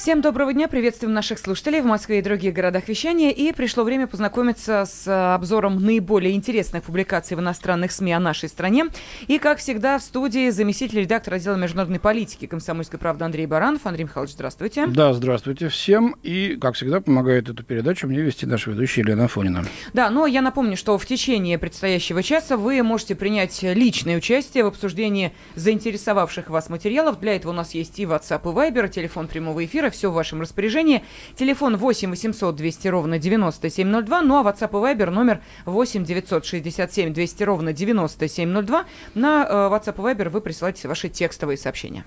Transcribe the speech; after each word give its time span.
Всем 0.00 0.22
доброго 0.22 0.54
дня, 0.54 0.66
приветствуем 0.66 1.12
наших 1.12 1.38
слушателей 1.38 1.82
в 1.82 1.84
Москве 1.84 2.20
и 2.20 2.22
других 2.22 2.54
городах 2.54 2.88
вещания. 2.88 3.32
И 3.32 3.52
пришло 3.52 3.84
время 3.84 4.06
познакомиться 4.06 4.86
с 4.86 5.06
э, 5.06 5.34
обзором 5.34 5.76
наиболее 5.76 6.34
интересных 6.34 6.84
публикаций 6.84 7.36
в 7.36 7.40
иностранных 7.40 7.92
СМИ 7.92 8.14
о 8.14 8.18
нашей 8.18 8.48
стране. 8.48 8.86
И, 9.26 9.38
как 9.38 9.58
всегда, 9.58 9.98
в 9.98 10.02
студии 10.02 10.48
заместитель 10.48 11.00
редактора 11.00 11.34
отдела 11.34 11.56
международной 11.56 12.00
политики 12.00 12.46
комсомольской 12.46 12.98
правды 12.98 13.26
Андрей 13.26 13.44
Баранов. 13.44 13.84
Андрей 13.84 14.04
Михайлович, 14.04 14.32
здравствуйте. 14.32 14.86
Да, 14.86 15.12
здравствуйте 15.12 15.68
всем. 15.68 16.16
И, 16.22 16.56
как 16.58 16.76
всегда, 16.76 17.02
помогает 17.02 17.50
эту 17.50 17.62
передачу 17.62 18.06
мне 18.06 18.22
вести 18.22 18.46
наша 18.46 18.70
ведущая 18.70 19.02
Елена 19.02 19.28
Фонина. 19.28 19.66
Да, 19.92 20.08
но 20.08 20.26
я 20.26 20.40
напомню, 20.40 20.78
что 20.78 20.96
в 20.96 21.04
течение 21.04 21.58
предстоящего 21.58 22.22
часа 22.22 22.56
вы 22.56 22.82
можете 22.82 23.14
принять 23.14 23.62
личное 23.62 24.16
участие 24.16 24.64
в 24.64 24.68
обсуждении 24.68 25.34
заинтересовавших 25.56 26.48
вас 26.48 26.70
материалов. 26.70 27.20
Для 27.20 27.36
этого 27.36 27.52
у 27.52 27.54
нас 27.54 27.74
есть 27.74 27.98
и 27.98 28.04
WhatsApp, 28.04 28.40
и 28.44 28.72
Viber, 28.72 28.88
телефон 28.88 29.28
прямого 29.28 29.62
эфира 29.62 29.89
все 29.90 30.10
в 30.10 30.14
вашем 30.14 30.40
распоряжении. 30.40 31.04
Телефон 31.34 31.76
8 31.76 32.10
800 32.10 32.56
200 32.56 32.88
ровно 32.88 33.18
9702, 33.18 34.22
ну 34.22 34.38
а 34.38 34.42
WhatsApp 34.42 34.70
и 34.70 34.94
Viber 34.94 35.10
номер 35.10 35.40
8 35.66 36.04
967 36.04 37.12
200 37.12 37.42
ровно 37.42 37.72
9702. 37.72 38.84
На 39.14 39.46
э, 39.48 39.52
WhatsApp 39.52 39.94
и 39.94 40.14
Viber 40.14 40.28
вы 40.30 40.40
присылаете 40.40 40.88
ваши 40.88 41.08
текстовые 41.08 41.56
сообщения. 41.56 42.04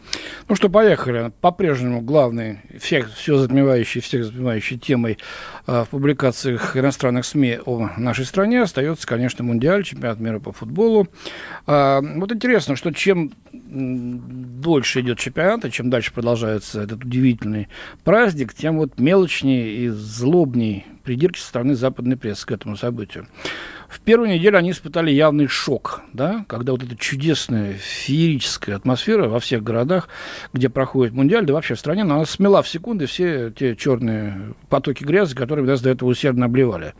Ну 0.48 0.56
что, 0.56 0.70
поехали. 0.70 1.32
По-прежнему 1.42 2.02
главной, 2.02 2.60
всех, 2.80 3.14
все 3.14 3.38
затмевающей, 3.38 4.02
всех 4.02 4.26
затмевающей 4.26 4.78
темой 4.78 5.18
э, 5.68 5.84
в 5.84 5.90
публикациях 5.90 6.76
иностранных 6.78 7.26
СМИ 7.26 7.60
о 7.66 7.90
нашей 7.98 8.26
стране 8.26 8.62
остается, 8.62 9.08
конечно, 9.08 9.44
Мундиаль, 9.44 9.84
чемпионат 9.84 10.20
мира 10.20 10.40
по 10.40 10.52
футболу. 10.52 11.08
Э, 11.68 12.02
вот 12.02 12.32
интересно, 12.32 12.76
что 12.76 12.92
чем 12.92 13.32
дольше 13.74 15.02
идет 15.02 15.20
чемпионат, 15.20 15.66
и 15.66 15.72
чем 15.72 15.90
дальше 15.90 16.14
продолжается 16.14 16.82
этот 16.82 17.04
удивительный 17.04 17.70
праздник, 18.04 18.54
тем 18.54 18.78
вот 18.78 19.00
мелочнее 19.00 19.76
и 19.76 19.90
злобней 19.90 20.86
придирки 21.04 21.40
со 21.40 21.48
стороны 21.48 21.76
западной 21.76 22.18
прессы 22.18 22.46
к 22.46 22.52
этому 22.52 22.78
событию. 22.78 23.28
В 23.94 24.00
первую 24.00 24.28
неделю 24.28 24.58
они 24.58 24.72
испытали 24.72 25.12
явный 25.12 25.46
шок, 25.46 26.02
да, 26.14 26.46
когда 26.50 26.72
вот 26.72 26.82
эта 26.82 26.96
чудесная 26.96 27.74
феерическая 27.74 28.76
атмосфера 28.76 29.30
во 29.30 29.40
всех 29.40 29.62
городах, 29.62 30.10
где 30.52 30.68
проходит 30.68 31.14
Мундиаль, 31.14 31.46
да 31.46 31.54
вообще 31.54 31.76
в 31.76 31.80
стране, 31.80 32.02
она 32.02 32.26
смела 32.26 32.64
в 32.64 32.68
секунды 32.68 33.06
все 33.06 33.52
те 33.52 33.76
черные 33.76 34.56
потоки 34.70 35.04
грязи, 35.04 35.36
которые 35.36 35.68
нас 35.68 35.82
до 35.82 35.92
этого 35.92 36.10
усердно 36.10 36.48
обливали. 36.48 36.96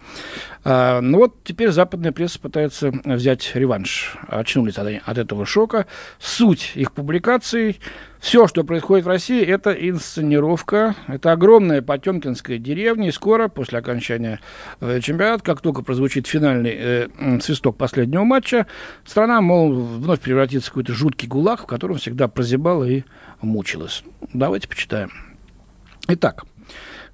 А, 0.64 1.02
ну 1.02 1.18
вот 1.18 1.44
теперь 1.44 1.72
западная 1.72 2.12
пресса 2.12 2.40
пытается 2.40 2.92
взять 3.04 3.56
реванш. 3.56 4.16
Очнулись 4.28 4.78
от, 4.78 4.88
от 5.04 5.18
этого 5.18 5.48
шока. 5.48 5.88
Суть 6.20 6.74
их 6.76 6.92
публикаций 6.92 7.80
все, 8.24 8.48
что 8.48 8.64
происходит 8.64 9.06
в 9.06 9.10
России, 9.10 9.44
это 9.46 9.74
инсценировка. 9.74 10.96
Это 11.08 11.34
огромная 11.34 11.82
Потемкинская 11.82 12.58
деревня. 12.58 13.10
И 13.10 13.12
скоро, 13.12 13.50
после 13.50 13.80
окончания 13.80 14.40
э, 14.80 15.02
чемпионата, 15.02 15.44
как 15.44 15.60
только 15.60 15.84
прозвучит 15.84 16.26
финальный 16.26 16.72
э, 16.84 17.40
свисток 17.42 17.78
последнего 17.78 18.24
матча, 18.24 18.68
страна, 19.06 19.42
мол, 19.42 19.74
вновь 19.74 20.20
превратится 20.20 20.70
в 20.70 20.74
какой-то 20.74 20.94
жуткий 20.94 21.28
гулаг, 21.28 21.62
в 21.62 21.66
котором 21.66 21.98
всегда 21.98 22.28
прозябала 22.28 22.84
и 22.84 23.04
мучилась. 23.42 24.04
Давайте 24.34 24.68
почитаем. 24.68 25.12
Итак, 26.08 26.44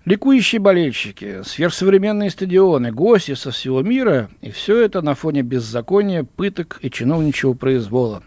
Ликующие 0.05 0.59
болельщики, 0.59 1.43
сверхсовременные 1.43 2.29
стадионы, 2.29 2.91
гости 2.91 3.35
со 3.35 3.51
всего 3.51 3.81
мира, 3.81 4.29
и 4.41 4.49
все 4.49 4.81
это 4.81 5.01
на 5.01 5.13
фоне 5.13 5.43
беззакония, 5.43 6.23
пыток 6.23 6.79
и 6.81 6.89
чиновничьего 6.89 7.53
произвола. 7.53 8.23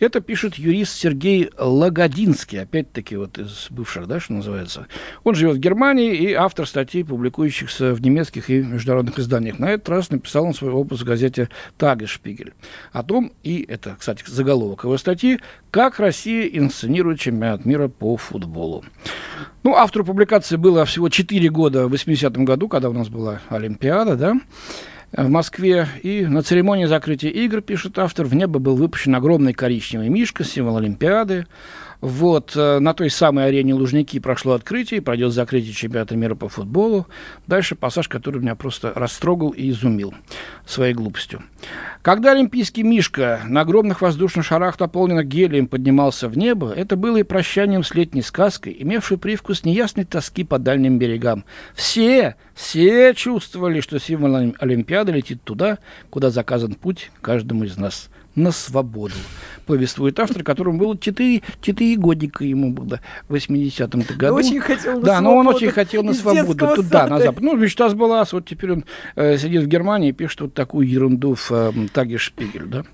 Это 0.00 0.20
пишет 0.20 0.54
юрист 0.54 0.96
Сергей 0.96 1.50
Лагодинский, 1.58 2.62
опять-таки 2.62 3.16
вот 3.16 3.38
из 3.38 3.66
бывших, 3.70 4.06
да, 4.06 4.20
что 4.20 4.32
называется. 4.34 4.86
Он 5.24 5.34
живет 5.34 5.56
в 5.56 5.60
Германии 5.60 6.14
и 6.14 6.32
автор 6.32 6.66
статей, 6.66 7.04
публикующихся 7.04 7.94
в 7.94 8.00
немецких 8.00 8.48
и 8.48 8.62
международных 8.62 9.18
изданиях. 9.18 9.58
На 9.58 9.70
этот 9.70 9.88
раз 9.88 10.10
написал 10.10 10.44
он 10.44 10.54
свой 10.54 10.70
опус 10.70 11.00
в 11.00 11.04
газете 11.04 11.48
«Тагешпигель» 11.76 12.54
о 12.92 13.02
том, 13.02 13.32
и 13.42 13.64
это, 13.68 13.96
кстати, 13.98 14.22
заголовок 14.26 14.84
его 14.84 14.96
статьи, 14.98 15.40
как 15.70 15.98
Россия 15.98 16.46
инсценирует 16.46 17.20
чемпионат 17.20 17.64
мира 17.64 17.88
по 17.88 18.16
футболу. 18.16 18.84
Ну, 19.64 19.74
автору 19.74 20.04
публикации 20.04 20.56
было 20.56 20.84
всего 20.84 21.08
4 21.08 21.48
года 21.50 21.88
в 21.88 21.94
80-м 21.94 22.44
году, 22.44 22.68
когда 22.68 22.88
у 22.88 22.92
нас 22.92 23.08
была 23.08 23.40
Олимпиада, 23.48 24.16
да, 24.16 24.34
в 25.12 25.28
Москве. 25.28 25.88
И 26.02 26.26
на 26.26 26.42
церемонии 26.42 26.86
закрытия 26.86 27.30
игр, 27.30 27.60
пишет 27.60 27.98
автор, 27.98 28.26
в 28.26 28.34
небо 28.34 28.58
был 28.58 28.76
выпущен 28.76 29.14
огромный 29.14 29.52
коричневый 29.52 30.08
мишка, 30.08 30.44
символ 30.44 30.76
Олимпиады. 30.76 31.46
Вот, 32.00 32.52
э, 32.54 32.78
на 32.78 32.94
той 32.94 33.10
самой 33.10 33.46
арене 33.46 33.74
Лужники 33.74 34.20
прошло 34.20 34.52
открытие, 34.52 35.02
пройдет 35.02 35.32
закрытие 35.32 35.72
чемпионата 35.72 36.16
мира 36.16 36.36
по 36.36 36.48
футболу. 36.48 37.08
Дальше 37.48 37.74
пассаж, 37.74 38.08
который 38.08 38.40
меня 38.40 38.54
просто 38.54 38.92
растрогал 38.94 39.50
и 39.50 39.68
изумил 39.70 40.14
своей 40.64 40.94
глупостью. 40.94 41.42
Когда 42.02 42.32
олимпийский 42.32 42.84
Мишка 42.84 43.40
на 43.46 43.62
огромных 43.62 44.00
воздушных 44.00 44.46
шарах, 44.46 44.78
наполненных 44.78 45.26
гелием, 45.26 45.66
поднимался 45.66 46.28
в 46.28 46.38
небо, 46.38 46.72
это 46.72 46.94
было 46.96 47.16
и 47.16 47.24
прощанием 47.24 47.82
с 47.82 47.92
летней 47.92 48.22
сказкой, 48.22 48.76
имевшей 48.78 49.18
привкус 49.18 49.64
неясной 49.64 50.04
тоски 50.04 50.44
по 50.44 50.60
дальним 50.60 50.98
берегам. 50.98 51.44
Все, 51.74 52.36
все 52.54 53.12
чувствовали, 53.14 53.80
что 53.80 53.98
символ 53.98 54.54
Олимпиады 54.60 55.10
летит 55.10 55.42
туда, 55.42 55.78
куда 56.10 56.30
заказан 56.30 56.74
путь 56.74 57.10
каждому 57.20 57.64
из 57.64 57.76
нас 57.76 58.08
на 58.38 58.52
свободу. 58.52 59.14
Повествует 59.66 60.18
автор, 60.18 60.42
которому 60.42 60.78
было 60.78 60.96
4, 60.96 61.42
4 61.60 61.96
годика 61.96 62.44
ему 62.44 62.72
было 62.72 63.00
в 63.28 63.34
80-м 63.34 64.02
году. 64.16 64.36
Очень 64.36 64.60
хотел 64.60 65.00
на 65.00 65.04
да, 65.04 65.18
свободу. 65.18 65.22
но 65.22 65.36
он 65.36 65.48
очень 65.48 65.70
хотел 65.70 66.02
на 66.02 66.14
свободу. 66.14 66.76
Туда, 66.76 67.06
на 67.06 67.18
запад. 67.18 67.42
Ну, 67.42 67.56
мечта 67.56 67.88
сбылась. 67.90 68.32
Вот 68.32 68.46
теперь 68.46 68.72
он 68.72 68.84
э, 69.16 69.36
сидит 69.36 69.64
в 69.64 69.66
Германии 69.66 70.10
и 70.10 70.12
пишет 70.12 70.40
вот 70.40 70.54
такую 70.54 70.88
ерунду 70.88 71.34
в 71.34 71.50
э, 71.50 71.72
Таге 71.92 72.16
Шпигель. 72.16 72.66
Да? 72.66 72.84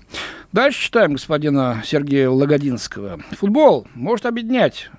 Дальше 0.51 0.81
читаем 0.81 1.13
господина 1.13 1.81
Сергея 1.85 2.29
Лагодинского. 2.29 3.21
Футбол 3.37 3.87
может 3.93 4.25
объединять 4.25 4.89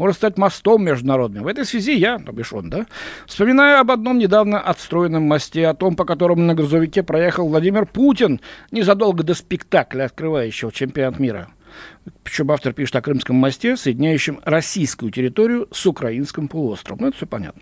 может 0.00 0.16
стать 0.16 0.38
мостом 0.38 0.82
международным. 0.82 1.44
В 1.44 1.46
этой 1.46 1.66
связи 1.66 1.94
я, 1.94 2.18
то 2.18 2.32
бишь 2.32 2.54
он, 2.54 2.70
да, 2.70 2.86
вспоминаю 3.26 3.80
об 3.80 3.90
одном 3.90 4.16
недавно 4.16 4.58
отстроенном 4.58 5.24
мосте, 5.24 5.66
о 5.66 5.74
том, 5.74 5.94
по 5.94 6.06
которому 6.06 6.40
на 6.40 6.54
грузовике 6.54 7.02
проехал 7.02 7.46
Владимир 7.46 7.84
Путин 7.84 8.40
незадолго 8.70 9.24
до 9.24 9.34
спектакля, 9.34 10.04
открывающего 10.04 10.72
чемпионат 10.72 11.18
мира. 11.18 11.50
Причем 12.24 12.50
автор 12.50 12.72
пишет 12.72 12.96
о 12.96 13.02
Крымском 13.02 13.36
мосте, 13.36 13.76
соединяющем 13.76 14.40
российскую 14.44 15.12
территорию 15.12 15.68
с 15.70 15.84
украинским 15.84 16.48
полуостровом. 16.48 17.02
Ну, 17.02 17.08
это 17.08 17.18
все 17.18 17.26
понятно. 17.26 17.60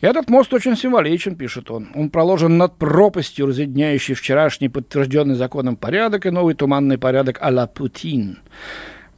И 0.00 0.06
этот 0.06 0.30
мост 0.30 0.54
очень 0.54 0.76
символичен, 0.76 1.34
пишет 1.34 1.72
он. 1.72 1.88
Он 1.96 2.08
проложен 2.08 2.56
над 2.56 2.78
пропастью, 2.78 3.48
разъединяющей 3.48 4.14
вчерашний 4.14 4.68
подтвержденный 4.68 5.34
законом 5.34 5.74
порядок 5.74 6.24
и 6.24 6.30
новый 6.30 6.54
туманный 6.54 6.98
порядок 6.98 7.38
а-ла 7.40 7.66
Путин. 7.66 8.38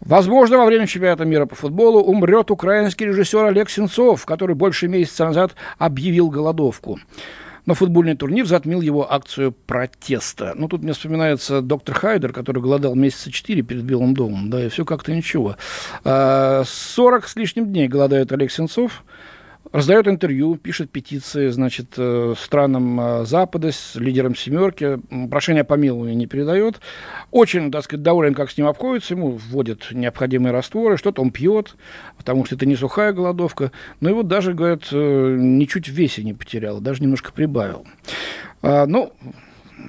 Возможно, 0.06 0.58
во 0.58 0.66
время 0.66 0.86
чемпионата 0.86 1.24
мира 1.24 1.46
по 1.46 1.56
футболу 1.56 2.00
умрет 2.00 2.52
украинский 2.52 3.06
режиссер 3.06 3.46
Олег 3.46 3.68
Сенцов, 3.68 4.24
который 4.24 4.54
больше 4.54 4.86
месяца 4.86 5.24
назад 5.24 5.56
объявил 5.78 6.30
голодовку. 6.30 7.00
Но 7.66 7.74
футбольный 7.74 8.14
турнир 8.14 8.46
затмил 8.46 8.80
его 8.80 9.12
акцию 9.12 9.50
протеста. 9.50 10.52
Ну, 10.54 10.68
тут 10.68 10.84
мне 10.84 10.92
вспоминается 10.92 11.60
доктор 11.60 11.96
Хайдер, 11.96 12.32
который 12.32 12.62
голодал 12.62 12.94
месяца 12.94 13.32
четыре 13.32 13.62
перед 13.62 13.82
Белым 13.82 14.14
домом. 14.14 14.48
Да, 14.48 14.64
и 14.64 14.68
все 14.68 14.84
как-то 14.84 15.12
ничего. 15.12 15.56
40 16.04 16.04
а, 16.04 16.62
с 16.64 17.34
лишним 17.34 17.66
дней 17.66 17.88
голодает 17.88 18.30
Олег 18.30 18.52
Сенцов 18.52 19.02
раздает 19.72 20.08
интервью, 20.08 20.56
пишет 20.56 20.90
петиции, 20.90 21.48
значит, 21.48 21.94
э, 21.96 22.34
странам 22.38 23.00
э, 23.00 23.24
Запада 23.24 23.72
с 23.72 23.94
лидером 23.96 24.34
«семерки», 24.34 24.98
прошение 25.30 25.62
о 25.62 25.64
помиловании 25.64 26.14
не 26.14 26.26
передает. 26.26 26.80
Очень, 27.30 27.70
так 27.70 27.84
сказать, 27.84 28.02
доволен, 28.02 28.34
как 28.34 28.50
с 28.50 28.56
ним 28.56 28.66
обходится, 28.66 29.14
ему 29.14 29.32
вводят 29.32 29.88
необходимые 29.92 30.52
растворы, 30.52 30.96
что-то 30.96 31.22
он 31.22 31.30
пьет, 31.30 31.76
потому 32.16 32.44
что 32.44 32.54
это 32.54 32.66
не 32.66 32.76
сухая 32.76 33.12
голодовка. 33.12 33.72
Но 34.00 34.08
его 34.08 34.22
даже, 34.22 34.54
говорят, 34.54 34.88
э, 34.92 35.36
ничуть 35.38 35.88
в 35.88 35.92
весе 35.92 36.22
не 36.22 36.34
потерял, 36.34 36.80
даже 36.80 37.02
немножко 37.02 37.32
прибавил. 37.32 37.86
А, 38.62 38.86
ну, 38.86 39.12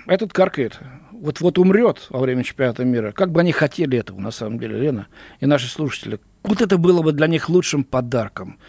этот 0.06 0.33
каркает. 0.33 0.80
Вот, 1.12 1.41
вот 1.41 1.57
умрет 1.57 2.07
во 2.09 2.19
время 2.19 2.44
чемпионата 2.44 2.85
мира. 2.85 3.12
Как 3.12 3.31
бы 3.31 3.39
они 3.39 3.51
хотели 3.51 3.97
этого, 3.97 4.19
на 4.19 4.31
самом 4.31 4.59
деле, 4.59 4.80
Лена, 4.80 5.07
и 5.39 5.45
наши 5.45 5.68
слушатели. 5.68 6.19
Вот 6.44 6.62
это 6.62 6.77
было 6.77 7.01
бы 7.01 7.12
для 7.12 7.27
них 7.27 7.50
лучшим 7.50 7.83
подарком. 7.83 8.59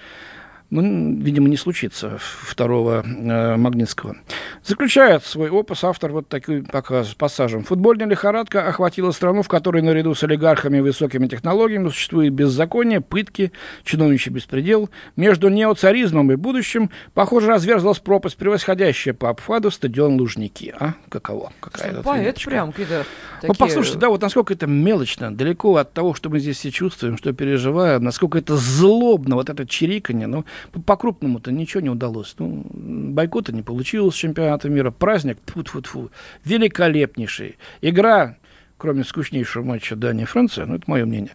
Ну, 0.70 1.14
видимо, 1.22 1.48
не 1.48 1.56
случится 1.56 2.18
второго 2.18 3.02
э, 3.02 3.56
Магнитского. 3.56 4.16
Заключает 4.62 5.24
свой 5.24 5.48
опус 5.48 5.82
автор 5.82 6.12
вот 6.12 6.28
такой 6.28 6.62
показ, 6.62 7.14
пассажем. 7.14 7.64
Футбольная 7.64 8.06
лихорадка 8.06 8.68
охватила 8.68 9.10
страну, 9.12 9.42
в 9.42 9.48
которой 9.48 9.80
наряду 9.80 10.14
с 10.14 10.22
олигархами 10.24 10.78
и 10.78 10.80
высокими 10.82 11.26
технологиями 11.26 11.88
существует 11.88 12.34
беззаконие, 12.34 13.00
пытки, 13.00 13.50
чиновничий 13.82 14.30
беспредел. 14.30 14.90
Между 15.16 15.48
неоцаризмом 15.48 16.32
и 16.32 16.36
будущим, 16.36 16.90
похоже, 17.14 17.48
разверзлась 17.48 17.98
пропасть, 17.98 18.36
превосходящая 18.36 19.14
по 19.14 19.30
обхвату 19.30 19.70
стадион 19.70 20.20
Лужники. 20.20 20.74
А? 20.78 20.92
Каково? 21.08 21.50
Какая 21.60 21.92
Что, 21.92 22.02
поэт 22.02 22.44
прям 22.44 22.72
какие-то 22.72 23.06
такие... 23.40 23.48
Ну, 23.48 23.54
послушайте, 23.54 23.98
да, 23.98 24.10
вот 24.10 24.20
насколько 24.20 24.52
это 24.52 24.66
мелочно, 24.66 25.34
далеко 25.34 25.76
от 25.76 25.94
того, 25.94 26.12
что 26.12 26.28
мы 26.28 26.40
здесь 26.40 26.58
все 26.58 26.70
чувствуем, 26.70 27.16
что 27.16 27.32
переживаем, 27.32 28.04
насколько 28.04 28.36
это 28.36 28.56
злобно, 28.56 29.36
вот 29.36 29.48
это 29.48 29.66
чириканье, 29.66 30.26
ну, 30.26 30.44
по-крупному-то 30.87 31.52
ничего 31.52 31.81
не 31.81 31.90
удалось. 31.90 32.34
Ну, 32.38 32.64
бойкота 32.72 33.52
не 33.52 33.62
получилось 33.62 34.14
чемпионата 34.14 34.69
мира. 34.69 34.90
Праздник, 34.90 35.38
тьфу 35.44 35.60
-тьфу 35.60 36.10
великолепнейший. 36.44 37.56
Игра, 37.81 38.37
кроме 38.76 39.05
скучнейшего 39.05 39.64
матча 39.64 39.96
Дания-Франция, 39.96 40.66
ну, 40.66 40.76
это 40.76 40.84
мое 40.87 41.05
мнение, 41.05 41.32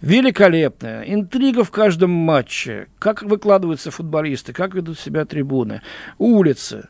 Великолепная. 0.00 1.02
Интрига 1.02 1.64
в 1.64 1.70
каждом 1.70 2.10
матче. 2.10 2.86
Как 3.00 3.22
выкладываются 3.22 3.90
футболисты, 3.90 4.52
как 4.52 4.74
ведут 4.74 4.98
себя 4.98 5.24
трибуны, 5.24 5.82
улицы. 6.18 6.88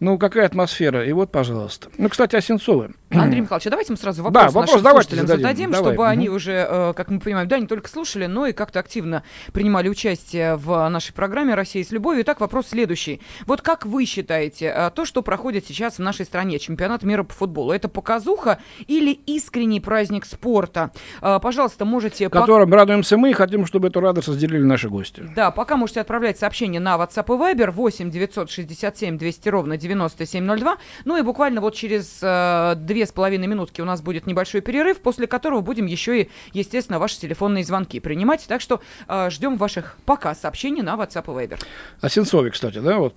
Ну, 0.00 0.18
какая 0.18 0.46
атмосфера? 0.46 1.06
И 1.06 1.12
вот, 1.12 1.30
пожалуйста. 1.30 1.90
Ну, 1.96 2.08
кстати, 2.08 2.34
о 2.34 2.40
Сенцове. 2.40 2.90
Андрей 3.10 3.40
Михайлович, 3.42 3.66
а 3.66 3.70
давайте 3.70 3.92
мы 3.92 3.96
сразу 3.96 4.22
вопрос, 4.22 4.42
да, 4.42 4.50
вопрос 4.50 4.82
нашим 4.82 4.90
слушателям 4.90 5.26
зададим, 5.26 5.42
зададим 5.42 5.70
давай. 5.70 5.84
чтобы 5.84 6.02
угу. 6.02 6.10
они 6.10 6.28
уже, 6.28 6.66
э, 6.68 6.92
как 6.94 7.10
мы 7.10 7.18
понимаем, 7.18 7.48
да, 7.48 7.58
не 7.58 7.66
только 7.66 7.88
слушали, 7.88 8.26
но 8.26 8.46
и 8.46 8.52
как-то 8.52 8.78
активно 8.80 9.24
принимали 9.52 9.88
участие 9.88 10.56
в 10.56 10.88
нашей 10.88 11.12
программе 11.12 11.54
«Россия 11.54 11.84
с 11.84 11.90
любовью». 11.90 12.22
Итак, 12.22 12.40
вопрос 12.40 12.68
следующий. 12.68 13.20
Вот 13.46 13.62
как 13.62 13.86
вы 13.86 14.04
считаете, 14.04 14.72
э, 14.74 14.90
то, 14.94 15.04
что 15.04 15.22
проходит 15.22 15.66
сейчас 15.66 15.96
в 15.96 15.98
нашей 16.00 16.24
стране, 16.24 16.58
чемпионат 16.58 17.02
мира 17.02 17.24
по 17.24 17.34
футболу, 17.34 17.72
это 17.72 17.88
показуха 17.88 18.58
или 18.86 19.12
искренний 19.12 19.80
праздник 19.80 20.24
спорта? 20.24 20.92
Э, 21.20 21.40
пожалуйста, 21.42 21.84
можете... 21.84 22.28
Которым 22.28 22.72
радуемся 22.72 23.16
мы 23.16 23.30
и 23.30 23.32
хотим, 23.32 23.66
чтобы 23.66 23.88
эту 23.88 24.00
радость 24.00 24.28
разделили 24.28 24.62
наши 24.62 24.88
гости. 24.88 25.28
Да, 25.34 25.50
пока 25.50 25.76
можете 25.76 26.00
отправлять 26.00 26.38
сообщения 26.38 26.80
на 26.80 26.96
WhatsApp 26.96 27.26
и 27.26 27.56
Viber 27.56 27.70
8 27.70 28.10
967 28.10 29.18
200 29.18 29.48
ровно 29.48 29.76
9702. 29.76 30.76
Ну 31.04 31.16
и 31.16 31.22
буквально 31.22 31.60
вот 31.60 31.74
через 31.74 32.20
две 32.20 32.99
две 33.00 33.06
с 33.06 33.12
половиной 33.12 33.46
минутки 33.46 33.80
у 33.80 33.86
нас 33.86 34.02
будет 34.02 34.26
небольшой 34.26 34.60
перерыв, 34.60 35.00
после 35.00 35.26
которого 35.26 35.62
будем 35.62 35.86
еще 35.86 36.20
и, 36.20 36.28
естественно, 36.52 36.98
ваши 36.98 37.18
телефонные 37.18 37.64
звонки 37.64 37.98
принимать. 37.98 38.44
Так 38.46 38.60
что 38.60 38.82
э, 39.08 39.30
ждем 39.30 39.56
ваших 39.56 39.96
пока 40.04 40.34
сообщений 40.34 40.82
на 40.82 40.96
WhatsApp 40.96 41.24
и 41.24 41.46
Viber. 41.46 41.58
О 42.02 42.08
Сенцове, 42.10 42.50
кстати, 42.50 42.78
да, 42.78 42.98
вот. 42.98 43.14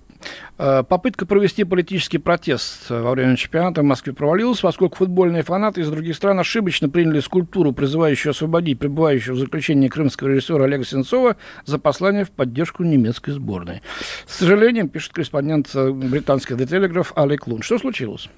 Э, 0.56 0.84
попытка 0.88 1.26
провести 1.26 1.64
политический 1.64 2.16
протест 2.16 2.88
во 2.88 3.10
время 3.10 3.36
чемпионата 3.36 3.82
в 3.82 3.84
Москве 3.84 4.14
провалилась, 4.14 4.60
поскольку 4.60 4.96
футбольные 4.96 5.42
фанаты 5.42 5.82
из 5.82 5.90
других 5.90 6.16
стран 6.16 6.38
ошибочно 6.38 6.88
приняли 6.88 7.20
скульптуру, 7.20 7.72
призывающую 7.72 8.30
освободить 8.30 8.78
пребывающего 8.78 9.34
в 9.34 9.38
заключении 9.38 9.88
крымского 9.88 10.28
режиссера 10.28 10.64
Олега 10.64 10.86
Сенцова 10.86 11.36
за 11.66 11.78
послание 11.78 12.24
в 12.24 12.30
поддержку 12.30 12.84
немецкой 12.84 13.32
сборной. 13.32 13.82
С 14.26 14.36
сожалением, 14.36 14.88
пишет 14.88 15.12
корреспондент 15.12 15.68
э, 15.74 15.90
британских 15.90 16.56
The 16.56 16.66
Telegraph 16.66 17.12
Алек 17.16 17.46
Лун. 17.46 17.60
Что 17.60 17.78
случилось? 17.78 18.30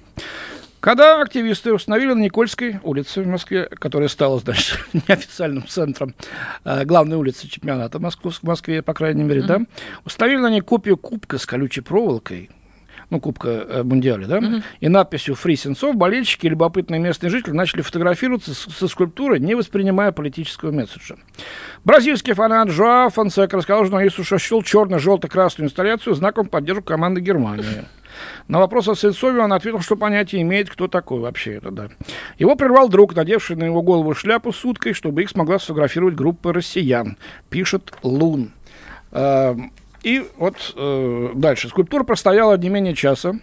Когда 0.79 1.21
активисты 1.21 1.73
установили 1.73 2.13
на 2.13 2.21
Никольской 2.21 2.79
улице 2.83 3.21
в 3.21 3.27
Москве, 3.27 3.65
которая 3.65 4.09
стала, 4.09 4.39
значит, 4.39 4.79
неофициальным 4.93 5.67
центром 5.67 6.13
э, 6.63 6.85
главной 6.85 7.17
улицы 7.17 7.47
чемпионата 7.47 7.99
Москвы, 7.99 8.31
в 8.31 8.43
Москве, 8.43 8.81
по 8.81 8.93
крайней 8.93 9.23
мере, 9.23 9.41
mm-hmm. 9.41 9.47
да, 9.47 9.61
установили 10.05 10.39
на 10.39 10.49
ней 10.49 10.61
копию 10.61 10.97
кубка 10.97 11.39
с 11.39 11.45
колючей 11.45 11.81
проволокой, 11.81 12.49
ну, 13.09 13.19
Кубка 13.19 13.47
э, 13.49 13.83
Мундиаля, 13.83 14.27
да, 14.27 14.37
mm-hmm. 14.39 14.63
и 14.81 14.87
надписью 14.89 15.35
«Фри 15.35 15.55
Сенцов», 15.55 15.95
болельщики 15.95 16.45
и 16.45 16.49
любопытные 16.49 16.99
местные 16.99 17.29
жители 17.29 17.53
начали 17.53 17.81
фотографироваться 17.81 18.53
с, 18.53 18.57
со 18.57 18.87
скульптурой, 18.87 19.39
не 19.39 19.55
воспринимая 19.55 20.11
политического 20.11 20.71
месседжа. 20.71 21.15
Бразильский 21.85 22.33
фанат 22.33 22.69
Жоа 22.69 23.09
Фонсека 23.09 23.57
рассказал 23.57 23.85
журналисту, 23.85 24.23
что 24.23 24.37
счел 24.37 24.61
черно-желто-красную 24.61 25.69
инсталляцию 25.69 26.15
знаком 26.15 26.47
поддержки 26.47 26.83
команды 26.83 27.21
Германии. 27.21 27.85
На 28.47 28.59
вопрос 28.59 28.87
о 28.87 28.95
Сенцове 28.95 29.41
он 29.41 29.53
ответил, 29.53 29.81
что 29.81 29.95
понятие 29.95 30.41
имеет, 30.41 30.69
кто 30.69 30.87
такой 30.87 31.19
вообще 31.19 31.55
это, 31.55 31.71
да. 31.71 31.89
Его 32.37 32.55
прервал 32.55 32.89
друг, 32.89 33.15
надевший 33.15 33.55
на 33.55 33.65
его 33.65 33.81
голову 33.81 34.13
шляпу 34.13 34.53
с 34.53 34.63
уткой, 34.65 34.93
чтобы 34.93 35.23
их 35.23 35.29
смогла 35.29 35.59
сфотографировать 35.59 36.15
группа 36.15 36.53
россиян, 36.53 37.17
пишет 37.49 37.93
Лун. 38.03 38.51
Эм, 39.11 39.71
и 40.03 40.25
вот 40.37 40.73
э, 40.75 41.31
дальше. 41.35 41.69
Скульптура 41.69 42.03
простояла 42.03 42.57
не 42.57 42.69
менее 42.69 42.93
часа 42.93 43.39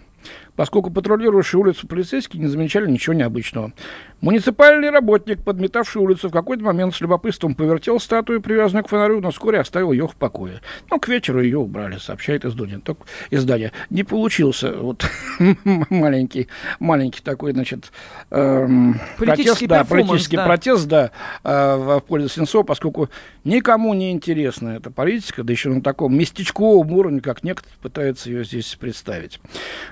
поскольку 0.55 0.91
патрулирующие 0.91 1.59
улицу 1.59 1.87
полицейские 1.87 2.41
не 2.41 2.47
замечали 2.47 2.89
ничего 2.89 3.13
необычного. 3.13 3.73
Муниципальный 4.21 4.89
работник, 4.89 5.43
подметавший 5.43 6.01
улицу, 6.01 6.29
в 6.29 6.31
какой-то 6.31 6.63
момент 6.63 6.95
с 6.95 7.01
любопытством 7.01 7.53
повертел 7.53 7.99
статую, 7.99 8.41
привязанную 8.41 8.83
к 8.83 8.89
фонарю, 8.89 9.21
но 9.21 9.29
вскоре 9.29 9.59
оставил 9.59 9.91
ее 9.91 10.07
в 10.07 10.15
покое. 10.15 10.61
Ну, 10.89 10.99
к 10.99 11.07
вечеру 11.09 11.41
ее 11.41 11.59
убрали, 11.59 11.97
сообщает 11.97 12.45
издание. 12.45 12.79
Только 12.79 13.03
издание. 13.29 13.71
Не 13.89 14.03
получился 14.03 14.71
вот 14.71 15.05
маленький, 15.89 16.47
маленький 16.79 17.21
такой, 17.21 17.51
значит, 17.51 17.91
эм, 18.31 18.99
политический 19.19 19.67
протест, 19.67 19.89
да, 19.89 19.95
политический 19.95 20.37
да. 20.37 20.45
протест, 20.45 20.87
да, 20.87 21.11
э, 21.43 21.75
в 21.75 21.99
пользу 22.01 22.29
Сенцова, 22.29 22.63
поскольку 22.63 23.09
никому 23.43 23.93
не 23.93 24.11
интересна 24.11 24.69
эта 24.69 24.89
политика, 24.89 25.43
да 25.43 25.51
еще 25.51 25.69
на 25.69 25.81
таком 25.81 26.17
местечковом 26.17 26.91
уровне, 26.93 27.21
как 27.21 27.43
некоторые 27.43 27.77
пытаются 27.79 28.29
ее 28.29 28.43
здесь 28.43 28.75
представить. 28.79 29.39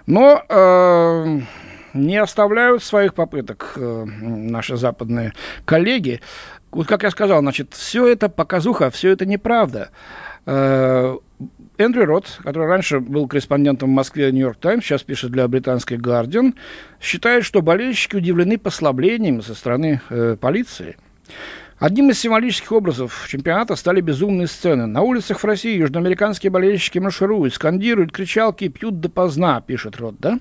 Но 0.07 0.44
э, 0.54 1.40
не 1.94 2.18
оставляют 2.18 2.84
своих 2.84 3.14
попыток 3.14 3.74
э, 3.76 4.06
наши 4.06 4.78
западные 4.78 5.34
коллеги. 5.66 6.22
Вот 6.72 6.88
как 6.88 7.04
я 7.04 7.12
сказал, 7.12 7.40
значит, 7.42 7.74
все 7.74 8.08
это 8.08 8.30
показуха, 8.30 8.90
все 8.90 9.12
это 9.12 9.26
неправда. 9.26 9.90
Э, 10.46 11.18
Эндрю 11.78 12.06
Рот, 12.06 12.40
который 12.44 12.68
раньше 12.68 13.00
был 13.00 13.28
корреспондентом 13.28 13.90
в 13.90 13.94
Москве 13.94 14.32
Нью-Йорк 14.32 14.58
Таймс, 14.58 14.86
сейчас 14.86 15.04
пишет 15.04 15.32
для 15.32 15.48
британской 15.48 15.98
Гардиан, 15.98 16.56
считает, 17.02 17.46
что 17.46 17.62
болельщики 17.62 18.16
удивлены 18.16 18.58
послаблениями 18.58 19.42
со 19.42 19.56
стороны 19.56 20.02
э, 20.10 20.38
полиции. 20.40 20.98
Одним 21.83 22.12
из 22.12 22.19
символических 22.21 22.71
образов 22.71 23.25
чемпионата 23.27 23.75
стали 23.75 24.00
безумные 24.00 24.47
сцены. 24.47 24.85
На 24.85 25.01
улицах 25.01 25.41
в 25.41 25.44
России 25.44 25.77
южноамериканские 25.77 26.50
болельщики 26.50 26.97
маршируют, 26.97 27.53
скандируют, 27.53 28.13
кричалки 28.13 28.63
и 28.63 28.69
пьют 28.69 29.01
допоздна, 29.01 29.59
пишет 29.59 29.97
Рот, 29.97 30.15
да? 30.18 30.39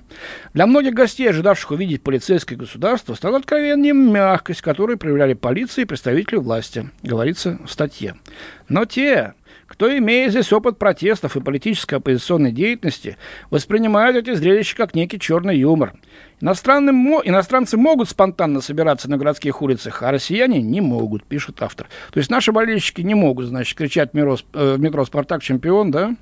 Для 0.53 0.65
многих 0.67 0.93
гостей, 0.93 1.29
ожидавших 1.29 1.71
увидеть 1.71 2.01
полицейское 2.01 2.57
государство, 2.57 3.13
стала 3.13 3.39
откровением 3.39 4.13
мягкость, 4.13 4.61
которую 4.61 4.97
проявляли 4.97 5.33
полиция 5.33 5.81
и 5.81 5.85
представители 5.85 6.37
власти, 6.37 6.89
говорится 7.01 7.59
в 7.65 7.69
статье. 7.69 8.15
Но 8.69 8.85
те, 8.85 9.33
кто, 9.73 9.97
имея 9.97 10.29
здесь 10.29 10.53
опыт 10.53 10.77
протестов 10.77 11.35
и 11.35 11.41
политической 11.41 11.95
оппозиционной 11.95 12.51
деятельности, 12.51 13.17
воспринимают 13.49 14.15
эти 14.15 14.35
зрелища 14.35 14.77
как 14.77 14.93
некий 14.93 15.19
черный 15.19 15.57
юмор. 15.57 15.93
Иностранным, 16.41 16.95
иностранцы 17.23 17.75
могут 17.75 18.07
спонтанно 18.07 18.61
собираться 18.61 19.09
на 19.09 19.17
городских 19.17 19.63
улицах, 19.63 20.03
а 20.03 20.11
россияне 20.11 20.61
не 20.61 20.79
могут, 20.79 21.23
пишет 21.23 21.63
автор. 21.63 21.87
То 22.11 22.19
есть 22.19 22.29
наши 22.29 22.51
болельщики 22.51 23.01
не 23.01 23.15
могут, 23.15 23.47
значит, 23.47 23.75
кричать 23.75 24.13
в 24.13 24.37
э, 24.53 24.75
метро 24.77 25.05
«Спартак 25.05 25.41
чемпион», 25.41 25.89
да, 25.89 26.15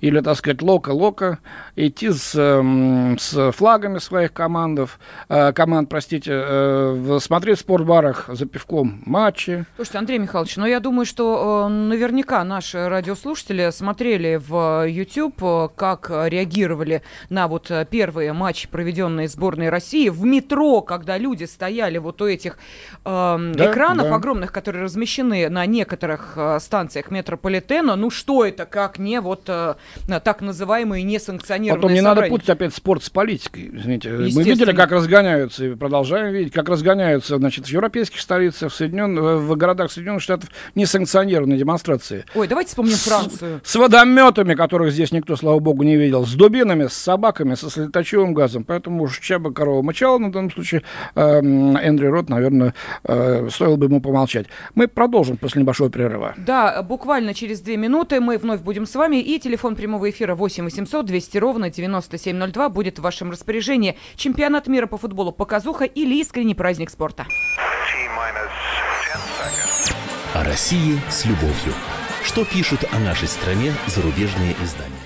или, 0.00 0.20
так 0.20 0.36
сказать, 0.36 0.62
лока-лока, 0.62 1.38
идти 1.76 2.10
с, 2.10 2.34
эм, 2.34 3.18
с 3.18 3.52
флагами 3.52 3.98
своих 3.98 4.32
командов, 4.32 4.98
э, 5.28 5.52
команд, 5.52 5.88
простите, 5.88 6.32
э, 6.34 7.18
смотреть 7.20 7.58
в 7.58 7.60
спортбарах 7.60 8.26
за 8.28 8.46
пивком 8.46 9.02
матчи. 9.04 9.66
Слушайте, 9.76 9.98
Андрей 9.98 10.18
Михайлович, 10.18 10.56
ну 10.56 10.66
я 10.66 10.80
думаю, 10.80 11.04
что 11.04 11.66
э, 11.66 11.72
наверняка 11.72 12.42
наши 12.44 12.88
радиослушатели 12.88 13.70
смотрели 13.70 14.36
в 14.36 14.86
YouTube, 14.88 15.74
как 15.76 16.10
реагировали 16.10 17.02
на 17.28 17.46
вот 17.48 17.70
первые 17.90 18.32
матчи, 18.32 18.68
проведенные 18.68 19.28
сборной 19.28 19.68
России 19.68 20.08
в 20.08 20.24
метро, 20.24 20.80
когда 20.80 21.18
люди 21.18 21.44
стояли 21.44 21.98
вот 21.98 22.22
у 22.22 22.26
этих 22.26 22.56
э, 23.04 23.52
да, 23.54 23.70
экранов 23.70 24.08
да. 24.08 24.14
огромных, 24.14 24.52
которые 24.52 24.84
размещены 24.84 25.48
на 25.50 25.66
некоторых 25.66 26.38
станциях 26.58 27.10
метрополитена. 27.10 27.96
Ну 27.96 28.10
что 28.10 28.44
это, 28.44 28.64
как 28.64 28.98
не 28.98 29.20
вот 29.20 29.42
а, 29.48 29.76
так 30.06 30.40
называемые 30.40 31.02
несанкционированные 31.04 31.80
Потом 31.80 31.92
не 31.92 32.00
собрания. 32.00 32.20
надо 32.22 32.28
путать 32.30 32.50
опять 32.50 32.74
спорт 32.74 33.04
с 33.04 33.10
политикой. 33.10 33.70
Извините. 33.72 34.10
Мы 34.10 34.42
видели, 34.42 34.72
как 34.72 34.92
разгоняются, 34.92 35.64
и 35.64 35.74
продолжаем 35.74 36.32
видеть, 36.32 36.52
как 36.52 36.68
разгоняются 36.68 37.36
значит, 37.36 37.66
в 37.66 37.68
европейских 37.68 38.20
столицах, 38.20 38.72
в, 38.72 38.74
Соединен... 38.74 39.18
в 39.20 39.56
городах 39.56 39.90
Соединенных 39.90 40.22
Штатов 40.22 40.50
несанкционированные 40.74 41.58
демонстрации. 41.58 42.24
Ой, 42.34 42.48
давайте 42.48 42.70
вспомним 42.70 42.96
Францию. 42.96 43.60
С, 43.64 43.70
с 43.72 43.76
водометами, 43.76 44.54
которых 44.54 44.92
здесь 44.92 45.12
никто, 45.12 45.36
слава 45.36 45.58
богу, 45.58 45.82
не 45.82 45.96
видел, 45.96 46.26
с 46.26 46.34
дубинами, 46.34 46.86
с 46.86 46.92
собаками, 46.92 47.54
со 47.54 47.70
слеточевым 47.70 48.34
газом. 48.34 48.64
Поэтому 48.64 49.04
уж 49.04 49.18
чаба 49.20 49.52
корова 49.52 49.82
мычала, 49.82 50.18
на 50.18 50.32
данном 50.32 50.50
случае 50.50 50.82
э, 51.14 51.38
Эндрю 51.40 52.10
Рот, 52.10 52.28
наверное, 52.28 52.74
э, 53.04 53.48
стоило 53.50 53.76
бы 53.76 53.86
ему 53.86 54.00
помолчать. 54.00 54.46
Мы 54.74 54.88
продолжим 54.88 55.36
после 55.36 55.62
небольшого 55.62 55.90
перерыва. 55.90 56.34
Да, 56.36 56.82
буквально 56.82 57.34
через 57.34 57.60
две 57.60 57.76
минуты 57.76 58.20
мы 58.20 58.38
вновь 58.38 58.60
будем 58.60 58.86
с 58.86 58.94
вами. 58.94 59.16
И 59.16 59.38
телефон 59.38 59.76
прямого 59.80 60.10
эфира 60.10 60.34
8 60.34 60.64
800 60.64 61.06
200 61.06 61.38
ровно 61.38 61.70
9702 61.70 62.68
будет 62.68 62.98
в 62.98 63.02
вашем 63.02 63.30
распоряжении. 63.30 63.96
Чемпионат 64.14 64.66
мира 64.66 64.86
по 64.86 64.98
футболу 64.98 65.32
показуха 65.32 65.86
или 65.86 66.20
искренний 66.20 66.54
праздник 66.54 66.90
спорта. 66.90 67.26
О 70.34 70.44
России 70.44 71.00
с 71.08 71.24
любовью. 71.24 71.72
Что 72.22 72.44
пишут 72.44 72.84
о 72.92 72.98
нашей 72.98 73.26
стране 73.26 73.72
зарубежные 73.86 74.54
издания? 74.62 75.00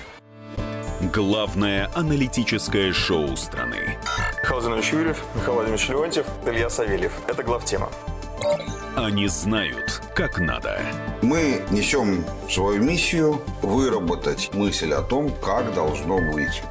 Главное 1.13 1.89
аналитическое 1.95 2.91
шоу 2.91 3.37
страны. 3.37 3.97
Михаил 4.43 4.75
Юрьев, 4.75 5.23
Михаил 5.35 5.53
Владимирович 5.53 5.87
Леонтьев, 5.87 6.25
Илья 6.45 6.69
Савельев. 6.69 7.13
Это 7.29 7.43
главтема. 7.43 7.89
Они 8.95 9.27
знают, 9.27 10.01
как 10.13 10.39
надо. 10.39 10.79
Мы 11.21 11.61
несем 11.69 12.23
свою 12.49 12.81
миссию 12.81 13.41
выработать 13.61 14.53
мысль 14.53 14.93
о 14.93 15.01
том, 15.01 15.31
как 15.41 15.73
должно 15.73 16.17
быть. 16.31 16.63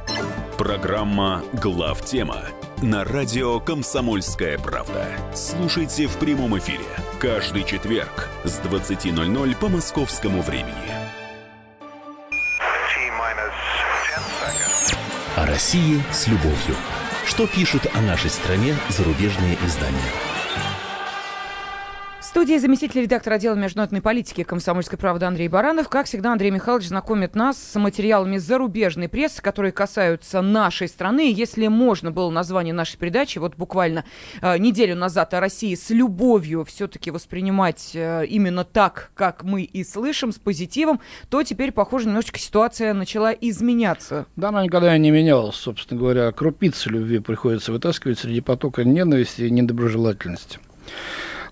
Программа 0.57 1.43
«Главтема» 1.53 2.41
на 2.81 3.03
радио 3.03 3.59
«Комсомольская 3.59 4.57
правда». 4.57 5.07
Слушайте 5.33 6.07
в 6.07 6.17
прямом 6.17 6.57
эфире 6.57 6.85
каждый 7.19 7.63
четверг 7.63 8.29
с 8.43 8.59
20.00 8.59 9.57
по 9.57 9.69
московскому 9.69 10.41
времени. 10.41 10.73
О 15.35 15.45
России 15.45 16.01
с 16.11 16.27
любовью. 16.27 16.75
Что 17.25 17.45
пишут 17.47 17.87
о 17.93 18.01
нашей 18.01 18.29
стране 18.29 18.75
зарубежные 18.89 19.57
издания? 19.65 20.34
Студии 22.35 22.57
заместитель 22.57 23.03
редактора 23.03 23.35
отдела 23.35 23.55
международной 23.55 24.01
политики 24.01 24.43
комсомольской 24.43 24.97
правды 24.97 25.25
Андрей 25.25 25.47
Баранов. 25.47 25.87
Как 25.87 26.05
всегда, 26.05 26.33
Андрей 26.33 26.51
Михайлович 26.51 26.89
знакомит 26.89 27.33
нас 27.33 27.57
с 27.57 27.79
материалами 27.79 28.35
зарубежной 28.39 29.07
прессы, 29.07 29.41
которые 29.41 29.71
касаются 29.71 30.41
нашей 30.41 30.89
страны. 30.89 31.31
Если 31.33 31.67
можно 31.67 32.11
было 32.11 32.29
название 32.29 32.73
нашей 32.73 32.97
передачи, 32.97 33.39
вот 33.39 33.55
буквально 33.55 34.03
э, 34.41 34.57
неделю 34.57 34.97
назад 34.97 35.33
о 35.33 35.39
России 35.39 35.75
с 35.75 35.91
любовью 35.91 36.65
все-таки 36.65 37.09
воспринимать 37.09 37.91
э, 37.93 38.25
именно 38.25 38.65
так, 38.65 39.11
как 39.15 39.43
мы 39.43 39.61
и 39.61 39.85
слышим, 39.85 40.33
с 40.33 40.37
позитивом, 40.37 40.99
то 41.29 41.41
теперь, 41.41 41.71
похоже, 41.71 42.07
немножечко 42.07 42.37
ситуация 42.37 42.93
начала 42.93 43.31
изменяться. 43.31 44.25
Да, 44.35 44.49
она 44.49 44.61
никогда 44.65 44.97
не 44.97 45.09
менялась, 45.09 45.55
собственно 45.55 46.01
говоря. 46.01 46.29
Крупицы 46.33 46.89
любви 46.89 47.19
приходится 47.19 47.71
вытаскивать 47.71 48.19
среди 48.19 48.41
потока 48.41 48.83
ненависти 48.83 49.43
и 49.43 49.49
недоброжелательности. 49.49 50.59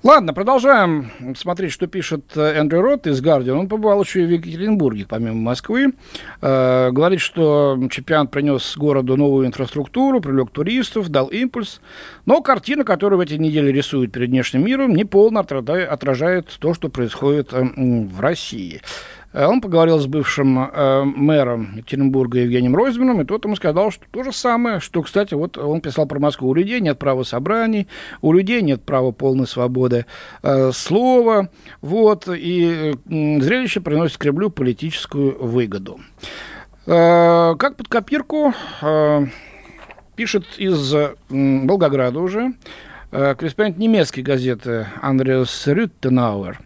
Ладно, 0.04 0.34
продолжаем 0.34 1.12
смотреть, 1.38 1.72
что 1.72 1.88
пишет 1.88 2.36
э, 2.36 2.56
Эндрю 2.58 2.82
Рот 2.82 3.08
из 3.08 3.22
«Гардиан». 3.22 3.58
Он 3.58 3.68
побывал 3.70 4.04
еще 4.04 4.24
и 4.24 4.26
в 4.26 4.32
Екатеринбурге, 4.32 5.06
помимо 5.08 5.36
Москвы. 5.36 5.94
Э, 6.42 6.92
говорит, 6.92 7.22
что 7.22 7.80
чемпионат 7.90 8.30
принес 8.30 8.76
городу 8.76 9.16
новую 9.16 9.48
инфраструктуру, 9.48 10.20
привлек 10.20 10.50
туристов, 10.50 11.08
дал 11.08 11.28
импульс. 11.28 11.80
Но 12.26 12.42
картина, 12.42 12.84
которую 12.84 13.18
в 13.18 13.22
эти 13.22 13.36
недели 13.36 13.72
рисуют 13.72 14.12
перед 14.12 14.28
внешним 14.28 14.66
миром, 14.66 14.94
неполно 14.94 15.40
отражает 15.40 16.54
то, 16.60 16.74
что 16.74 16.90
происходит 16.90 17.54
э, 17.54 17.64
в 17.64 18.20
России. 18.20 18.82
Э, 19.34 19.48
он 19.48 19.62
поговорил 19.62 20.00
с 20.00 20.06
бывшим 20.06 20.60
э, 20.60 21.04
мэром 21.04 21.78
Екатеринбурга 21.78 22.40
Евгением 22.40 22.76
Ройзманом, 22.76 23.22
и 23.22 23.26
тот 23.26 23.44
ему 23.46 23.56
сказал, 23.56 23.92
что 23.92 24.06
то 24.12 24.24
же 24.24 24.32
самое, 24.32 24.80
что, 24.80 25.02
кстати, 25.02 25.34
вот 25.34 25.58
он 25.58 25.82
писал 25.82 26.06
про 26.06 26.20
Москву. 26.20 26.50
У 26.50 26.54
людей 26.54 26.80
нет 26.80 27.00
права 27.00 27.24
собраний, 27.24 27.88
у 28.22 28.32
людей 28.32 28.62
нет 28.62 28.84
права 28.84 29.12
полной 29.12 29.48
свободы 29.48 30.06
э, 30.44 30.72
слова, 30.72 31.50
вот, 31.82 32.28
и 32.30 32.94
э, 32.94 33.42
зрелище 33.42 33.82
приносит 33.82 34.18
Кремлю 34.18 34.50
политическую 34.50 35.44
выгоду. 35.44 36.00
Э, 36.86 37.56
как 37.58 37.76
под 37.76 37.88
копирку 37.88 38.54
э, 38.82 39.26
пишет 40.16 40.46
из 40.58 40.94
э, 40.94 41.16
Волгограда 41.30 42.20
уже 42.20 42.54
э, 43.12 43.36
корреспондент 43.36 43.78
немецкой 43.78 44.22
газеты 44.22 44.88
Андреас 45.02 45.66
Рюттенауэр. 45.66 46.60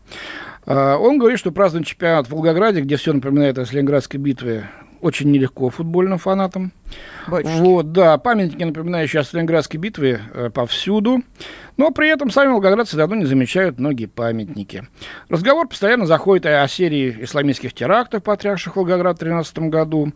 А, 0.67 0.97
он 0.97 1.17
говорит, 1.17 1.39
что 1.39 1.51
праздновать 1.51 1.88
чемпионат 1.88 2.27
в 2.27 2.31
Волгограде, 2.31 2.81
где 2.81 2.97
все 2.97 3.13
напоминает 3.13 3.57
о 3.57 3.65
Сталинградской 3.65 4.19
битве, 4.19 4.69
очень 5.00 5.31
нелегко 5.31 5.69
футбольным 5.69 6.17
фанатам. 6.17 6.74
Батюшки. 7.27 7.59
Вот, 7.59 7.91
да, 7.93 8.17
памятники, 8.17 8.63
напоминающие 8.63 9.21
о 9.21 9.24
Сталинградской 9.24 9.79
битве, 9.79 10.21
э, 10.33 10.50
повсюду. 10.53 11.24
Но 11.77 11.91
при 11.91 12.10
этом 12.10 12.31
сами 12.31 12.51
волгоградцы 12.51 12.98
давно 12.98 13.15
не 13.15 13.25
замечают 13.25 13.79
многие 13.79 14.07
памятники. 14.07 14.88
Разговор 15.29 15.67
постоянно 15.67 16.07
заходит 16.07 16.48
о, 16.48 16.67
серии 16.67 17.17
исламистских 17.22 17.74
терактов, 17.74 18.24
потрясших 18.24 18.75
Волгоград 18.75 19.17
в 19.17 19.19
2013 19.19 19.60
году. 19.69 20.12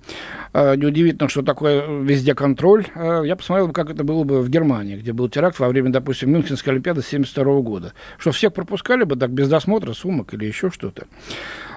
Э, 0.54 0.76
неудивительно, 0.76 1.30
что 1.30 1.44
такое 1.44 2.02
везде 2.02 2.34
контроль. 2.34 2.88
Э, 2.96 3.22
я 3.24 3.36
посмотрел, 3.36 3.72
как 3.72 3.92
это 3.92 4.04
было 4.04 4.24
бы 4.24 4.42
в 4.42 4.50
Германии, 4.50 4.98
где 4.98 5.14
был 5.14 5.30
теракт 5.30 5.60
во 5.60 5.68
время, 5.68 5.92
допустим, 5.92 6.32
Мюнхенской 6.32 6.74
Олимпиады 6.74 7.02
1972 7.02 7.62
года. 7.62 7.94
Что 8.18 8.32
всех 8.32 8.54
пропускали 8.54 9.04
бы 9.04 9.16
так 9.16 9.30
без 9.30 9.48
досмотра 9.48 9.94
сумок 9.94 10.34
или 10.34 10.46
еще 10.46 10.72
что-то. 10.72 11.06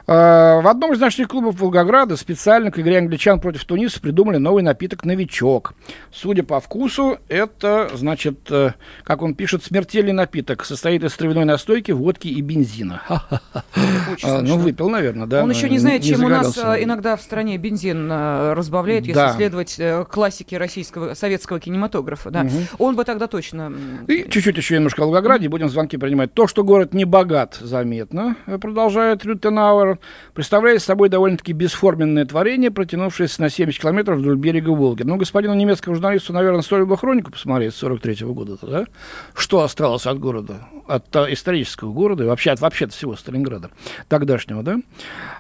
Э, 0.07 0.61
в 0.61 0.69
одном 0.69 0.93
из 0.93 1.01
ночных 1.01 1.29
клубов 1.29 1.59
Волгограда 1.59 2.17
специально 2.17 2.71
к 2.71 2.79
игре 2.79 2.99
англичан 2.99 3.41
против 3.41 3.65
Туниса 3.65 4.01
придумали 4.01 4.37
новый 4.37 4.63
напиток 4.63 5.05
«Новичок». 5.05 5.73
Судя 6.13 6.43
по 6.43 6.61
вкусу, 6.61 7.19
это, 7.29 7.91
значит, 7.95 8.39
э, 8.51 8.73
как 9.03 9.23
он 9.23 9.35
пишет, 9.35 9.65
смертельный 9.65 10.13
напиток. 10.13 10.65
Состоит 10.67 11.05
из 11.05 11.15
травяной 11.15 11.47
настойки, 11.47 11.91
водки 11.93 12.29
и 12.29 12.41
бензина. 12.43 13.03
Очень 14.13 14.29
А, 14.29 14.43
ну, 14.43 14.59
выпил, 14.59 14.91
наверное, 14.91 15.27
да? 15.27 15.43
Он 15.43 15.51
еще 15.51 15.71
не 15.71 15.79
знает, 15.79 16.03
чем 16.03 16.23
у 16.23 16.29
нас 16.29 16.57
э, 16.59 16.83
иногда 16.83 17.17
в 17.17 17.23
стране 17.23 17.57
бензин 17.57 18.07
э, 18.11 18.53
разбавляют, 18.53 19.07
если 19.07 19.15
Да. 19.21 19.33
следовать 19.33 19.77
э, 19.79 20.05
классике 20.11 20.59
российского 20.59 21.15
советского 21.15 21.61
кинематографа. 21.61 22.31
Да. 22.31 22.47
Он 22.79 22.95
бы 22.95 23.05
тогда 23.05 23.27
точно. 23.27 23.73
И 24.07 24.27
чуть-чуть 24.29 24.57
еще 24.57 24.75
немножко 24.75 25.03
о 25.03 25.07
Волгограде, 25.07 25.49
будем 25.49 25.71
звонки 25.71 25.97
принимать. 25.97 26.35
То, 26.35 26.47
что 26.47 26.63
город 26.63 26.93
не 26.93 27.07
богат, 27.07 27.59
заметно, 27.61 28.37
э, 28.47 28.59
продолжает 28.59 29.25
Рютенауэр, 29.25 29.94
представляет 30.35 30.83
собой 30.83 31.09
довольно-таки 31.09 31.53
бесформенное 31.53 32.25
творение, 32.25 32.71
протянувшееся 32.71 33.41
на 33.43 33.51
70 33.51 33.81
километров 33.81 34.19
вдоль 34.19 34.37
берега 34.37 34.71
Волги. 34.71 35.03
Ну, 35.03 35.17
господину 35.17 35.55
немецкому 35.55 35.97
журналисту, 35.97 36.33
наверное, 36.33 36.63
стоило 36.63 36.87
бы 36.87 36.97
хронику 36.97 37.31
посмотреть 37.31 37.75
с 37.75 37.79
43 37.79 38.27
года, 38.27 38.59
да? 38.63 38.87
Что 39.35 39.63
осталось 39.63 40.07
от 40.07 40.19
города, 40.19 40.69
от 40.87 41.15
исторического 41.15 41.93
города 41.93 42.25
и 42.25 42.27
вообще 42.27 42.51
от 42.51 42.61
вообще 42.61 42.87
всего 42.89 43.17
Сталинграда 43.17 43.71
тогдашнего, 44.09 44.63
да? 44.63 44.79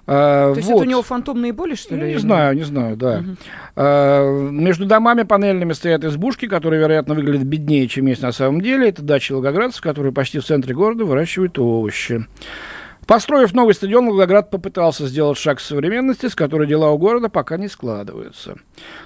А, 0.07 0.53
То 0.53 0.59
есть 0.59 0.69
вот. 0.69 0.77
это 0.77 0.87
у 0.87 0.91
него 0.91 1.03
фантомные 1.03 1.53
боли, 1.53 1.75
что 1.75 1.95
ли? 1.95 2.03
Ну, 2.03 2.07
не 2.09 2.19
знаю, 2.19 2.57
не 2.57 2.65
знаю, 2.65 2.97
да. 2.97 3.25
А, 3.77 4.51
между 4.51 4.87
домами 4.87 5.23
панельными 5.23 5.73
стоят 5.73 6.05
избушки, 6.05 6.47
которые, 6.47 6.81
вероятно, 6.81 7.15
выглядят 7.15 7.47
беднее, 7.47 7.89
чем 7.89 8.07
есть 8.07 8.23
на 8.23 8.33
самом 8.33 8.61
деле. 8.61 8.89
Это 8.89 9.03
дачи 9.03 9.33
волгоградцев, 9.33 9.81
которые 9.83 10.13
почти 10.13 10.39
в 10.39 10.45
центре 10.45 10.75
города 10.75 11.05
выращивают 11.05 11.59
овощи. 11.59 12.27
Построив 13.07 13.53
новый 13.53 13.75
стадион, 13.75 14.07
Волгоград 14.07 14.51
попытался 14.51 15.07
сделать 15.07 15.37
шаг 15.37 15.59
к 15.59 15.61
современности, 15.61 16.27
с 16.27 16.35
которой 16.35 16.67
дела 16.67 16.91
у 16.91 16.99
города 16.99 17.29
пока 17.29 17.59
не 17.59 17.69
складываются. 17.69 18.57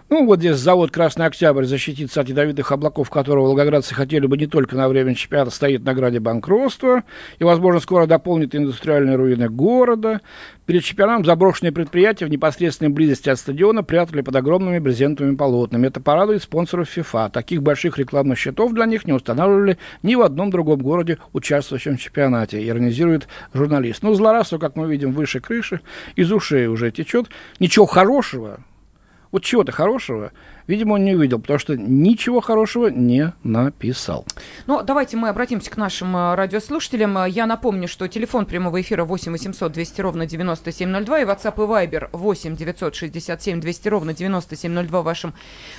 Ну, 0.09 0.25
вот 0.25 0.39
здесь 0.39 0.57
завод 0.57 0.91
«Красный 0.91 1.27
Октябрь» 1.27 1.65
защитится 1.65 2.21
от 2.21 2.29
ядовитых 2.29 2.71
облаков, 2.71 3.11
которого 3.11 3.47
волгоградцы 3.47 3.95
хотели 3.95 4.27
бы 4.27 4.37
не 4.37 4.47
только 4.47 4.77
на 4.77 4.89
время 4.89 5.15
чемпионата, 5.15 5.51
стоит 5.51 5.85
на 5.85 5.95
граде 5.95 6.21
банкротства 6.21 7.03
и, 7.39 7.45
возможно, 7.45 7.81
скоро 7.81 8.07
дополнит 8.07 8.55
индустриальные 8.55 9.17
руины 9.17 9.49
города. 9.49 10.21
Перед 10.69 10.85
чемпионатом 10.85 11.25
заброшенные 11.25 11.73
предприятия 11.73 12.27
в 12.27 12.29
непосредственной 12.29 12.91
близости 12.91 13.31
от 13.31 13.39
стадиона 13.39 13.83
прятали 13.83 14.21
под 14.21 14.37
огромными 14.37 14.79
брезентовыми 14.79 15.35
полотнами. 15.35 15.87
Это 15.87 15.99
порадует 15.99 16.43
спонсоров 16.43 16.91
ФИФА. 16.91 17.31
Таких 17.31 17.63
больших 17.63 17.97
рекламных 17.97 18.37
счетов 18.37 18.75
для 18.75 18.85
них 18.85 19.07
не 19.07 19.15
устанавливали 19.15 19.79
ни 20.03 20.15
в 20.15 20.21
одном 20.21 20.51
другом 20.51 20.81
городе, 20.81 21.17
участвующем 21.33 21.97
в 21.97 22.01
чемпионате, 22.03 22.69
иронизирует 22.69 23.29
журналист. 23.55 24.03
Ну, 24.03 24.13
злорадство, 24.13 24.59
как 24.59 24.77
мы 24.77 24.91
видим, 24.91 25.13
выше 25.13 25.41
крыши, 25.41 25.81
из 26.17 26.31
ушей 26.31 26.67
уже 26.67 26.91
течет. 26.91 27.31
Ничего 27.61 27.87
хорошего, 27.87 28.61
вот 29.33 29.45
чего-то 29.45 29.73
хорошего 29.73 30.33
Видимо, 30.69 30.95
он 30.95 31.05
не 31.05 31.15
увидел, 31.15 31.41
потому 31.41 31.59
что 31.59 31.77
ничего 31.79 32.43
хорошего 32.43 32.89
не 32.89 33.33
написал. 33.43 34.27
Ну, 34.67 34.83
давайте 34.83 35.17
мы 35.17 35.31
обратимся 35.31 35.71
к 35.71 35.79
нашим 35.79 36.15
э, 36.15 36.35
радиослушателям. 36.35 37.25
Я 37.25 37.47
напомню, 37.47 37.89
что 37.89 38.07
телефон 38.07 38.45
прямого 38.45 38.79
эфира 38.79 39.05
8 39.05 39.33
800 39.33 39.73
200 39.73 40.01
ровно 40.03 40.27
9702 40.27 41.21
и 41.21 41.25
WhatsApp 41.25 41.55
и 41.55 41.87
Viber 41.89 42.11
8 42.13 42.55
967 42.55 43.61
200 43.61 43.89
ровно 43.89 44.13
9702 44.13 45.01
в 45.01 45.05
вашем 45.05 45.33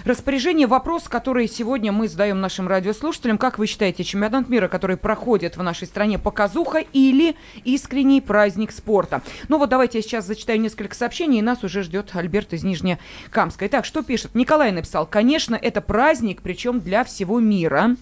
распоряжении. 0.05 0.65
Вопрос, 0.65 1.07
который 1.07 1.47
сегодня 1.47 1.91
мы 1.91 2.07
задаем 2.07 2.41
нашим 2.41 2.67
радиослушателям. 2.67 3.37
Как 3.37 3.59
вы 3.59 3.67
считаете, 3.67 4.03
чемпионат 4.03 4.49
мира, 4.49 4.67
который 4.67 4.97
проходит 4.97 5.55
в 5.55 5.61
нашей 5.61 5.85
стране, 5.85 6.17
показуха 6.17 6.79
или 6.93 7.35
искренний 7.63 8.21
праздник 8.21 8.71
спорта? 8.71 9.21
Ну 9.49 9.59
вот 9.59 9.69
давайте 9.69 9.99
я 9.99 10.01
сейчас 10.01 10.25
зачитаю 10.25 10.59
несколько 10.59 10.95
сообщений, 10.95 11.37
и 11.37 11.43
нас 11.43 11.63
уже 11.63 11.83
ждет 11.83 12.09
Альберт 12.15 12.53
из 12.53 12.63
Нижнекамска. 12.63 13.67
Итак, 13.67 13.85
что 13.85 14.01
пишет? 14.01 14.33
Николай 14.33 14.78
написал, 14.79 15.05
конечно, 15.05 15.55
это 15.55 15.81
праздник, 15.81 16.41
причем 16.41 16.79
для 16.79 17.03
всего 17.03 17.39
мира. 17.39 17.95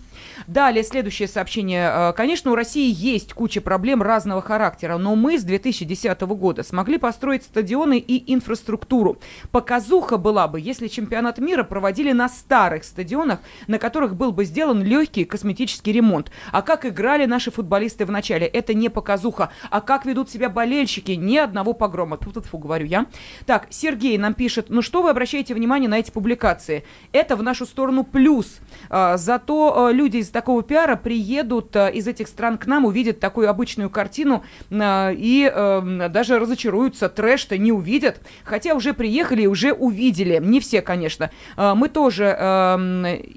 Далее, 0.46 0.84
следующее 0.84 1.28
сообщение. 1.28 1.90
Э, 1.92 2.14
конечно, 2.14 2.52
у 2.52 2.56
России 2.56 2.94
есть 2.94 3.34
куча 3.34 3.62
проблем 3.62 4.02
разного 4.02 4.42
характера, 4.42 4.98
но 4.98 5.16
мы 5.16 5.40
с 5.40 5.44
2010 5.44 6.22
года 6.22 6.64
смогли 6.64 6.98
построить 6.98 7.44
стадионы 7.44 7.98
и 7.98 8.34
инфраструктуру. 8.34 9.18
Показуха 9.52 10.18
была 10.18 10.48
бы, 10.48 10.60
если 10.60 10.88
чемпионат 10.88 11.40
мира 11.40 11.64
проводили 11.64 12.12
на 12.12 12.30
старых 12.30 12.84
стадионах, 12.84 13.40
на 13.68 13.80
которых 13.80 14.16
был 14.16 14.32
бы 14.32 14.46
сделан 14.46 14.84
легкий 14.84 15.26
косметический 15.26 15.92
ремонт. 15.92 16.32
А 16.52 16.62
как 16.62 16.86
играли 16.86 17.26
наши 17.26 17.52
футболисты 17.52 18.06
в 18.06 18.12
начале, 18.12 18.46
это 18.46 18.74
не 18.74 18.90
показуха. 18.90 19.52
А 19.70 19.82
как 19.82 20.06
ведут 20.06 20.30
себя 20.30 20.50
болельщики, 20.50 21.12
ни 21.12 21.38
одного 21.38 21.74
погрома. 21.74 22.18
Тут 22.18 22.46
фу 22.46 22.58
говорю 22.58 22.86
я. 22.86 23.06
Так, 23.46 23.68
Сергей 23.70 24.18
нам 24.18 24.34
пишет, 24.34 24.68
ну 24.70 24.82
что 24.82 25.02
вы 25.02 25.10
обращаете 25.10 25.54
внимание 25.54 25.90
на 25.90 26.00
эти 26.00 26.12
публикации? 26.12 26.67
Это 27.12 27.36
в 27.36 27.44
нашу 27.44 27.66
сторону 27.66 28.04
плюс. 28.04 28.60
А, 28.90 29.18
зато 29.18 29.88
а, 29.88 29.92
люди 29.92 30.18
из 30.18 30.30
такого 30.30 30.64
пиара 30.64 30.96
приедут 30.96 31.76
а, 31.76 31.88
из 31.88 32.08
этих 32.08 32.28
стран 32.28 32.58
к 32.58 32.66
нам, 32.66 32.86
увидят 32.86 33.20
такую 33.20 33.50
обычную 33.50 33.90
картину 33.90 34.44
и 34.72 35.52
а, 35.54 36.10
даже 36.10 36.40
разочаруются. 36.40 37.10
Трэш-то 37.10 37.58
не 37.58 37.72
увидят. 37.72 38.22
Хотя 38.44 38.74
уже 38.74 38.94
приехали 38.94 39.44
и 39.44 39.48
уже 39.48 39.74
увидели. 39.74 40.40
Не 40.42 40.60
все, 40.60 40.82
конечно. 40.82 41.32
Мы 41.56 41.90
тоже, 41.90 42.36
а, 42.38 42.78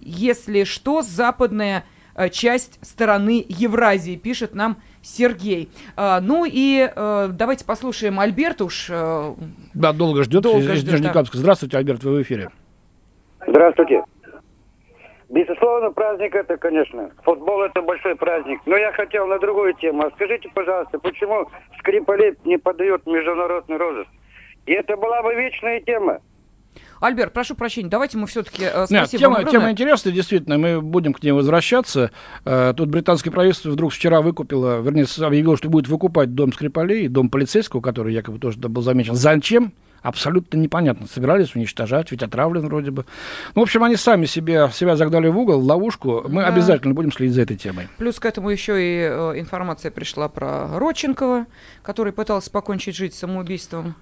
если 0.01 0.65
что, 0.65 1.03
западная 1.03 1.85
а, 2.15 2.29
часть 2.29 2.79
стороны 2.83 3.45
Евразии, 3.49 4.17
пишет 4.17 4.55
нам 4.55 4.77
Сергей. 5.03 5.71
А, 5.97 6.21
ну 6.21 6.45
и 6.47 6.91
а, 6.95 7.29
давайте 7.29 7.65
послушаем 7.65 8.21
Альберта 8.21 8.65
уж. 8.65 8.89
А, 8.91 9.35
да, 9.75 9.93
долго 9.93 10.25
ждет. 10.25 10.43
Долго 10.43 10.75
ждет 10.75 11.01
да. 11.01 11.25
Здравствуйте, 11.33 11.79
Альберт, 11.79 12.05
вы 12.05 12.17
в 12.17 12.23
эфире. 12.23 12.51
Здравствуйте. 13.51 14.05
Безусловно, 15.29 15.91
праздник 15.91 16.35
это, 16.35 16.57
конечно. 16.57 17.11
Футбол 17.25 17.63
это 17.63 17.83
большой 17.83 18.15
праздник. 18.15 18.61
Но 18.67 18.77
я 18.77 18.93
хотел 18.93 19.27
на 19.27 19.39
другую 19.39 19.75
тему. 19.75 20.03
А 20.05 20.11
скажите, 20.13 20.49
пожалуйста, 20.55 20.99
почему 20.99 21.49
Скрипалей 21.79 22.35
не 22.45 22.59
подает 22.59 23.07
международный 23.07 23.77
розыск? 23.77 24.11
И 24.67 24.73
это 24.73 24.97
была 24.97 25.23
бы 25.23 25.35
вечная 25.35 25.81
тема. 25.81 26.21
Альберт, 27.01 27.33
прошу 27.33 27.57
прощения, 27.57 27.89
давайте 27.89 28.19
мы 28.19 28.27
все-таки 28.27 28.63
э, 28.63 28.87
спасибо 28.87 29.01
Нет, 29.01 29.11
тема, 29.11 29.45
тема 29.45 29.71
интересная, 29.73 30.13
действительно, 30.13 30.59
мы 30.59 30.81
будем 30.81 31.15
к 31.15 31.23
ней 31.23 31.33
возвращаться. 31.33 32.13
Э, 32.45 32.75
тут 32.77 32.91
британское 32.91 33.33
правительство 33.33 33.71
вдруг 33.71 33.93
вчера 33.93 34.21
выкупило, 34.21 34.81
вернее, 34.81 35.07
объявило, 35.27 35.57
что 35.57 35.69
будет 35.69 35.89
выкупать 35.89 36.35
дом 36.35 36.53
Скрипалей, 36.53 37.09
дом 37.09 37.31
полицейского, 37.31 37.81
который 37.81 38.13
якобы 38.13 38.39
тоже 38.39 38.59
был 38.59 38.83
замечен. 38.83 39.15
Зачем? 39.15 39.73
Абсолютно 40.03 40.59
непонятно. 40.59 41.07
Собирались 41.07 41.55
уничтожать, 41.55 42.11
ведь 42.11 42.23
отравлен 42.23 42.67
вроде 42.67 42.91
бы. 42.91 43.05
Ну, 43.55 43.61
в 43.61 43.65
общем, 43.65 43.85
они 43.85 43.97
сами 43.97 44.27
себе, 44.27 44.71
себя 44.73 44.97
загнали 44.97 45.29
в 45.29 45.39
угол, 45.39 45.61
в 45.61 45.65
ловушку. 45.65 46.25
Мы 46.29 46.43
да. 46.43 46.49
обязательно 46.49 46.95
будем 46.95 47.13
следить 47.13 47.35
за 47.35 47.43
этой 47.43 47.57
темой. 47.57 47.89
Плюс 47.99 48.19
к 48.19 48.27
этому 48.27 48.51
еще 48.51 48.81
и 48.81 49.09
э, 49.09 49.41
информация 49.41 49.91
пришла 49.91 50.29
про 50.29 50.79
Родченкова, 50.79 51.47
который 51.83 52.13
пытался 52.13 52.51
покончить 52.51 52.97
жизнь 52.97 53.15
самоубийством. 53.15 53.95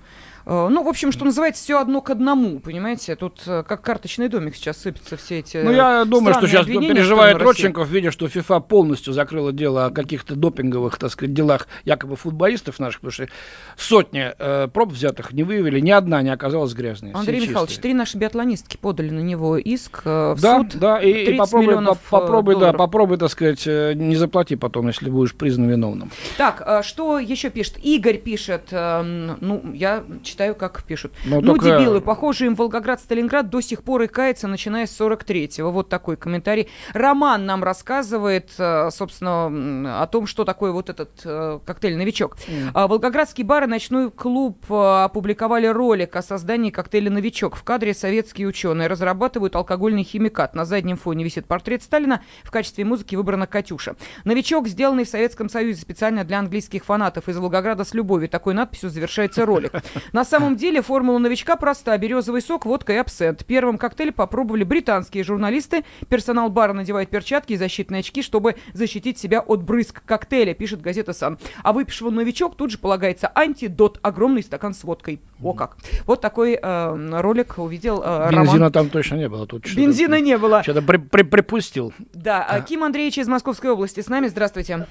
Э, 0.49 0.69
ну, 0.71 0.83
в 0.83 0.89
общем, 0.89 1.13
что 1.13 1.27
называется, 1.27 1.63
все 1.63 1.79
одно 1.79 2.01
к 2.01 2.09
одному, 2.09 2.59
понимаете? 2.59 3.15
Тут 3.17 3.43
э, 3.47 3.63
как 3.69 3.83
карточный 3.83 4.31
домик 4.31 4.57
сейчас 4.57 4.79
сыпятся 4.79 5.19
все 5.19 5.41
эти 5.41 5.59
Ну, 5.59 5.71
я 5.73 6.07
думаю, 6.07 6.35
что 6.35 6.47
сейчас 6.47 6.65
переживает 6.65 7.37
Родченков, 7.37 7.89
видя, 7.89 8.11
что 8.11 8.29
ФИФА 8.29 8.61
полностью 8.61 9.13
закрыла 9.13 9.53
дело 9.53 9.87
о 9.87 9.91
каких-то 9.91 10.37
допинговых, 10.37 10.97
так 10.97 11.11
сказать, 11.11 11.35
делах 11.35 11.69
якобы 11.85 12.17
футболистов 12.17 12.79
наших, 12.79 13.03
потому 13.03 13.13
что 13.13 13.29
сотни 13.77 14.33
э, 14.39 14.69
проб 14.69 14.93
взятых 14.93 15.35
не 15.35 15.43
выявили, 15.43 15.81
ни 15.81 15.91
одна 15.91 16.23
не 16.23 16.31
оказалась 16.31 16.73
грязной. 16.73 17.13
Андрей 17.13 17.47
Михайлович, 17.47 17.77
три 17.77 17.93
наши 17.93 18.17
биатлонистки 18.17 18.79
подали 18.79 19.11
на 19.11 19.21
него 19.21 19.59
иск 19.59 20.01
э, 20.07 20.33
в 20.35 20.41
да, 20.41 20.61
суд. 20.61 20.77
Да, 20.77 20.99
и, 20.99 21.35
и 21.35 21.37
попробуй, 21.37 21.75
по, 21.85 21.95
попробуй, 21.95 22.55
долларов. 22.55 22.73
да, 22.73 22.79
попробуй, 22.79 23.19
так 23.19 23.31
сказать, 23.31 23.67
не 23.67 24.17
заплати 24.17 24.57
потом, 24.57 24.87
если 24.87 25.11
будешь 25.11 25.35
признан 25.35 25.69
виновным. 25.69 26.11
Так, 26.39 26.85
что 26.85 27.19
еще 27.19 27.51
пишет? 27.51 27.77
Игорь 27.83 28.17
пишет, 28.17 28.69
эм, 28.71 29.37
ну, 29.43 29.63
я 29.75 30.05
читаю, 30.23 30.38
как 30.55 30.83
пишут. 30.83 31.13
Но 31.25 31.41
ну, 31.41 31.55
только... 31.55 31.67
дебилы, 31.67 32.01
похоже, 32.01 32.47
им 32.47 32.55
Волгоград, 32.55 33.01
Сталинград 33.01 33.51
до 33.51 33.61
сих 33.61 33.83
пор 33.83 34.03
и 34.03 34.07
кается, 34.07 34.49
начиная 34.49 34.87
с 34.87 35.01
43-го. 35.01 35.71
Вот 35.71 35.89
такой 35.89 36.17
комментарий. 36.17 36.69
Роман 36.93 37.47
нам 37.47 37.63
рассказывает, 37.65 38.51
э, 38.59 38.91
собственно, 38.91 40.03
о 40.03 40.07
том, 40.07 40.27
что 40.27 40.45
такое 40.45 40.73
вот 40.73 40.91
этот 40.91 41.21
э, 41.25 41.61
коктейль 41.65 41.97
«Новичок». 41.97 42.37
Mm. 42.47 42.89
Волгоградский 42.89 43.45
бар 43.45 43.65
и 43.65 43.67
ночной 43.67 44.11
клуб 44.11 44.65
э, 44.71 45.05
опубликовали 45.05 45.67
ролик 45.67 46.17
о 46.17 46.23
создании 46.23 46.71
коктейля 46.71 47.11
«Новичок». 47.11 47.57
В 47.57 47.65
кадре 47.65 47.95
советские 47.95 48.47
ученые 48.47 48.89
разрабатывают 48.89 49.57
алкогольный 49.57 50.05
химикат. 50.05 50.55
На 50.55 50.65
заднем 50.65 50.97
фоне 50.97 51.25
висит 51.25 51.47
портрет 51.47 51.83
Сталина. 51.83 52.23
В 52.45 52.51
качестве 52.51 52.85
музыки 52.85 53.17
выбрана 53.17 53.47
«Катюша». 53.47 53.97
«Новичок», 54.25 54.69
сделанный 54.69 55.05
в 55.05 55.09
Советском 55.09 55.49
Союзе 55.49 55.81
специально 55.81 56.25
для 56.25 56.39
английских 56.39 56.85
фанатов 56.85 57.29
из 57.29 57.37
Волгограда 57.37 57.85
с 57.85 57.95
любовью. 57.95 58.29
Такой 58.29 58.55
надписью 58.55 58.91
завершается 58.91 59.45
ролик. 59.45 59.73
На 60.13 60.25
самом 60.29 60.57
деле 60.57 60.83
формула 60.83 61.19
новичка 61.19 61.57
проста. 61.57 61.97
Березовый 61.99 62.41
сок, 62.41 62.67
водка 62.67 62.93
и 62.93 62.97
абсент. 62.97 63.45
Первым 63.45 63.79
коктейль 63.79 64.13
попробовали 64.13 64.63
британские 64.63 65.25
журналисты. 65.25 65.85
Персонал 66.09 66.51
бара 66.51 66.73
надевает 66.73 67.09
перчатки 67.09 67.55
и 67.55 67.57
защитные 67.57 68.01
очки, 68.01 68.23
чтобы 68.23 68.55
защитить 68.73 69.19
себя 69.19 69.41
от 69.41 69.63
брызг 69.63 70.05
коктейля, 70.05 70.55
пишет 70.55 70.81
газета 70.81 71.13
«Сан». 71.13 71.39
А 71.63 71.73
выпившего 71.73 72.11
новичок 72.11 72.57
тут 72.57 72.71
же 72.71 72.79
полагается 72.79 73.33
антидот. 73.35 73.99
Огромный 74.03 74.43
стакан 74.43 74.75
с 74.75 74.85
водкой. 74.85 75.21
О 75.43 75.53
как. 75.53 75.77
Вот 76.05 76.21
такой 76.21 76.59
э, 76.61 77.21
ролик 77.21 77.59
увидел 77.59 78.03
э, 78.05 78.31
Бензина 78.31 78.55
Роман. 78.55 78.73
там 78.73 78.91
точно 78.91 79.17
не 79.17 79.29
было. 79.29 79.47
Тут 79.47 79.67
Бензина 79.75 80.21
не 80.21 80.37
было. 80.39 80.63
Что-то 80.63 80.83
при, 80.83 80.99
при, 80.99 81.23
припустил. 81.23 81.93
Да. 82.13 82.45
А. 82.49 82.61
Ким 82.61 82.85
Андреевич 82.85 83.19
из 83.19 83.29
Московской 83.29 83.71
области 83.71 84.01
с 84.01 84.09
нами. 84.09 84.27
Здравствуйте. 84.29 84.87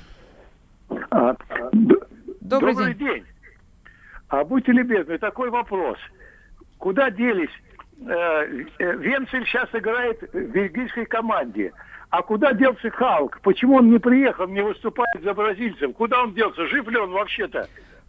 А, 1.12 1.36
Добрый, 2.42 2.74
Добрый 2.74 2.94
день. 2.96 3.08
день. 3.08 3.24
А 4.30 4.44
будьте 4.44 4.72
любезны, 4.72 5.18
такой 5.18 5.50
вопрос. 5.50 5.98
Куда 6.78 7.10
делись? 7.10 7.50
Э, 8.06 8.44
э, 8.80 8.98
Венцель 8.98 9.46
сейчас 9.46 9.70
играет 9.74 10.22
в 10.34 10.52
бельгийской 10.52 11.06
команде. 11.06 11.72
А 12.10 12.22
куда 12.22 12.54
делся 12.54 12.90
Халк? 12.90 13.40
Почему 13.42 13.78
он 13.78 13.90
не 13.90 14.00
приехал, 14.00 14.48
не 14.48 14.62
выступает 14.62 15.24
за 15.24 15.34
бразильцев? 15.34 15.94
Куда 15.94 16.24
он 16.24 16.34
делся? 16.34 16.68
Жив 16.68 16.88
ли 16.88 16.98
он 16.98 17.12
вообще-то? 17.12 17.68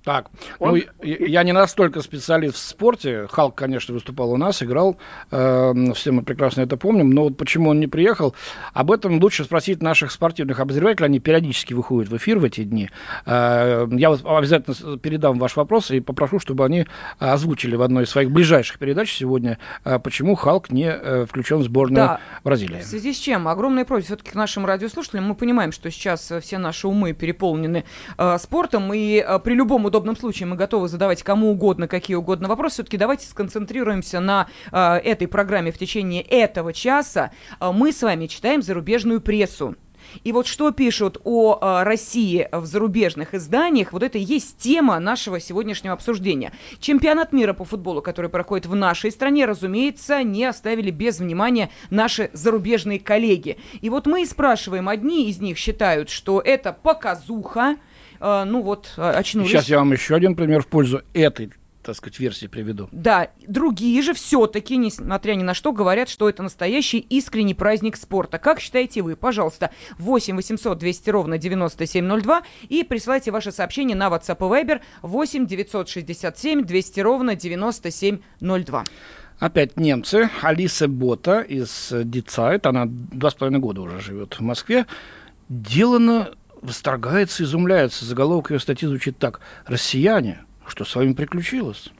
Так, 0.08 0.30
он... 0.58 0.70
ну, 0.70 0.82
я 1.02 1.42
не 1.42 1.52
настолько 1.52 2.00
специалист 2.00 2.54
в 2.54 2.60
спорте. 2.60 3.26
Халк, 3.30 3.54
конечно, 3.54 3.92
выступал 3.92 4.32
у 4.32 4.38
нас, 4.38 4.62
играл. 4.62 4.96
Э, 5.30 5.74
все 5.94 6.12
мы 6.12 6.22
прекрасно 6.22 6.62
это 6.62 6.78
помним. 6.78 7.10
Но 7.10 7.24
вот 7.24 7.36
почему 7.36 7.68
он 7.68 7.78
не 7.78 7.88
приехал, 7.88 8.34
об 8.72 8.90
этом 8.90 9.20
лучше 9.20 9.44
спросить 9.44 9.82
наших 9.82 10.10
спортивных 10.10 10.60
обозревателей. 10.60 11.08
Они 11.08 11.20
периодически 11.20 11.74
выходят 11.74 12.10
в 12.10 12.16
эфир 12.16 12.38
в 12.38 12.44
эти 12.44 12.64
дни. 12.64 12.88
Э, 13.26 13.86
я 13.90 14.08
вот 14.08 14.22
обязательно 14.24 14.96
передам 14.96 15.38
ваш 15.38 15.56
вопрос 15.56 15.90
и 15.90 16.00
попрошу, 16.00 16.38
чтобы 16.38 16.64
они 16.64 16.86
озвучили 17.18 17.76
в 17.76 17.82
одной 17.82 18.04
из 18.04 18.08
своих 18.08 18.30
ближайших 18.30 18.78
передач 18.78 19.14
сегодня, 19.14 19.58
э, 19.84 19.98
почему 19.98 20.36
Халк 20.36 20.70
не 20.70 20.90
э, 20.90 21.26
включен 21.26 21.58
в 21.58 21.64
сборную 21.64 22.06
да. 22.06 22.20
Бразилии. 22.44 22.80
В 22.80 22.84
связи 22.84 23.12
с 23.12 23.18
чем? 23.18 23.46
Огромная 23.46 23.84
просьба 23.84 24.06
все-таки 24.06 24.30
к 24.30 24.34
нашим 24.34 24.64
радиослушателям. 24.64 25.24
Мы 25.24 25.34
понимаем, 25.34 25.70
что 25.70 25.90
сейчас 25.90 26.32
все 26.40 26.56
наши 26.56 26.88
умы 26.88 27.12
переполнены 27.12 27.84
э, 28.16 28.38
спортом, 28.38 28.94
и 28.94 29.22
э, 29.22 29.38
при 29.40 29.52
любом 29.52 29.84
удобном 29.84 29.97
случае 30.16 30.46
мы 30.46 30.56
готовы 30.56 30.88
задавать 30.88 31.22
кому 31.22 31.50
угодно, 31.50 31.88
какие 31.88 32.16
угодно 32.16 32.48
вопросы. 32.48 32.74
Все-таки 32.74 32.96
давайте 32.96 33.26
сконцентрируемся 33.26 34.20
на 34.20 34.48
э, 34.70 34.96
этой 34.98 35.28
программе 35.28 35.72
в 35.72 35.78
течение 35.78 36.22
этого 36.22 36.72
часа. 36.72 37.32
Э, 37.60 37.72
мы 37.72 37.92
с 37.92 38.02
вами 38.02 38.26
читаем 38.26 38.62
зарубежную 38.62 39.20
прессу. 39.20 39.76
И 40.24 40.32
вот 40.32 40.46
что 40.46 40.70
пишут 40.70 41.18
о 41.24 41.58
э, 41.60 41.82
России 41.84 42.48
в 42.52 42.66
зарубежных 42.66 43.34
изданиях, 43.34 43.92
вот 43.92 44.02
это 44.02 44.18
и 44.18 44.22
есть 44.22 44.58
тема 44.58 44.98
нашего 44.98 45.40
сегодняшнего 45.40 45.94
обсуждения. 45.94 46.52
Чемпионат 46.80 47.32
мира 47.32 47.52
по 47.52 47.64
футболу, 47.64 48.02
который 48.02 48.30
проходит 48.30 48.66
в 48.66 48.74
нашей 48.74 49.10
стране, 49.10 49.44
разумеется, 49.46 50.22
не 50.22 50.44
оставили 50.44 50.90
без 50.90 51.18
внимания 51.18 51.70
наши 51.90 52.30
зарубежные 52.32 53.00
коллеги. 53.00 53.58
И 53.80 53.90
вот 53.90 54.06
мы 54.06 54.22
и 54.22 54.26
спрашиваем, 54.26 54.88
одни 54.88 55.28
из 55.28 55.40
них 55.40 55.58
считают, 55.58 56.10
что 56.10 56.40
это 56.40 56.72
показуха, 56.72 57.76
э, 58.20 58.44
ну 58.44 58.62
вот, 58.62 58.92
очнулись. 58.96 59.50
Сейчас 59.50 59.68
я 59.68 59.78
вам 59.78 59.92
еще 59.92 60.14
один 60.14 60.34
пример 60.34 60.62
в 60.62 60.66
пользу 60.66 61.02
этой 61.14 61.50
так 61.88 61.96
сказать, 61.96 62.18
версии 62.18 62.46
приведу. 62.46 62.90
Да, 62.92 63.30
другие 63.46 64.02
же 64.02 64.12
все-таки, 64.12 64.76
несмотря 64.76 65.32
ни 65.32 65.42
на 65.42 65.54
что, 65.54 65.72
говорят, 65.72 66.10
что 66.10 66.28
это 66.28 66.42
настоящий 66.42 66.98
искренний 66.98 67.54
праздник 67.54 67.96
спорта. 67.96 68.36
Как 68.36 68.60
считаете 68.60 69.00
вы? 69.00 69.16
Пожалуйста, 69.16 69.70
8 69.96 70.36
800 70.36 70.76
200 70.76 71.08
ровно 71.08 71.38
9702 71.38 72.42
и 72.68 72.84
присылайте 72.84 73.30
ваше 73.30 73.52
сообщение 73.52 73.96
на 73.96 74.08
WhatsApp 74.08 74.36
и 74.36 74.66
Viber 74.66 74.80
8 75.00 75.46
967 75.46 76.62
200 76.62 77.00
ровно 77.00 77.34
9702. 77.34 78.84
Опять 79.38 79.78
немцы. 79.78 80.28
Алиса 80.42 80.88
Бота 80.88 81.40
из 81.40 81.90
Дицайт, 81.90 82.66
она 82.66 82.84
два 82.86 83.30
с 83.30 83.34
половиной 83.34 83.60
года 83.60 83.80
уже 83.80 84.00
живет 84.00 84.34
в 84.34 84.40
Москве, 84.40 84.84
делано 85.48 86.34
восторгается, 86.62 87.44
изумляется. 87.44 88.04
Заголовок 88.04 88.50
ее 88.50 88.60
статьи 88.60 88.88
звучит 88.88 89.18
так. 89.18 89.40
«Россияне, 89.66 90.40
что 90.66 90.84
с 90.84 90.94
вами 90.94 91.12
приключилось?» 91.12 91.90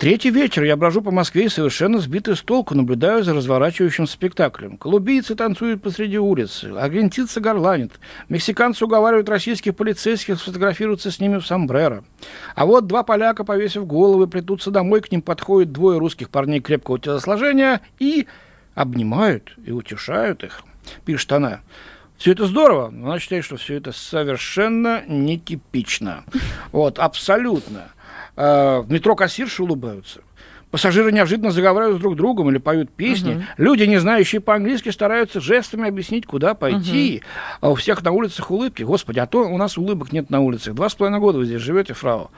Третий 0.00 0.30
вечер 0.30 0.64
я 0.64 0.78
брожу 0.78 1.02
по 1.02 1.10
Москве 1.10 1.44
и 1.44 1.48
совершенно 1.50 1.98
сбитый 1.98 2.34
с 2.34 2.40
толку 2.40 2.74
наблюдаю 2.74 3.22
за 3.22 3.34
разворачивающим 3.34 4.06
спектаклем. 4.06 4.78
Колумбийцы 4.78 5.34
танцуют 5.34 5.82
посреди 5.82 6.18
улицы, 6.18 6.72
аргентинцы 6.74 7.38
горланят, 7.38 8.00
мексиканцы 8.30 8.82
уговаривают 8.86 9.28
российских 9.28 9.76
полицейских 9.76 10.40
сфотографироваться 10.40 11.10
с 11.10 11.20
ними 11.20 11.36
в 11.36 11.46
сомбреро. 11.46 12.02
А 12.54 12.64
вот 12.64 12.86
два 12.86 13.02
поляка, 13.02 13.44
повесив 13.44 13.86
головы, 13.86 14.26
плетутся 14.26 14.70
домой, 14.70 15.02
к 15.02 15.12
ним 15.12 15.20
подходят 15.20 15.70
двое 15.70 15.98
русских 15.98 16.30
парней 16.30 16.60
крепкого 16.60 16.98
телосложения 16.98 17.82
и 17.98 18.26
обнимают 18.74 19.54
и 19.66 19.70
утешают 19.70 20.44
их, 20.44 20.62
пишет 21.04 21.30
она. 21.30 21.60
Все 22.20 22.32
это 22.32 22.44
здорово, 22.44 22.90
но 22.90 23.12
она 23.12 23.18
считает, 23.18 23.46
что 23.46 23.56
все 23.56 23.76
это 23.76 23.92
совершенно 23.92 25.02
нетипично. 25.06 26.24
Вот, 26.70 26.98
абсолютно. 26.98 27.88
А, 28.36 28.82
в 28.82 28.92
метро 28.92 29.16
кассирши 29.16 29.62
улыбаются. 29.62 30.20
Пассажиры 30.70 31.12
неожиданно 31.12 31.50
заговаривают 31.50 31.96
с 31.96 32.00
друг 32.00 32.16
другом 32.16 32.50
или 32.50 32.58
поют 32.58 32.90
песни. 32.90 33.36
Угу. 33.36 33.42
Люди, 33.56 33.84
не 33.84 33.98
знающие 33.98 34.42
по-английски, 34.42 34.90
стараются 34.90 35.40
жестами 35.40 35.88
объяснить, 35.88 36.26
куда 36.26 36.52
пойти. 36.52 37.22
Угу. 37.22 37.26
А 37.62 37.70
у 37.70 37.74
всех 37.74 38.02
на 38.04 38.12
улицах 38.12 38.50
улыбки. 38.50 38.82
Господи, 38.82 39.18
а 39.18 39.26
то 39.26 39.48
у 39.48 39.56
нас 39.56 39.78
улыбок 39.78 40.12
нет 40.12 40.28
на 40.28 40.40
улицах. 40.40 40.74
Два 40.74 40.90
с 40.90 40.94
половиной 40.94 41.20
года 41.20 41.38
вы 41.38 41.46
здесь 41.46 41.62
живете, 41.62 41.94
фрау. 41.94 42.30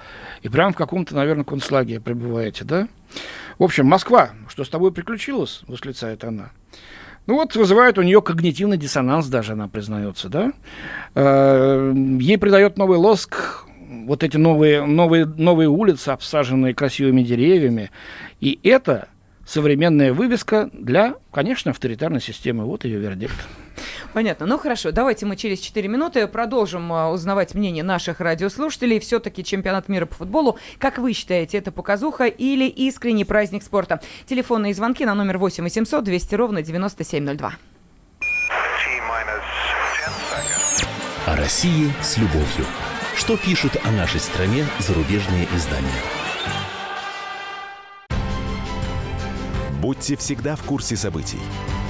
И 0.43 0.49
прям 0.49 0.73
в 0.73 0.77
каком-то, 0.77 1.17
наверное, 1.17 1.45
концлагере 1.45 2.01
пребываете, 2.01 2.65
да? 2.65 2.87
В 3.59 3.65
общем, 3.65 3.87
Москва, 3.87 4.31
что 4.49 4.63
с 4.63 4.69
тобой 4.69 4.93
приключилось, 4.93 5.63
восклицает 5.67 6.23
она. 6.23 6.53
Ну 7.27 7.35
вот 7.35 7.55
вызывает 7.55 7.99
у 7.99 8.03
нее 8.03 8.21
когнитивный 8.21 8.77
диссонанс 8.77 9.29
даже, 9.29 9.53
она 9.53 9.69
признается, 9.69 10.29
да? 10.29 10.53
Э, 11.15 11.93
ей 12.21 12.37
придает 12.37 12.77
новый 12.77 12.99
лоск 12.99 13.65
вот 14.07 14.23
эти 14.23 14.37
новые, 14.37 14.85
новые, 14.85 15.27
новые 15.27 15.69
улицы, 15.69 16.09
обсаженные 16.09 16.75
красивыми 16.75 17.23
деревьями. 17.23 17.91
И 18.41 18.59
это 18.63 19.09
современная 19.47 20.13
вывеска 20.13 20.71
для, 20.73 21.15
конечно, 21.31 21.71
авторитарной 21.71 22.21
системы. 22.21 22.65
Вот 22.65 22.85
ее 22.85 22.99
вердикт. 22.99 23.37
Понятно. 24.13 24.47
Ну 24.47 24.59
хорошо, 24.59 24.93
давайте 24.93 25.25
мы 25.25 25.37
через 25.37 25.61
4 25.61 25.89
минуты 25.89 26.27
продолжим 26.27 26.93
а, 26.93 27.11
узнавать 27.11 27.55
мнение 27.55 27.83
наших 27.83 28.21
радиослушателей. 28.21 29.01
Все-таки 29.01 29.43
чемпионат 29.43 29.89
мира 29.89 30.07
по 30.07 30.15
футболу. 30.15 30.59
Как 30.79 30.99
вы 30.99 31.15
считаете, 31.15 31.59
это 31.59 31.73
показуха 31.73 32.27
или 32.27 32.67
искренний 32.67 33.25
праздник 33.25 33.63
спорта? 33.63 34.01
Телефонные 34.27 34.75
звонки 34.75 35.07
на 35.07 35.15
номер 35.15 35.39
8 35.39 35.65
800 35.65 36.05
200 36.05 36.35
ровно 36.35 36.63
9702. 36.63 37.53
О 41.27 41.37
России 41.37 41.91
с 42.03 42.19
любовью. 42.19 42.67
Что 43.17 43.37
пишут 43.37 43.77
о 43.85 43.91
нашей 43.93 44.21
стране 44.21 44.67
зарубежные 44.79 45.47
издания? 45.55 45.89
Будьте 49.81 50.17
всегда 50.17 50.57
в 50.57 50.63
курсе 50.63 50.97
событий. 50.97 51.41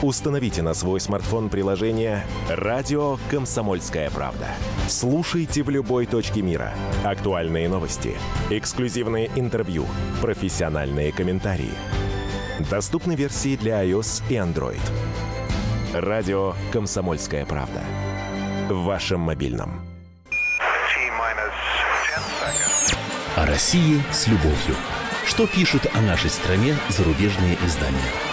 Установите 0.03 0.63
на 0.63 0.75
свой 0.75 0.99
смартфон 0.99 1.49
приложение 1.49 2.27
«Радио 2.49 3.19
Комсомольская 3.31 4.11
правда». 4.11 4.49
Слушайте 4.89 5.63
в 5.63 5.71
любой 5.71 6.07
точке 6.07 6.43
мира. 6.43 6.75
Актуальные 7.05 7.69
новости, 7.69 8.17
эксклюзивные 8.51 9.31
интервью, 9.37 9.87
профессиональные 10.21 11.13
комментарии. 11.13 11.71
Доступны 12.69 13.15
версии 13.15 13.55
для 13.55 13.85
iOS 13.85 14.25
и 14.29 14.35
Android. 14.35 14.81
«Радио 15.95 16.55
Комсомольская 16.73 17.47
правда». 17.47 17.81
В 18.71 18.83
вашем 18.83 19.21
мобильном. 19.21 19.83
О 23.37 23.47
России 23.47 24.03
с 24.11 24.27
любовью. 24.27 24.75
Что 25.27 25.47
пишут 25.47 25.87
о 25.95 26.01
нашей 26.01 26.31
стране 26.31 26.75
зарубежные 26.89 27.57
издания? 27.65 28.32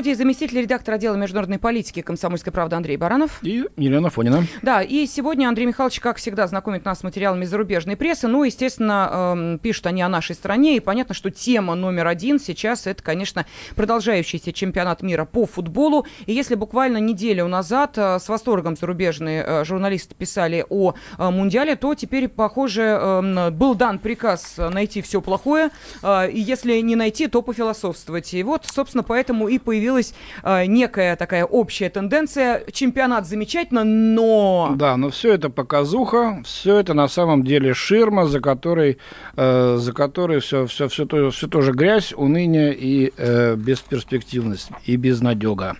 Студии 0.00 0.14
заместитель 0.14 0.62
редактора 0.62 0.94
отдела 0.94 1.14
международной 1.16 1.58
политики 1.58 2.00
комсомольской 2.00 2.50
правды 2.54 2.74
Андрей 2.74 2.96
Баранов. 2.96 3.38
И 3.42 3.66
Елена 3.76 4.08
Фонина. 4.08 4.46
Да, 4.62 4.80
и 4.80 5.04
сегодня 5.04 5.46
Андрей 5.46 5.66
Михайлович, 5.66 6.00
как 6.00 6.16
всегда, 6.16 6.46
знакомит 6.46 6.86
нас 6.86 7.00
с 7.00 7.02
материалами 7.02 7.44
зарубежной 7.44 7.96
прессы. 7.96 8.26
Ну, 8.26 8.42
естественно, 8.42 9.34
э, 9.36 9.58
пишут 9.62 9.88
они 9.88 10.00
о 10.00 10.08
нашей 10.08 10.34
стране. 10.34 10.78
И 10.78 10.80
понятно, 10.80 11.14
что 11.14 11.30
тема 11.30 11.74
номер 11.74 12.06
один 12.06 12.40
сейчас 12.40 12.86
это, 12.86 13.02
конечно, 13.02 13.44
продолжающийся 13.76 14.54
чемпионат 14.54 15.02
мира 15.02 15.26
по 15.26 15.44
футболу. 15.44 16.06
И 16.24 16.32
если 16.32 16.54
буквально 16.54 16.96
неделю 16.96 17.46
назад 17.46 17.98
э, 17.98 18.18
с 18.18 18.26
восторгом 18.26 18.78
зарубежные 18.78 19.44
э, 19.46 19.64
журналисты 19.66 20.14
писали 20.14 20.64
о 20.70 20.94
э, 21.18 21.28
Мундиале, 21.30 21.76
то 21.76 21.94
теперь, 21.94 22.28
похоже, 22.28 22.98
э, 22.98 23.50
был 23.50 23.74
дан 23.74 23.98
приказ 23.98 24.54
найти 24.56 25.02
все 25.02 25.20
плохое. 25.20 25.68
И 26.02 26.40
если 26.40 26.80
не 26.80 26.96
найти, 26.96 27.26
то 27.26 27.42
пофилософствовать. 27.42 28.32
И 28.32 28.42
вот, 28.42 28.64
собственно, 28.64 29.02
поэтому 29.02 29.46
и 29.48 29.58
появилась 29.58 29.89
появилась 29.90 30.14
э, 30.42 30.66
некая 30.66 31.16
такая 31.16 31.44
общая 31.44 31.90
тенденция. 31.90 32.64
Чемпионат 32.72 33.26
замечательно, 33.26 33.84
но... 33.84 34.72
Да, 34.76 34.96
но 34.96 35.10
все 35.10 35.34
это 35.34 35.50
показуха, 35.50 36.42
все 36.44 36.76
это 36.76 36.94
на 36.94 37.08
самом 37.08 37.44
деле 37.44 37.74
ширма, 37.74 38.26
за 38.26 38.40
которой, 38.40 38.98
э, 39.36 39.76
за 39.78 39.92
которой 39.92 40.40
все, 40.40 40.66
все, 40.66 40.88
все, 40.88 41.06
то, 41.06 41.30
все 41.30 41.48
тоже 41.48 41.72
грязь, 41.72 42.12
уныние 42.16 42.74
и 42.74 43.12
э, 43.16 43.56
бесперспективность, 43.56 44.70
и 44.86 44.96
безнадега. 44.96 45.76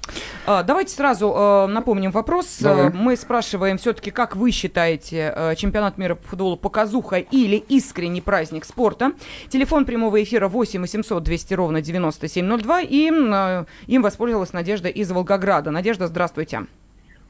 А, 0.46 0.62
давайте 0.62 0.94
сразу 0.94 1.32
э, 1.36 1.66
напомним 1.66 2.10
вопрос. 2.10 2.58
Давай. 2.60 2.88
Э, 2.88 2.90
мы 2.92 3.16
спрашиваем 3.16 3.78
все-таки, 3.78 4.10
как 4.10 4.34
вы 4.36 4.50
считаете, 4.50 5.32
э, 5.34 5.54
чемпионат 5.56 5.98
мира 5.98 6.16
по 6.16 6.28
футболу 6.28 6.56
показуха 6.56 7.16
или 7.16 7.56
искренний 7.56 8.20
праздник 8.20 8.64
спорта? 8.64 9.12
Телефон 9.48 9.84
прямого 9.84 10.22
эфира 10.22 10.48
8 10.48 10.80
800 10.80 11.22
200 11.22 11.54
ровно 11.54 11.80
9702 11.80 12.80
и 12.82 13.10
э, 13.10 13.64
им 14.00 14.02
воспользовалась 14.02 14.52
Надежда 14.52 14.88
из 14.88 15.12
Волгограда. 15.12 15.70
Надежда, 15.70 16.06
здравствуйте. 16.06 16.62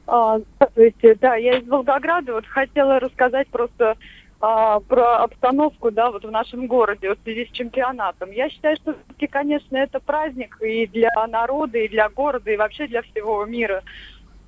А, 0.07 0.39
здравствуйте. 0.55 1.15
Да, 1.15 1.35
я 1.35 1.59
из 1.59 1.67
Волгограда. 1.67 2.33
Вот 2.33 2.45
хотела 2.47 2.99
рассказать 2.99 3.47
просто 3.49 3.97
а, 4.39 4.79
про 4.79 5.23
обстановку, 5.23 5.91
да, 5.91 6.11
вот 6.11 6.23
в 6.23 6.31
нашем 6.31 6.67
городе 6.67 7.09
вот 7.09 7.19
в 7.19 7.23
связи 7.23 7.45
с 7.45 7.51
чемпионатом. 7.51 8.31
Я 8.31 8.49
считаю, 8.49 8.77
что 8.77 8.95
конечно, 9.29 9.77
это 9.77 9.99
праздник 9.99 10.57
и 10.61 10.87
для 10.87 11.11
народа, 11.27 11.77
и 11.77 11.89
для 11.89 12.09
города, 12.09 12.49
и 12.49 12.57
вообще 12.57 12.87
для 12.87 13.01
всего 13.03 13.45
мира. 13.45 13.83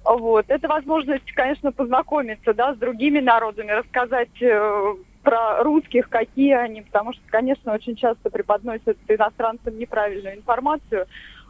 Вот. 0.04 0.46
Это 0.48 0.68
возможность, 0.68 1.32
конечно, 1.34 1.72
познакомиться, 1.72 2.54
да, 2.54 2.74
с 2.74 2.78
другими 2.78 3.20
народами, 3.20 3.72
рассказать 3.72 4.42
э, 4.42 4.96
про 5.22 5.64
русских, 5.64 6.10
какие 6.10 6.54
они, 6.54 6.82
потому 6.82 7.14
что, 7.14 7.22
конечно, 7.28 7.74
очень 7.74 7.96
часто 7.96 8.30
преподносят 8.30 8.98
иностранцам 9.08 9.78
неправильную 9.78 10.36
информацию. 10.38 11.08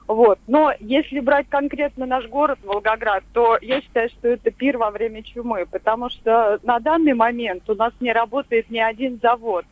Вот. 0.07 0.39
Но 0.47 0.73
если 0.79 1.19
брать 1.19 1.47
конкретно 1.49 2.05
наш 2.05 2.27
город 2.27 2.59
Волгоград, 2.63 3.23
то 3.33 3.57
я 3.61 3.81
считаю, 3.81 4.09
что 4.09 4.27
это 4.29 4.51
пир 4.51 4.77
во 4.77 4.91
время 4.91 5.23
чумы, 5.23 5.65
потому 5.69 6.09
что 6.09 6.59
на 6.63 6.79
данный 6.79 7.13
момент 7.13 7.69
у 7.69 7.75
нас 7.75 7.93
не 7.99 8.11
работает 8.11 8.69
ни 8.69 8.79
один 8.79 9.19
завод. 9.21 9.65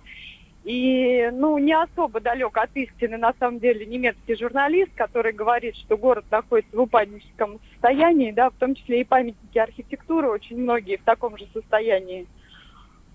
И, 0.63 1.27
ну, 1.33 1.57
не 1.57 1.73
особо 1.73 2.19
далек 2.19 2.55
от 2.55 2.69
истины, 2.75 3.17
на 3.17 3.33
самом 3.39 3.59
деле, 3.59 3.83
немецкий 3.85 4.35
журналист, 4.35 4.91
который 4.95 5.33
говорит, 5.33 5.75
что 5.75 5.97
город 5.97 6.25
находится 6.29 6.77
в 6.77 6.81
упадническом 6.81 7.59
состоянии, 7.71 8.31
да, 8.31 8.51
в 8.51 8.53
том 8.53 8.75
числе 8.75 9.01
и 9.01 9.03
памятники 9.03 9.57
архитектуры, 9.57 10.29
очень 10.29 10.61
многие 10.61 10.97
в 10.97 11.03
таком 11.03 11.35
же 11.37 11.47
состоянии. 11.51 12.27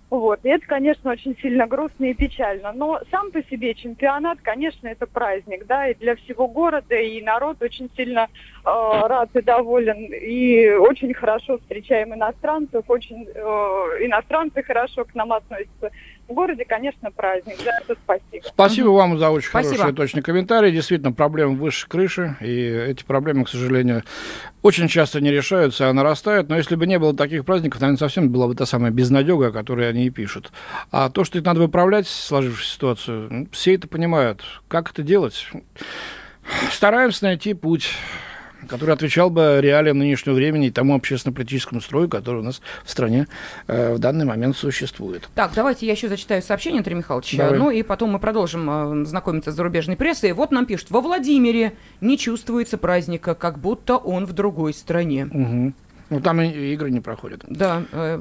Вот. 0.09 0.39
И 0.43 0.49
это, 0.49 0.65
конечно, 0.65 1.11
очень 1.11 1.37
сильно 1.41 1.67
грустно 1.67 2.05
и 2.05 2.13
печально. 2.13 2.71
Но 2.71 3.01
сам 3.11 3.31
по 3.31 3.43
себе 3.43 3.75
чемпионат, 3.75 4.39
конечно, 4.41 4.87
это 4.87 5.05
праздник, 5.05 5.65
да, 5.65 5.89
и 5.89 5.95
для 5.95 6.15
всего 6.15 6.47
города, 6.47 6.95
и 6.95 7.21
народ 7.21 7.61
очень 7.61 7.89
сильно 7.95 8.29
рад 8.67 9.29
и 9.33 9.41
доволен. 9.41 10.11
И 10.13 10.69
очень 10.71 11.13
хорошо 11.13 11.57
встречаем 11.59 12.13
иностранцев, 12.13 12.83
очень 12.87 13.27
э, 13.33 13.39
иностранцы 14.05 14.61
хорошо 14.63 15.05
к 15.05 15.15
нам 15.15 15.31
относятся 15.31 15.91
в 16.27 16.33
городе, 16.33 16.65
конечно, 16.65 17.09
праздник. 17.11 17.57
За 17.59 17.71
это 17.71 17.95
спасибо. 18.03 18.45
Спасибо 18.45 18.89
вам 18.89 19.17
за 19.17 19.29
очень 19.29 19.49
Спасибо. 19.49 19.75
хороший 19.77 19.93
и 19.93 19.95
точный 19.95 20.21
комментарий. 20.21 20.71
Действительно, 20.71 21.13
проблемы 21.13 21.55
выше 21.55 21.87
крыши, 21.87 22.35
и 22.41 22.67
эти 22.89 23.05
проблемы, 23.05 23.45
к 23.45 23.49
сожалению, 23.49 24.03
очень 24.61 24.89
часто 24.89 25.21
не 25.21 25.31
решаются, 25.31 25.87
а 25.87 25.93
нарастают. 25.93 26.49
Но 26.49 26.57
если 26.57 26.75
бы 26.75 26.85
не 26.85 26.99
было 26.99 27.15
таких 27.15 27.45
праздников, 27.45 27.79
наверное, 27.79 27.99
совсем 27.99 28.29
была 28.29 28.47
бы 28.47 28.55
та 28.55 28.65
самая 28.65 28.91
безнадега, 28.91 29.47
о 29.47 29.51
которой 29.51 29.89
они 29.89 30.07
и 30.07 30.09
пишут. 30.09 30.51
А 30.91 31.09
то, 31.09 31.23
что 31.23 31.37
их 31.37 31.45
надо 31.45 31.61
выправлять, 31.61 32.07
сложившуюся 32.07 32.73
ситуацию, 32.73 33.27
ну, 33.31 33.47
все 33.53 33.75
это 33.75 33.87
понимают. 33.87 34.43
Как 34.67 34.91
это 34.91 35.03
делать? 35.03 35.49
Стараемся 36.71 37.25
найти 37.25 37.53
путь 37.53 37.93
который 38.67 38.93
отвечал 38.93 39.29
бы 39.29 39.59
реалиям 39.61 39.97
нынешнего 39.97 40.35
времени 40.35 40.67
и 40.67 40.71
тому 40.71 40.95
общественно-политическому 40.95 41.81
строю, 41.81 42.09
который 42.09 42.41
у 42.41 42.43
нас 42.43 42.61
в 42.83 42.89
стране 42.89 43.27
э, 43.67 43.93
в 43.93 43.99
данный 43.99 44.25
момент 44.25 44.57
существует. 44.57 45.29
Так, 45.35 45.51
давайте 45.55 45.85
я 45.85 45.93
еще 45.93 46.09
зачитаю 46.09 46.41
сообщение, 46.41 46.79
Андрей 46.79 46.95
Михайлович. 46.95 47.35
Давай. 47.35 47.57
Ну 47.57 47.71
и 47.71 47.83
потом 47.83 48.11
мы 48.11 48.19
продолжим 48.19 49.01
э, 49.01 49.05
знакомиться 49.05 49.51
с 49.51 49.55
зарубежной 49.55 49.95
прессой. 49.95 50.33
Вот 50.33 50.51
нам 50.51 50.65
пишут, 50.65 50.91
во 50.91 51.01
Владимире 51.01 51.73
не 52.01 52.17
чувствуется 52.17 52.77
праздника, 52.77 53.35
как 53.35 53.59
будто 53.59 53.97
он 53.97 54.25
в 54.25 54.33
другой 54.33 54.73
стране. 54.73 55.25
Угу. 55.31 55.73
Ну, 56.09 56.21
там 56.21 56.41
и 56.41 56.47
игры 56.73 56.89
не 56.89 57.01
проходят. 57.01 57.43
Да, 57.47 57.83
э, 57.91 58.19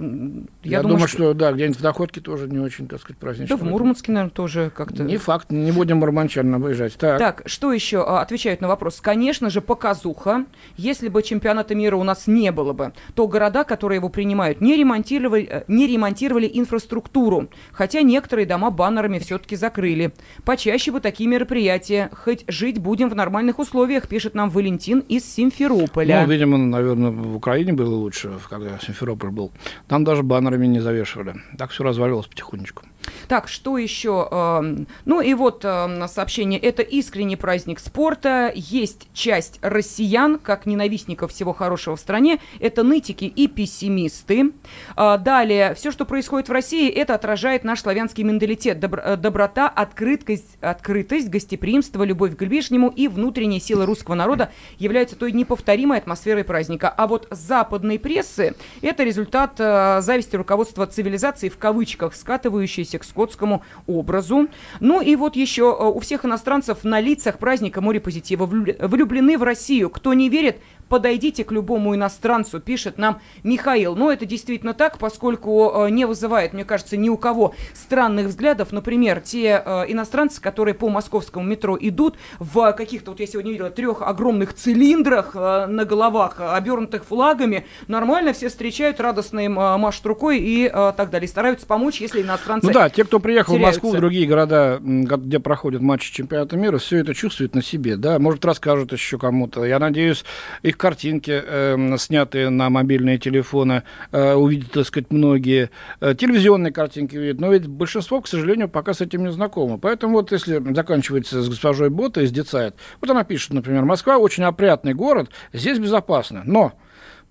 я, 0.62 0.78
я 0.78 0.82
думаю, 0.82 0.96
думаю 0.96 1.08
что... 1.08 1.16
что 1.18 1.34
да, 1.34 1.52
где-нибудь 1.52 1.78
в 1.78 1.82
Находке 1.82 2.20
тоже 2.20 2.48
не 2.48 2.58
очень, 2.58 2.88
так 2.88 3.00
сказать, 3.00 3.18
празднично. 3.18 3.56
Да, 3.56 3.62
в 3.62 3.66
Мурманске, 3.66 4.12
наверное, 4.12 4.30
тоже 4.30 4.72
как-то. 4.74 5.04
Не 5.04 5.16
факт, 5.18 5.50
не 5.50 5.70
будем 5.70 5.98
мурманчан 5.98 6.60
выезжать. 6.60 6.96
Так. 6.96 7.18
так, 7.18 7.42
что 7.46 7.72
еще 7.72 8.02
а, 8.02 8.22
отвечают 8.22 8.60
на 8.60 8.68
вопрос? 8.68 9.00
Конечно 9.00 9.50
же, 9.50 9.60
показуха. 9.60 10.46
Если 10.76 11.08
бы 11.08 11.22
чемпионата 11.22 11.74
мира 11.74 11.96
у 11.96 12.02
нас 12.02 12.26
не 12.26 12.50
было 12.50 12.72
бы, 12.72 12.92
то 13.14 13.28
города, 13.28 13.62
которые 13.64 13.98
его 13.98 14.08
принимают, 14.08 14.60
не 14.60 14.76
ремонтировали, 14.76 15.48
э, 15.48 15.62
не 15.68 15.86
ремонтировали 15.86 16.50
инфраструктуру. 16.52 17.48
Хотя 17.72 18.02
некоторые 18.02 18.46
дома 18.46 18.70
баннерами 18.70 19.18
все-таки 19.20 19.54
закрыли. 19.54 20.12
Почаще 20.44 20.90
бы 20.90 21.00
такие 21.00 21.28
мероприятия. 21.28 22.10
Хоть 22.12 22.44
жить 22.48 22.78
будем 22.78 23.08
в 23.08 23.14
нормальных 23.14 23.60
условиях, 23.60 24.08
пишет 24.08 24.34
нам 24.34 24.50
Валентин 24.50 25.00
из 25.00 25.24
Симферополя. 25.24 26.22
Ну, 26.22 26.32
видимо, 26.32 26.58
наверное, 26.58 27.10
в 27.10 27.36
Украине 27.36 27.75
было 27.76 27.94
лучше, 27.94 28.38
когда 28.50 28.78
Симферополь 28.78 29.30
был. 29.30 29.52
Там 29.86 30.04
даже 30.04 30.22
баннерами 30.22 30.66
не 30.66 30.80
завешивали. 30.80 31.36
Так 31.58 31.70
все 31.70 31.84
развалилось 31.84 32.26
потихонечку. 32.26 32.82
Так, 33.28 33.48
что 33.48 33.78
еще? 33.78 34.28
Эм, 34.30 34.86
ну 35.04 35.20
и 35.20 35.34
вот 35.34 35.64
эм, 35.64 36.06
сообщение. 36.08 36.58
Это 36.58 36.82
искренний 36.82 37.36
праздник 37.36 37.80
спорта. 37.80 38.52
Есть 38.54 39.08
часть 39.12 39.58
россиян, 39.62 40.38
как 40.38 40.66
ненавистников 40.66 41.32
всего 41.32 41.52
хорошего 41.52 41.96
в 41.96 42.00
стране. 42.00 42.40
Это 42.60 42.82
нытики 42.82 43.24
и 43.24 43.48
пессимисты. 43.48 44.52
А, 44.94 45.18
далее. 45.18 45.74
Все, 45.74 45.90
что 45.90 46.04
происходит 46.04 46.48
в 46.48 46.52
России, 46.52 46.88
это 46.88 47.14
отражает 47.14 47.64
наш 47.64 47.80
славянский 47.80 48.24
менталитет. 48.24 48.80
Добро, 48.80 49.16
доброта, 49.16 49.68
открытость, 49.68 50.56
открытость, 50.60 51.28
гостеприимство, 51.28 52.04
любовь 52.04 52.36
к 52.36 52.42
ближнему 52.42 52.88
и 52.88 53.08
внутренняя 53.08 53.60
сила 53.60 53.86
русского 53.86 54.14
народа 54.14 54.50
являются 54.78 55.16
той 55.16 55.32
неповторимой 55.32 55.98
атмосферой 55.98 56.44
праздника. 56.44 56.88
А 56.88 57.06
вот 57.06 57.26
западной 57.30 57.98
прессы 57.98 58.54
это 58.82 59.02
результат 59.04 59.54
э, 59.58 60.00
зависти 60.00 60.36
руководства 60.36 60.86
цивилизации 60.86 61.48
в 61.48 61.58
кавычках, 61.58 62.14
скатывающейся 62.14 62.95
к 62.98 63.04
скотскому 63.04 63.62
образу. 63.86 64.48
Ну 64.80 65.00
и 65.00 65.16
вот 65.16 65.36
еще 65.36 65.76
э, 65.78 65.84
у 65.84 66.00
всех 66.00 66.24
иностранцев 66.24 66.84
на 66.84 67.00
лицах 67.00 67.38
праздника 67.38 67.80
море 67.80 68.00
позитива 68.00 68.46
влюблены 68.46 69.38
в 69.38 69.42
Россию. 69.42 69.90
Кто 69.90 70.14
не 70.14 70.28
верит, 70.28 70.58
подойдите 70.88 71.44
к 71.44 71.52
любому 71.52 71.94
иностранцу, 71.94 72.60
пишет 72.60 72.98
нам 72.98 73.20
Михаил. 73.42 73.96
Но 73.96 74.12
это 74.12 74.26
действительно 74.26 74.74
так, 74.74 74.98
поскольку 74.98 75.72
э, 75.74 75.90
не 75.90 76.04
вызывает, 76.04 76.52
мне 76.52 76.64
кажется, 76.64 76.96
ни 76.96 77.08
у 77.08 77.16
кого 77.16 77.54
странных 77.74 78.26
взглядов. 78.26 78.72
Например, 78.72 79.20
те 79.20 79.62
э, 79.64 79.84
иностранцы, 79.88 80.40
которые 80.40 80.74
по 80.74 80.88
московскому 80.88 81.46
метро 81.46 81.76
идут 81.80 82.16
в 82.38 82.72
каких-то, 82.72 83.10
вот 83.12 83.20
я 83.20 83.26
сегодня 83.26 83.52
видела, 83.52 83.70
трех 83.70 84.02
огромных 84.02 84.54
цилиндрах 84.54 85.32
э, 85.34 85.66
на 85.66 85.84
головах, 85.84 86.36
обернутых 86.38 87.04
флагами, 87.04 87.66
нормально 87.88 88.32
все 88.32 88.48
встречают, 88.48 89.00
радостно 89.00 89.40
им 89.40 89.54
машут 89.54 90.06
рукой 90.06 90.38
и 90.38 90.68
так 90.68 91.10
далее. 91.10 91.28
Стараются 91.28 91.66
помочь, 91.66 92.00
если 92.00 92.22
иностранцы 92.22 92.66
Ну 92.66 92.72
да, 92.72 92.88
те, 92.90 93.04
кто 93.04 93.20
приехал 93.20 93.54
теряются. 93.54 93.80
в 93.80 93.84
Москву, 93.84 93.98
в 93.98 94.00
другие 94.00 94.26
города, 94.26 94.78
где 94.80 95.38
проходят 95.38 95.82
матчи 95.82 96.12
чемпионата 96.12 96.56
мира, 96.56 96.78
все 96.78 96.98
это 96.98 97.14
чувствуют 97.14 97.54
на 97.54 97.62
себе, 97.62 97.96
да, 97.96 98.18
может, 98.18 98.44
расскажут 98.44 98.92
еще 98.92 99.18
кому-то. 99.18 99.64
Я 99.64 99.78
надеюсь, 99.78 100.24
их 100.62 100.75
картинки, 100.76 101.42
э, 101.44 101.96
снятые 101.98 102.50
на 102.50 102.70
мобильные 102.70 103.18
телефоны, 103.18 103.82
э, 104.12 104.34
увидят, 104.34 104.72
так 104.72 104.86
сказать, 104.86 105.10
многие. 105.10 105.70
Э, 106.00 106.14
телевизионные 106.14 106.72
картинки 106.72 107.16
видят, 107.16 107.40
но 107.40 107.52
ведь 107.52 107.66
большинство, 107.66 108.20
к 108.20 108.28
сожалению, 108.28 108.68
пока 108.68 108.94
с 108.94 109.00
этим 109.00 109.24
не 109.24 109.32
знакомо. 109.32 109.78
Поэтому 109.78 110.14
вот 110.14 110.32
если 110.32 110.62
заканчивается 110.74 111.42
с 111.42 111.48
госпожой 111.48 111.90
Бота 111.90 112.22
из 112.22 112.32
Децайт, 112.32 112.74
вот 113.00 113.10
она 113.10 113.24
пишет, 113.24 113.52
например, 113.52 113.84
Москва 113.84 114.18
очень 114.18 114.44
опрятный 114.44 114.94
город, 114.94 115.30
здесь 115.52 115.78
безопасно, 115.78 116.42
но 116.44 116.72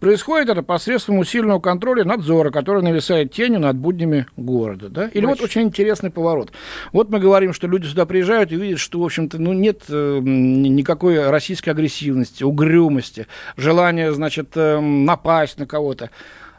Происходит 0.05 0.49
это 0.49 0.61
посредством 0.61 1.17
усиленного 1.17 1.59
контроля 1.59 2.03
надзора, 2.03 2.51
который 2.51 2.83
нависает 2.83 3.31
тенью 3.31 3.59
над 3.59 3.75
буднями 3.75 4.27
города. 4.37 4.87
Да? 4.87 5.07
Или 5.07 5.25
Очень. 5.25 5.27
вот 5.27 5.41
очень 5.41 5.61
интересный 5.63 6.11
поворот. 6.11 6.51
Вот 6.91 7.09
мы 7.09 7.17
говорим, 7.17 7.53
что 7.53 7.65
люди 7.65 7.87
сюда 7.87 8.05
приезжают 8.05 8.51
и 8.51 8.55
видят, 8.55 8.77
что, 8.77 8.99
в 8.99 9.03
общем-то, 9.03 9.39
ну, 9.39 9.53
нет 9.53 9.81
э, 9.89 10.19
никакой 10.21 11.27
российской 11.27 11.71
агрессивности, 11.71 12.43
угрюмости, 12.43 13.25
желания, 13.57 14.11
значит, 14.11 14.51
э, 14.53 14.79
напасть 14.79 15.57
на 15.57 15.65
кого-то. 15.65 16.11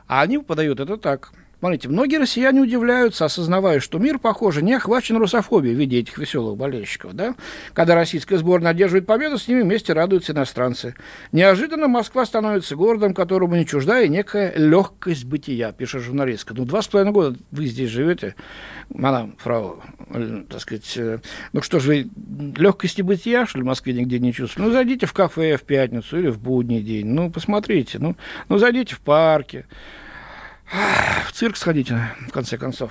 А 0.09 0.23
они 0.23 0.39
подают 0.39 0.81
это 0.81 0.97
так– 0.97 1.31
Смотрите, 1.59 1.89
многие 1.89 2.17
россияне 2.17 2.61
удивляются, 2.61 3.25
осознавая, 3.25 3.81
что 3.81 3.99
мир, 3.99 4.19
похоже, 4.19 4.63
не 4.63 4.75
охвачен 4.75 5.17
русофобией 5.17 5.75
в 5.75 5.79
виде 5.79 5.99
этих 6.01 6.19
веселых 6.19 6.57
болельщиков. 6.59 7.15
Да? 7.15 7.35
Когда 7.73 7.95
российская 7.95 8.37
сборная 8.37 8.73
одерживает 8.73 9.07
победу, 9.07 9.39
с 9.39 9.49
ними 9.49 9.63
вместе 9.63 9.95
радуются 9.95 10.33
иностранцы. 10.33 10.95
Неожиданно 11.33 11.89
Москва 11.89 12.27
становится 12.27 12.77
городом, 12.77 13.15
которому 13.15 13.57
не 13.57 13.65
чуждая 13.65 14.07
некая 14.09 14.53
легкость 14.55 15.25
бытия, 15.25 15.73
пишет 15.73 16.03
журналистка. 16.03 16.53
Ну, 16.53 16.67
два 16.67 16.83
с 16.83 16.89
половиной 16.89 17.13
года 17.13 17.39
вы 17.51 17.67
здесь 17.67 17.89
живете, 17.89 18.35
мадам, 18.91 19.37
фрау, 19.39 19.83
э, 20.11 20.43
так 20.51 20.61
сказать, 20.61 20.93
э, 20.97 21.21
ну 21.55 21.63
что 21.63 21.81
ж 21.81 21.87
вы, 21.87 22.11
легкости 22.57 23.01
бытия, 23.01 23.47
что 23.47 23.59
ли, 23.59 23.65
в 23.65 23.67
Москве 23.67 23.95
нигде 23.95 24.19
не 24.19 24.35
чувствуете? 24.35 24.69
Ну, 24.69 24.75
зайдите 24.75 25.07
в 25.07 25.15
кафе 25.15 25.57
в 25.57 25.63
пятницу 25.63 26.19
или 26.19 26.29
в 26.29 26.39
будний 26.39 26.83
день, 26.83 27.07
ну, 27.07 27.31
посмотрите, 27.31 27.99
ну, 27.99 28.15
ну 28.51 28.59
зайдите 28.59 28.95
в 28.95 29.01
парке, 29.01 29.65
в 30.71 31.33
цирк 31.33 31.57
сходите, 31.57 32.01
в 32.29 32.33
конце 32.33 32.59
концов. 32.59 32.91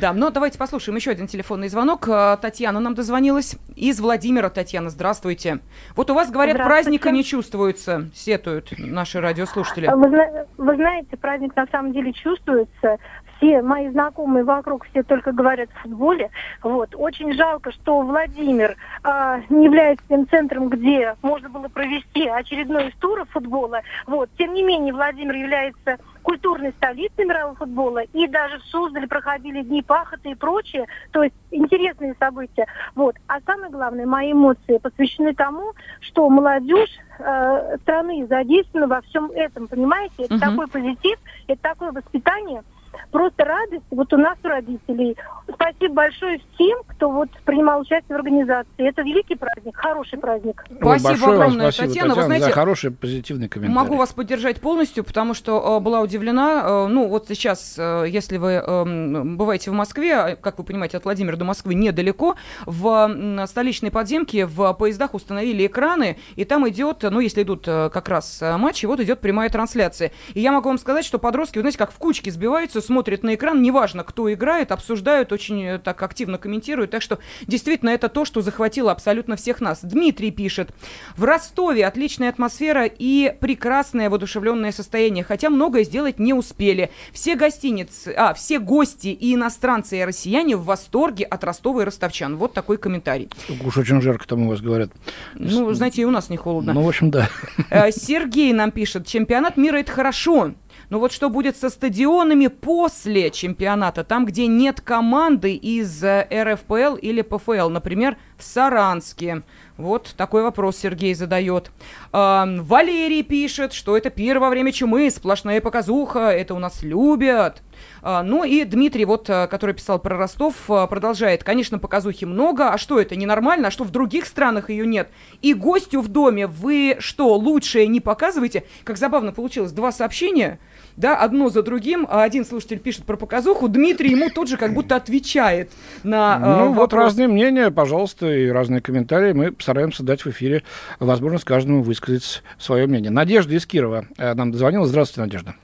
Да, 0.00 0.14
но 0.14 0.30
давайте 0.30 0.58
послушаем 0.58 0.96
еще 0.96 1.10
один 1.10 1.26
телефонный 1.26 1.68
звонок. 1.68 2.08
А, 2.08 2.38
Татьяна 2.38 2.80
нам 2.80 2.94
дозвонилась 2.94 3.56
из 3.76 4.00
Владимира. 4.00 4.48
Татьяна, 4.48 4.88
здравствуйте. 4.88 5.58
Вот 5.94 6.10
у 6.10 6.14
вас, 6.14 6.30
говорят, 6.30 6.56
праздника 6.56 7.10
не 7.10 7.22
чувствуется, 7.22 8.08
сетуют 8.14 8.72
наши 8.78 9.20
радиослушатели. 9.20 9.88
Вы, 9.88 10.46
вы 10.56 10.76
знаете, 10.76 11.16
праздник 11.18 11.54
на 11.56 11.66
самом 11.66 11.92
деле 11.92 12.14
чувствуется 12.14 12.98
все 13.42 13.60
мои 13.60 13.90
знакомые 13.90 14.44
вокруг 14.44 14.86
все 14.86 15.02
только 15.02 15.32
говорят 15.32 15.68
о 15.74 15.82
футболе. 15.82 16.30
Вот. 16.62 16.94
Очень 16.94 17.32
жалко, 17.34 17.72
что 17.72 18.00
Владимир 18.00 18.76
э, 19.04 19.42
не 19.50 19.64
является 19.64 20.04
тем 20.08 20.28
центром, 20.28 20.68
где 20.68 21.16
можно 21.22 21.48
было 21.48 21.68
провести 21.68 22.28
очередной 22.28 22.94
тур 23.00 23.26
футбола. 23.30 23.82
Вот. 24.06 24.30
Тем 24.38 24.54
не 24.54 24.62
менее, 24.62 24.94
Владимир 24.94 25.34
является 25.34 25.98
культурной 26.22 26.72
столицей 26.72 27.24
мирового 27.24 27.54
футбола. 27.56 28.02
И 28.12 28.26
даже 28.26 28.58
в 28.58 28.64
Суздале 28.64 29.06
проходили 29.06 29.62
дни 29.62 29.82
пахоты 29.82 30.30
и 30.30 30.34
прочее. 30.34 30.86
То 31.10 31.22
есть 31.22 31.34
интересные 31.50 32.14
события. 32.18 32.66
Вот. 32.94 33.16
А 33.26 33.40
самое 33.40 33.70
главное, 33.70 34.06
мои 34.06 34.32
эмоции 34.32 34.78
посвящены 34.78 35.34
тому, 35.34 35.72
что 36.00 36.28
молодежь 36.28 36.96
э, 37.18 37.76
страны 37.82 38.26
задействована 38.26 38.88
во 38.88 39.00
всем 39.02 39.30
этом. 39.32 39.68
Понимаете? 39.68 40.24
Это 40.24 40.34
угу. 40.34 40.40
такой 40.40 40.68
позитив, 40.68 41.18
это 41.46 41.62
такое 41.62 41.92
воспитание– 41.92 42.62
просто 43.10 43.44
радость 43.44 43.84
вот 43.90 44.12
у 44.12 44.16
нас, 44.16 44.36
у 44.42 44.48
родителей. 44.48 45.16
Спасибо 45.52 45.94
большое 45.94 46.40
всем, 46.54 46.78
кто 46.86 47.10
вот 47.10 47.28
принимал 47.44 47.80
участие 47.80 48.16
в 48.16 48.20
организации. 48.20 48.88
Это 48.88 49.02
великий 49.02 49.34
праздник, 49.34 49.76
хороший 49.76 50.18
праздник. 50.18 50.64
Спасибо 50.80 51.08
большое 51.08 51.34
огромное, 51.34 51.70
спасибо, 51.70 51.88
Татьяна. 51.88 52.08
Татьяна. 52.08 52.14
Вы 52.14 52.22
знаете, 52.22 52.46
за 52.46 52.52
хороший 52.52 52.90
позитивный 52.90 53.48
комментарий. 53.48 53.74
Могу 53.74 53.96
вас 53.96 54.12
поддержать 54.12 54.60
полностью, 54.60 55.04
потому 55.04 55.34
что 55.34 55.78
э, 55.78 55.80
была 55.80 56.00
удивлена. 56.00 56.62
Э, 56.64 56.86
ну, 56.88 57.08
вот 57.08 57.28
сейчас, 57.28 57.76
э, 57.78 58.06
если 58.08 58.36
вы 58.36 58.52
э, 58.52 59.24
бываете 59.24 59.70
в 59.70 59.74
Москве, 59.74 60.14
а, 60.14 60.36
как 60.36 60.58
вы 60.58 60.64
понимаете, 60.64 60.96
от 60.96 61.04
Владимира 61.04 61.36
до 61.36 61.44
Москвы 61.44 61.74
недалеко, 61.74 62.36
в 62.66 63.08
э, 63.08 63.46
столичной 63.46 63.90
подземке 63.90 64.46
в 64.46 64.72
поездах 64.74 65.14
установили 65.14 65.66
экраны, 65.66 66.18
и 66.36 66.44
там 66.44 66.68
идет, 66.68 67.02
ну, 67.02 67.20
если 67.20 67.42
идут 67.42 67.64
э, 67.66 67.90
как 67.92 68.08
раз 68.08 68.40
э, 68.42 68.56
матчи, 68.56 68.86
вот 68.86 69.00
идет 69.00 69.20
прямая 69.20 69.48
трансляция. 69.48 70.12
И 70.34 70.40
я 70.40 70.52
могу 70.52 70.68
вам 70.68 70.78
сказать, 70.78 71.04
что 71.04 71.18
подростки, 71.18 71.58
вы 71.58 71.62
знаете, 71.62 71.78
как 71.78 71.92
в 71.92 71.98
кучке 71.98 72.30
сбиваются, 72.30 72.80
смотрят 72.82 73.22
на 73.22 73.34
экран, 73.34 73.62
неважно, 73.62 74.04
кто 74.04 74.32
играет, 74.32 74.72
обсуждают, 74.72 75.32
очень 75.32 75.62
э, 75.64 75.78
так 75.78 76.02
активно 76.02 76.38
комментируют. 76.38 76.90
Так 76.90 77.02
что 77.02 77.18
действительно 77.46 77.90
это 77.90 78.08
то, 78.08 78.24
что 78.24 78.40
захватило 78.40 78.92
абсолютно 78.92 79.36
всех 79.36 79.60
нас. 79.60 79.80
Дмитрий 79.82 80.30
пишет. 80.30 80.70
В 81.16 81.24
Ростове 81.24 81.86
отличная 81.86 82.28
атмосфера 82.28 82.86
и 82.86 83.34
прекрасное 83.40 84.10
воодушевленное 84.10 84.72
состояние, 84.72 85.24
хотя 85.24 85.50
многое 85.50 85.84
сделать 85.84 86.18
не 86.18 86.34
успели. 86.34 86.90
Все 87.12 87.36
гостиницы, 87.36 88.14
а, 88.16 88.34
все 88.34 88.58
гости 88.58 89.08
и 89.08 89.34
иностранцы, 89.34 89.98
и 89.98 90.04
россияне 90.04 90.56
в 90.56 90.64
восторге 90.64 91.24
от 91.24 91.44
Ростова 91.44 91.82
и 91.82 91.84
ростовчан. 91.84 92.36
Вот 92.36 92.52
такой 92.52 92.78
комментарий. 92.78 93.30
Уж 93.64 93.78
очень 93.78 94.00
жарко 94.00 94.26
там 94.26 94.46
у 94.46 94.50
вас 94.50 94.60
говорят. 94.60 94.90
Ну, 95.34 95.72
знаете, 95.72 96.02
и 96.02 96.04
у 96.04 96.10
нас 96.10 96.30
не 96.30 96.36
холодно. 96.36 96.72
Ну, 96.72 96.82
в 96.82 96.88
общем, 96.88 97.10
да. 97.10 97.28
Э, 97.70 97.90
Сергей 97.90 98.52
нам 98.52 98.70
пишет, 98.70 99.06
чемпионат 99.06 99.56
мира 99.56 99.78
это 99.78 99.92
хорошо. 99.92 100.52
Но 100.92 100.98
вот 100.98 101.10
что 101.10 101.30
будет 101.30 101.56
со 101.56 101.70
стадионами 101.70 102.48
после 102.48 103.30
чемпионата, 103.30 104.04
там, 104.04 104.26
где 104.26 104.46
нет 104.46 104.82
команды 104.82 105.54
из 105.54 106.04
э, 106.04 106.28
РФПЛ 106.30 106.96
или 106.96 107.22
ПФЛ, 107.22 107.70
например, 107.70 108.18
в 108.36 108.42
Саранске. 108.42 109.40
Вот 109.78 110.12
такой 110.18 110.42
вопрос 110.42 110.76
Сергей 110.76 111.14
задает. 111.14 111.70
А, 112.12 112.46
Валерий 112.60 113.22
пишет, 113.22 113.72
что 113.72 113.96
это 113.96 114.10
пир 114.10 114.38
во 114.38 114.50
время 114.50 114.70
чумы, 114.70 115.10
сплошная 115.10 115.62
показуха, 115.62 116.28
это 116.28 116.52
у 116.52 116.58
нас 116.58 116.82
любят. 116.82 117.62
А, 118.02 118.22
ну 118.22 118.44
и 118.44 118.62
Дмитрий, 118.64 119.06
вот, 119.06 119.30
а, 119.30 119.46
который 119.46 119.74
писал 119.74 119.98
про 119.98 120.18
Ростов, 120.18 120.54
а, 120.68 120.86
продолжает. 120.86 121.42
Конечно, 121.42 121.78
показухи 121.78 122.26
много, 122.26 122.68
а 122.68 122.76
что 122.76 123.00
это, 123.00 123.16
ненормально? 123.16 123.68
А 123.68 123.70
что 123.70 123.84
в 123.84 123.90
других 123.90 124.26
странах 124.26 124.68
ее 124.68 124.86
нет? 124.86 125.08
И 125.40 125.54
гостю 125.54 126.02
в 126.02 126.08
доме 126.08 126.46
вы 126.46 126.96
что, 126.98 127.34
лучшее 127.34 127.86
не 127.86 128.00
показываете? 128.00 128.64
Как 128.84 128.98
забавно 128.98 129.32
получилось, 129.32 129.72
два 129.72 129.90
сообщения– 129.90 130.58
да, 130.96 131.16
одно 131.16 131.48
за 131.48 131.62
другим. 131.62 132.06
А 132.08 132.22
один 132.22 132.44
слушатель 132.44 132.78
пишет 132.78 133.04
про 133.04 133.16
показуху, 133.16 133.68
Дмитрий 133.68 134.10
ему 134.10 134.28
тут 134.30 134.48
же 134.48 134.56
как 134.56 134.74
будто 134.74 134.96
отвечает 134.96 135.70
на 136.02 136.38
Ну, 136.38 136.72
э, 136.72 136.74
вот 136.74 136.92
разные 136.92 137.28
мнения, 137.28 137.70
пожалуйста, 137.70 138.30
и 138.32 138.48
разные 138.48 138.80
комментарии. 138.80 139.32
Мы 139.32 139.52
постараемся 139.52 140.02
дать 140.02 140.24
в 140.24 140.26
эфире 140.28 140.62
возможность 141.00 141.44
каждому 141.44 141.82
высказать 141.82 142.42
свое 142.58 142.86
мнение. 142.86 143.10
Надежда 143.10 143.54
из 143.54 143.66
Кирова 143.66 144.04
э, 144.18 144.34
нам 144.34 144.52
дозвонила. 144.52 144.86
Здравствуйте, 144.86 145.20
Надежда. 145.22 145.54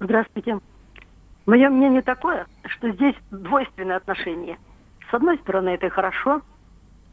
Здравствуйте. 0.00 0.58
Мое 1.46 1.68
мнение 1.68 2.02
такое, 2.02 2.46
что 2.66 2.90
здесь 2.92 3.14
двойственное 3.30 3.96
отношение. 3.96 4.58
С 5.10 5.14
одной 5.14 5.38
стороны, 5.38 5.70
это 5.70 5.90
хорошо, 5.90 6.42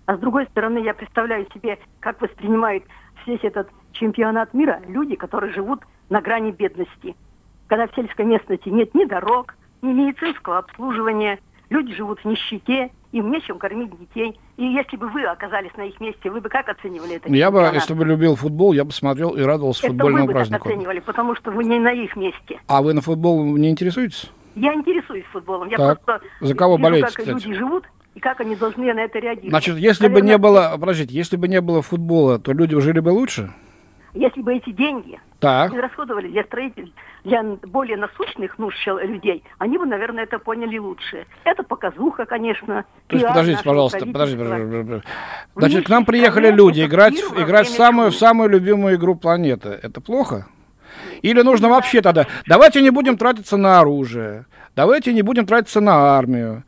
а 0.06 0.16
с 0.16 0.20
другой 0.20 0.46
стороны, 0.48 0.80
я 0.80 0.94
представляю 0.94 1.48
себе, 1.54 1.80
как 2.00 2.22
воспринимают 2.22 2.84
весь 3.26 3.44
этот 3.44 3.68
чемпионат 3.94 4.54
мира 4.54 4.80
люди, 4.88 5.16
которые 5.16 5.54
живут 5.54 5.82
на 6.10 6.22
грани 6.22 6.52
бедности– 6.52 7.16
когда 7.68 7.88
в 7.88 7.96
сельской 7.96 8.26
местности 8.26 8.70
нет 8.70 8.94
ни 8.96 9.06
дорог, 9.06 9.56
ни 9.82 9.92
медицинского 9.92 10.60
обслуживания, 10.60 11.40
люди 11.70 11.94
живут 11.94 12.20
в 12.22 12.26
нищете, 12.26 12.92
им 13.12 13.32
нечем 13.32 13.58
кормить 13.58 13.92
детей. 14.00 14.40
И 14.58 14.66
если 14.66 14.98
бы 14.98 15.10
вы 15.10 15.24
оказались 15.24 15.76
на 15.78 15.84
их 15.84 16.00
месте, 16.00 16.30
вы 16.30 16.42
бы 16.42 16.50
как 16.50 16.68
оценивали 16.70 17.16
это? 17.16 17.30
Я 17.30 17.52
бы, 17.52 17.70
если 17.74 17.94
бы 17.94 18.06
любил 18.06 18.36
футбол, 18.36 18.74
я 18.74 18.84
бы 18.84 18.92
смотрел 18.92 19.32
и 19.36 19.42
радовался 19.42 19.86
это 19.86 19.94
футбольному 19.94 20.26
вы 20.26 20.28
бы 20.28 20.34
празднику. 20.34 20.64
Так 20.64 20.74
оценивали, 20.74 21.00
потому 21.00 21.36
что 21.36 21.52
вы 21.52 21.64
не 21.64 21.80
на 21.80 21.92
их 21.92 22.16
месте. 22.16 22.60
А 22.68 22.82
вы 22.82 22.94
на 22.94 23.02
футбол 23.02 23.44
не 23.58 23.70
интересуетесь? 23.70 24.30
Я 24.56 24.74
интересуюсь 24.74 25.26
футболом. 25.32 25.70
Я 25.70 25.78
так. 25.78 26.02
просто 26.02 26.26
За 26.42 26.56
кого 26.56 26.78
вижу, 26.78 26.84
болеете, 26.84 27.08
как 27.08 27.16
кстати? 27.18 27.30
люди 27.30 27.54
живут 27.54 27.86
и 28.16 28.20
как 28.20 28.42
они 28.42 28.56
должны 28.56 28.92
на 28.92 29.02
это 29.02 29.20
реагировать. 29.20 29.52
Значит, 29.52 29.78
если 29.78 30.08
Наверное, 30.08 30.22
бы 30.22 30.28
не 30.28 30.38
было, 30.40 30.78
подождите, 30.80 31.14
если 31.14 31.38
бы 31.38 31.48
не 31.48 31.62
было 31.62 31.84
футбола, 31.84 32.40
то 32.40 32.54
люди 32.54 32.80
жили 32.80 33.00
бы 33.00 33.10
лучше? 33.10 33.54
Если 34.18 34.42
бы 34.42 34.56
эти 34.56 34.72
деньги 34.72 35.20
так. 35.40 35.72
расходовали 35.74 36.28
для 36.28 36.44
строителей, 36.44 36.94
для 37.24 37.44
более 37.44 37.98
насущных 37.98 38.58
нужд 38.58 38.78
людей, 38.86 39.44
они 39.60 39.78
бы, 39.78 39.86
наверное, 39.86 40.24
это 40.24 40.40
поняли 40.40 40.78
лучше. 40.80 41.26
Это 41.44 41.64
показуха, 41.64 42.26
конечно. 42.26 42.86
То 43.08 43.16
есть, 43.16 43.28
подождите, 43.28 43.64
пожалуйста, 43.64 44.06
подождите, 44.06 44.44
подождите. 44.44 45.04
Значит, 45.56 45.86
к 45.86 45.90
нам 45.90 46.06
приехали 46.06 46.52
люди 46.52 46.84
играть, 46.84 47.14
играть 47.14 47.68
в 47.68 47.76
самую, 47.76 48.12
в 48.12 48.16
самую 48.16 48.50
любимую 48.50 48.96
игру 48.96 49.16
планеты. 49.16 49.70
Это 49.70 50.02
плохо? 50.02 50.48
Или 51.22 51.42
нужно 51.42 51.70
вообще 51.70 52.02
тогда, 52.02 52.26
давайте 52.48 52.82
не 52.82 52.90
будем 52.90 53.18
тратиться 53.18 53.58
на 53.58 53.80
оружие, 53.80 54.46
давайте 54.76 55.14
не 55.14 55.22
будем 55.22 55.46
тратиться 55.46 55.80
на 55.80 56.18
армию, 56.18 56.64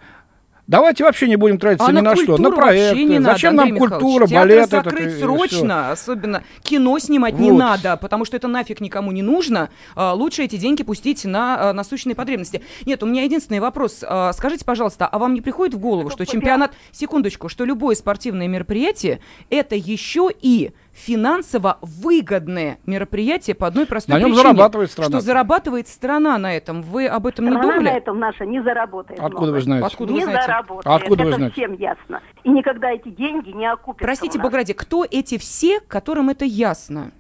Давайте 0.70 1.04
вообще 1.04 1.28
не 1.28 1.36
будем 1.36 1.58
тратиться 1.58 1.88
а 1.88 1.92
ни 1.92 1.96
на, 1.96 2.12
на 2.12 2.16
что, 2.16 2.38
на 2.38 2.52
проекты. 2.52 3.04
Не 3.04 3.20
Зачем 3.20 3.56
надо, 3.56 3.70
нам 3.70 3.80
культура, 3.80 4.28
балет? 4.28 4.70
закрыть 4.70 5.14
это, 5.14 5.20
срочно, 5.20 5.90
особенно 5.90 6.44
кино 6.62 7.00
снимать 7.00 7.34
вот. 7.34 7.42
не 7.42 7.52
надо, 7.52 7.98
потому 7.98 8.24
что 8.24 8.38
это 8.38 8.48
нафиг 8.48 8.80
никому 8.80 9.12
не 9.12 9.24
нужно. 9.24 9.72
А, 9.96 10.14
лучше 10.14 10.44
эти 10.44 10.58
деньги 10.58 10.84
пустить 10.84 11.26
на 11.26 11.72
а, 11.72 11.74
насущные 11.74 12.14
потребности. 12.14 12.62
Нет, 12.86 13.02
у 13.02 13.08
меня 13.08 13.24
единственный 13.24 13.60
вопрос. 13.60 14.04
А, 14.08 14.32
скажите, 14.34 14.64
пожалуйста, 14.64 15.08
а 15.08 15.18
вам 15.18 15.34
не 15.34 15.42
приходит 15.42 15.74
в 15.74 15.80
голову, 15.80 16.12
что 16.12 16.24
чемпионат, 16.24 16.74
секундочку, 16.92 17.50
что 17.50 17.66
любое 17.66 17.96
спортивное 17.96 18.48
мероприятие 18.48 19.22
это 19.50 19.76
еще 19.76 20.30
и 20.40 20.70
финансово 20.94 21.78
выгодное 21.82 22.80
мероприятие 22.86 23.56
по 23.56 23.68
одной 23.68 23.86
простой 23.86 24.16
на 24.16 24.20
нем 24.20 24.30
причине. 24.30 24.44
зарабатывает 24.44 24.92
страна. 24.92 25.10
Что 25.10 25.20
зарабатывает 25.22 25.88
страна 25.88 26.38
на 26.38 26.56
этом. 26.56 26.82
Вы 26.82 27.08
об 27.08 27.28
этом 27.28 27.46
страна 27.46 27.62
не 27.64 27.70
думали? 27.70 27.90
на 27.90 27.98
этом 27.98 28.20
наша 28.20 28.46
не 28.46 28.62
заработает. 28.62 29.20
Откуда 29.20 29.42
много. 29.44 29.56
вы 29.56 29.62
знаете? 29.62 29.86
Откуда 29.86 30.14
не 30.14 30.20
вы 30.20 30.26
знаете? 30.26 30.46
заработает. 30.46 30.88
А 30.88 30.96
откуда 30.96 31.24
это 31.24 31.30
вы 31.30 31.36
знаете? 31.36 31.54
всем 31.54 31.74
ясно. 31.74 32.22
И 32.44 32.50
никогда 32.50 32.92
эти 32.92 33.10
деньги 33.10 33.50
не 33.52 33.72
окупятся 33.72 34.06
Простите, 34.06 34.40
Бограде, 34.40 34.74
кто 34.74 35.06
эти 35.10 35.38
все, 35.38 35.80
которым 35.82 36.30
это 36.30 36.46
ясно? 36.46 37.12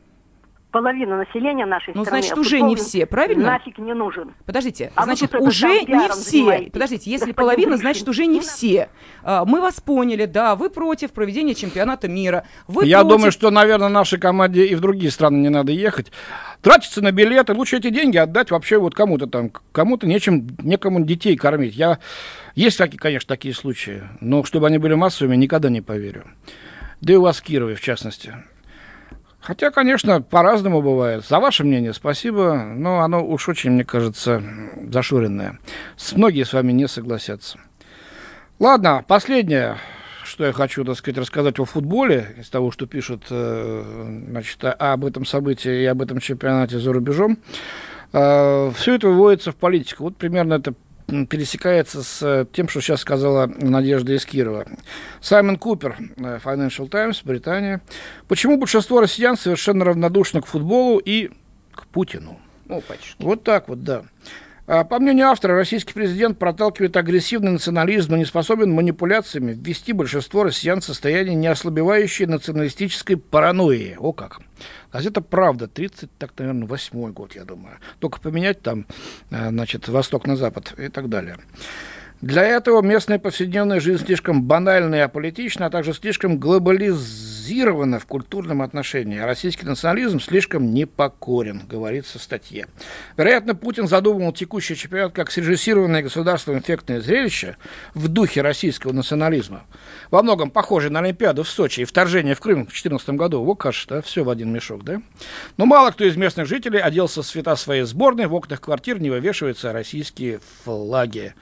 Половина 0.71 1.17
населения 1.17 1.65
нашей 1.65 1.93
ну, 1.95 2.03
страны. 2.03 2.21
значит, 2.21 2.37
уже 2.37 2.61
не 2.61 2.75
все, 2.75 3.05
правильно? 3.05 3.45
Нафиг 3.45 3.77
не 3.77 3.93
нужен. 3.93 4.33
Подождите, 4.45 4.91
а 4.95 5.03
значит, 5.03 5.33
уже 5.35 5.81
не 5.83 6.09
все. 6.09 6.13
Занимаетесь. 6.13 6.71
Подождите, 6.71 7.11
если 7.11 7.31
половина, 7.31 7.77
значит, 7.77 8.07
уже 8.07 8.25
не 8.25 8.39
все. 8.39 8.89
А, 9.23 9.45
мы 9.45 9.61
вас 9.61 9.79
поняли, 9.79 10.25
да, 10.25 10.55
вы 10.55 10.69
против 10.69 11.11
проведения 11.11 11.55
чемпионата 11.55 12.07
мира. 12.07 12.45
Вы 12.67 12.85
Я 12.85 13.01
против... 13.01 13.17
думаю, 13.17 13.31
что, 13.31 13.49
наверное, 13.49 13.89
нашей 13.89 14.19
команде 14.19 14.65
и 14.65 14.75
в 14.75 14.79
другие 14.79 15.11
страны 15.11 15.37
не 15.37 15.49
надо 15.49 15.71
ехать. 15.71 16.11
Тратиться 16.61 17.01
на 17.01 17.11
билеты, 17.11 17.53
лучше 17.53 17.77
эти 17.77 17.89
деньги 17.89 18.17
отдать 18.17 18.51
вообще 18.51 18.77
вот 18.77 18.93
кому-то 18.93 19.27
там, 19.27 19.51
кому-то 19.71 20.07
нечем, 20.07 20.47
некому 20.61 21.03
детей 21.03 21.35
кормить. 21.35 21.75
Я... 21.75 21.99
Есть, 22.55 22.77
такие, 22.77 22.97
конечно, 22.97 23.27
такие 23.27 23.53
случаи, 23.53 24.03
но 24.19 24.43
чтобы 24.43 24.67
они 24.67 24.77
были 24.77 24.93
массовыми, 24.93 25.35
никогда 25.35 25.69
не 25.69 25.81
поверю. 25.81 26.25
Да 27.01 27.13
и 27.13 27.15
у 27.15 27.21
вас 27.21 27.39
в 27.39 27.43
Кирове, 27.43 27.75
в 27.75 27.81
частности. 27.81 28.35
Хотя, 29.41 29.71
конечно, 29.71 30.21
по-разному 30.21 30.81
бывает. 30.81 31.25
За 31.25 31.39
ваше 31.39 31.63
мнение 31.63 31.93
спасибо, 31.93 32.55
но 32.55 32.99
оно 32.99 33.25
уж 33.25 33.47
очень, 33.47 33.71
мне 33.71 33.85
кажется, 33.85 34.43
зашуренное. 34.91 35.59
С 35.95 36.13
многие 36.13 36.43
с 36.43 36.53
вами 36.53 36.71
не 36.71 36.87
согласятся. 36.87 37.57
Ладно, 38.59 39.03
последнее, 39.07 39.77
что 40.25 40.45
я 40.45 40.51
хочу, 40.51 40.83
так 40.83 40.97
сказать, 40.97 41.17
рассказать 41.17 41.59
о 41.59 41.65
футболе, 41.65 42.35
из 42.37 42.49
того, 42.49 42.71
что 42.71 42.85
пишут 42.85 43.23
э, 43.29 44.23
значит, 44.29 44.63
об 44.63 45.05
этом 45.05 45.25
событии 45.25 45.83
и 45.83 45.85
об 45.85 46.01
этом 46.01 46.19
чемпионате 46.19 46.77
за 46.77 46.91
рубежом. 46.91 47.37
Э, 48.11 48.71
все 48.75 48.95
это 48.95 49.07
выводится 49.07 49.53
в 49.53 49.55
политику. 49.55 50.03
Вот 50.03 50.17
примерно 50.17 50.55
это 50.55 50.73
пересекается 51.29 52.03
с 52.03 52.21
э, 52.21 52.45
тем, 52.51 52.69
что 52.69 52.81
сейчас 52.81 53.01
сказала 53.01 53.47
Надежда 53.47 54.15
Искирова. 54.15 54.65
Саймон 55.21 55.57
Купер, 55.57 55.97
э, 56.17 56.39
Financial 56.43 56.87
Times, 56.87 57.21
Британия. 57.23 57.81
Почему 58.27 58.57
большинство 58.57 59.01
россиян 59.01 59.37
совершенно 59.37 59.85
равнодушно 59.85 60.41
к 60.41 60.45
футболу 60.45 60.99
и 60.99 61.29
к 61.73 61.87
Путину? 61.87 62.39
Опачки. 62.67 63.15
Вот 63.19 63.43
так 63.43 63.67
вот, 63.67 63.83
да. 63.83 64.03
А, 64.71 64.83
по 64.83 64.99
мнению 64.99 65.29
автора, 65.29 65.55
российский 65.55 65.93
президент 65.93 66.37
проталкивает 66.37 66.95
агрессивный 66.95 67.53
национализм, 67.53 68.11
но 68.11 68.17
не 68.17 68.25
способен 68.25 68.71
манипуляциями 68.71 69.53
ввести 69.53 69.93
большинство 69.93 70.43
россиян 70.43 70.79
в 70.79 70.85
состояние 70.85 71.33
неослабевающей 71.33 72.27
националистической 72.27 73.17
паранойи. 73.17 73.95
О 73.97 74.13
как! 74.13 74.41
Газета 74.93 75.21
«Правда», 75.21 75.67
30, 75.67 76.11
так, 76.19 76.33
наверное, 76.37 76.67
восьмой 76.67 77.11
год, 77.11 77.33
я 77.33 77.45
думаю. 77.45 77.79
Только 77.97 78.21
поменять 78.21 78.61
там, 78.61 78.85
э, 79.31 79.49
значит, 79.49 79.87
восток 79.87 80.27
на 80.27 80.35
запад 80.35 80.75
и 80.77 80.89
так 80.89 81.09
далее. 81.09 81.37
Для 82.21 82.43
этого 82.43 82.83
местная 82.83 83.17
повседневная 83.17 83.79
жизнь 83.79 84.05
слишком 84.05 84.43
банальна 84.43 84.93
и 84.93 84.99
аполитична, 84.99 85.65
а 85.65 85.69
также 85.71 85.93
слишком 85.93 86.37
глобализирована 87.49 87.99
в 87.99 88.05
культурном 88.05 88.61
отношении. 88.61 89.19
А 89.19 89.25
российский 89.25 89.65
национализм 89.65 90.19
слишком 90.19 90.73
непокорен, 90.73 91.63
говорится 91.67 92.19
в 92.19 92.21
статье. 92.21 92.67
Вероятно, 93.17 93.55
Путин 93.55 93.87
задумывал 93.87 94.33
текущий 94.33 94.75
чемпионат 94.75 95.13
как 95.13 95.31
срежиссированное 95.31 96.03
государством 96.03 96.59
эффектное 96.59 97.01
зрелище 97.01 97.57
в 97.93 98.07
духе 98.07 98.41
российского 98.41 98.93
национализма. 98.93 99.63
Во 100.11 100.21
многом 100.21 100.51
похоже 100.51 100.89
на 100.89 100.99
Олимпиаду 100.99 101.43
в 101.43 101.49
Сочи 101.49 101.81
и 101.81 101.85
вторжение 101.85 102.35
в 102.35 102.39
Крым 102.39 102.61
в 102.61 102.69
2014 102.69 103.09
году. 103.09 103.43
Вот 103.43 103.55
кажется, 103.55 104.01
все 104.01 104.23
в 104.23 104.29
один 104.29 104.51
мешок, 104.51 104.83
да? 104.83 105.01
Но 105.57 105.65
мало 105.65 105.91
кто 105.91 106.03
из 106.05 106.15
местных 106.15 106.47
жителей 106.47 106.79
оделся 106.79 107.21
в 107.21 107.25
цвета 107.25 107.55
своей 107.55 107.83
сборной, 107.83 108.27
в 108.27 108.33
окнах 108.33 108.61
квартир 108.61 108.99
не 108.99 109.09
вывешиваются 109.09 109.73
российские 109.73 110.39
флаги. 110.63 111.33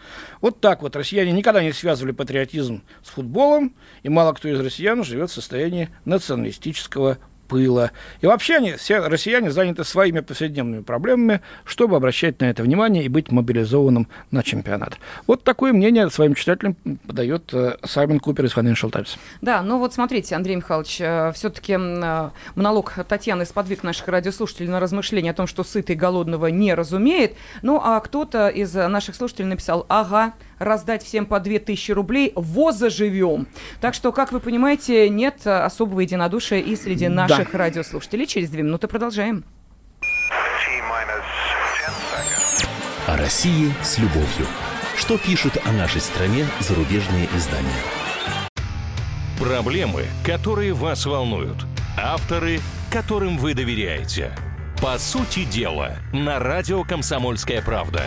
Вот 0.41 0.61
так 0.61 0.81
вот. 0.81 0.95
Россияне 0.95 1.31
никогда 1.31 1.63
не 1.63 1.71
связывали 1.71 2.11
патриотизм 2.11 2.83
с 3.03 3.09
футболом, 3.09 3.75
и 4.03 4.09
мало 4.09 4.33
кто 4.33 4.47
из 4.47 4.59
россиян 4.59 5.03
живет 5.03 5.29
в 5.29 5.33
состоянии 5.33 5.89
националистического 6.05 7.17
пыла. 7.47 7.91
И 8.21 8.27
вообще 8.27 8.57
они, 8.57 8.73
все 8.73 8.99
россияне 8.99 9.51
заняты 9.51 9.83
своими 9.83 10.19
повседневными 10.19 10.81
проблемами, 10.81 11.41
чтобы 11.65 11.95
обращать 11.95 12.39
на 12.41 12.45
это 12.45 12.63
внимание 12.63 13.03
и 13.03 13.09
быть 13.09 13.31
мобилизованным 13.31 14.07
на 14.31 14.43
чемпионат. 14.43 14.97
Вот 15.25 15.43
такое 15.43 15.73
мнение 15.73 16.09
своим 16.09 16.35
читателям 16.35 16.75
подает 17.07 17.53
э, 17.53 17.77
Саймон 17.83 18.19
Купер 18.19 18.45
из 18.45 18.55
Financial 18.55 18.89
Times. 18.91 19.17
Да, 19.41 19.61
ну 19.61 19.79
вот 19.79 19.93
смотрите, 19.93 20.35
Андрей 20.35 20.55
Михайлович, 20.55 20.97
э, 20.99 21.31
все-таки 21.33 21.73
э, 21.73 22.29
монолог 22.55 22.93
Татьяны 23.07 23.45
сподвиг 23.45 23.83
наших 23.83 24.07
радиослушателей 24.07 24.69
на 24.69 24.79
размышление 24.79 25.31
о 25.31 25.35
том, 25.35 25.47
что 25.47 25.63
сытый 25.63 25.95
голодного 25.95 26.47
не 26.47 26.73
разумеет. 26.73 27.33
Ну, 27.61 27.79
а 27.83 27.99
кто-то 27.99 28.47
из 28.49 28.73
наших 28.73 29.15
слушателей 29.15 29.47
написал, 29.47 29.85
ага, 29.89 30.33
раздать 30.59 31.03
всем 31.03 31.25
по 31.25 31.39
2000 31.39 31.91
рублей, 31.91 32.31
во 32.35 32.71
заживем. 32.71 33.47
Так 33.81 33.93
что, 33.93 34.11
как 34.11 34.31
вы 34.31 34.39
понимаете, 34.39 35.09
нет 35.09 35.45
особого 35.45 36.01
единодушия 36.01 36.59
и 36.59 36.75
среди 36.75 37.07
наших 37.07 37.51
да. 37.51 37.57
радиослушателей. 37.57 38.25
Через 38.25 38.49
две 38.49 38.63
минуты 38.63 38.87
продолжаем. 38.87 39.43
О 43.07 43.17
России 43.17 43.73
с 43.81 43.97
любовью. 43.97 44.47
Что 44.97 45.17
пишут 45.17 45.57
о 45.65 45.71
нашей 45.71 46.01
стране 46.01 46.45
зарубежные 46.59 47.27
издания? 47.35 47.69
Проблемы, 49.39 50.05
которые 50.25 50.73
вас 50.73 51.05
волнуют. 51.05 51.65
Авторы, 51.97 52.59
которым 52.91 53.37
вы 53.37 53.53
доверяете. 53.53 54.31
По 54.81 54.97
сути 54.97 55.45
дела, 55.45 55.97
на 56.11 56.39
радио 56.39 56.83
«Комсомольская 56.83 57.61
правда». 57.61 58.03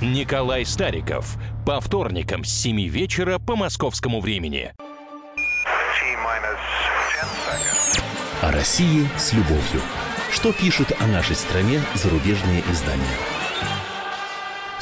Николай 0.00 0.64
Стариков. 0.64 1.36
По 1.66 1.80
вторникам 1.80 2.44
с 2.44 2.62
7 2.62 2.80
вечера 2.86 3.40
по 3.40 3.56
московскому 3.56 4.20
времени. 4.20 4.72
О 8.40 8.52
России 8.52 9.08
с 9.18 9.32
любовью. 9.32 9.82
Что 10.30 10.52
пишут 10.52 10.92
о 11.00 11.08
нашей 11.08 11.34
стране 11.34 11.80
зарубежные 11.94 12.62
издания? 12.70 13.35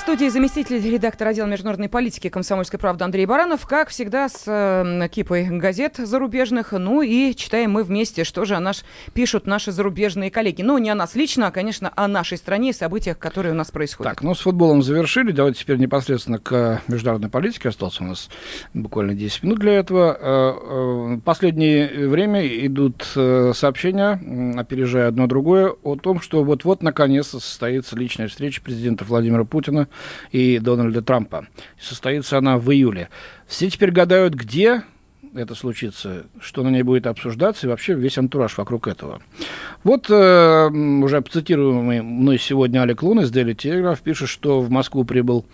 Студии 0.05 0.29
заместитель 0.29 0.87
редактора 0.87 1.31
отдела 1.31 1.47
международной 1.47 1.89
политики 1.89 2.29
комсомольской 2.29 2.79
правды 2.79 3.05
Андрей 3.05 3.25
Баранов. 3.25 3.67
Как 3.67 3.89
всегда, 3.89 4.29
с 4.29 4.45
э, 4.47 5.09
кипой 5.09 5.45
газет 5.45 5.95
зарубежных. 5.97 6.73
Ну 6.73 7.01
и 7.01 7.35
читаем 7.35 7.71
мы 7.71 7.85
вместе, 7.85 8.23
что 8.23 8.45
же 8.45 8.55
о 8.55 8.61
нас 8.61 8.85
пишут 9.15 9.47
наши 9.47 9.73
зарубежные 9.73 10.31
коллеги. 10.31 10.61
Ну, 10.61 10.77
не 10.77 10.91
о 10.91 10.95
нас 10.95 11.15
лично, 11.15 11.47
а, 11.47 11.51
конечно, 11.51 11.91
о 11.97 12.07
нашей 12.07 12.37
стране 12.37 12.69
и 12.69 12.73
событиях, 12.75 13.19
которые 13.19 13.55
у 13.55 13.57
нас 13.57 13.71
происходят. 13.71 14.13
Так, 14.13 14.23
ну, 14.23 14.35
с 14.35 14.41
футболом 14.41 14.83
завершили. 14.83 15.33
Давайте 15.33 15.61
теперь 15.61 15.79
непосредственно 15.79 16.39
к 16.39 16.83
международной 16.87 17.31
политике. 17.31 17.71
Осталось 17.71 17.99
у 18.03 18.05
нас 18.05 18.29
буквально 18.75 19.15
10 19.15 19.43
минут 19.43 19.59
для 19.59 19.73
этого. 19.73 20.19
Э, 20.21 21.15
э, 21.15 21.21
последнее 21.25 22.09
время 22.09 22.47
идут 22.47 23.11
э, 23.17 23.53
сообщения, 23.55 24.21
опережая 24.61 25.09
одно 25.09 25.27
другое, 25.29 25.75
о 25.83 25.97
том, 25.97 26.21
что 26.21 26.45
вот-вот 26.45 26.83
наконец 26.83 27.29
состоится 27.29 27.97
личная 27.97 28.29
встреча 28.29 28.61
президента 28.61 29.07
Владимира 29.07 29.45
Путина 29.45 29.89
и 30.33 30.59
Дональда 30.59 31.03
Трампа. 31.03 31.47
Состоится 31.81 32.39
она 32.39 32.59
в 32.59 32.71
июле. 32.73 33.09
Все 33.47 33.69
теперь 33.71 33.91
гадают, 33.91 34.35
где 34.35 34.83
это 35.35 35.55
случится, 35.55 36.27
что 36.41 36.63
на 36.63 36.69
ней 36.69 36.83
будет 36.83 37.07
обсуждаться 37.07 37.67
и 37.67 37.71
вообще 37.71 37.95
весь 37.95 38.19
антураж 38.19 38.57
вокруг 38.57 38.87
этого. 38.89 39.21
Вот 39.83 40.09
э, 40.09 40.69
уже 40.69 41.21
цитируемый 41.23 42.03
мной 42.03 42.39
сегодня 42.39 42.83
Алек 42.83 43.03
Лун 43.03 43.21
из 43.21 43.33
Daily 43.33 43.55
Telegraph 43.55 44.01
пишет, 44.03 44.29
что 44.29 44.61
в 44.61 44.71
Москву 44.71 45.05
прибыл 45.05 45.45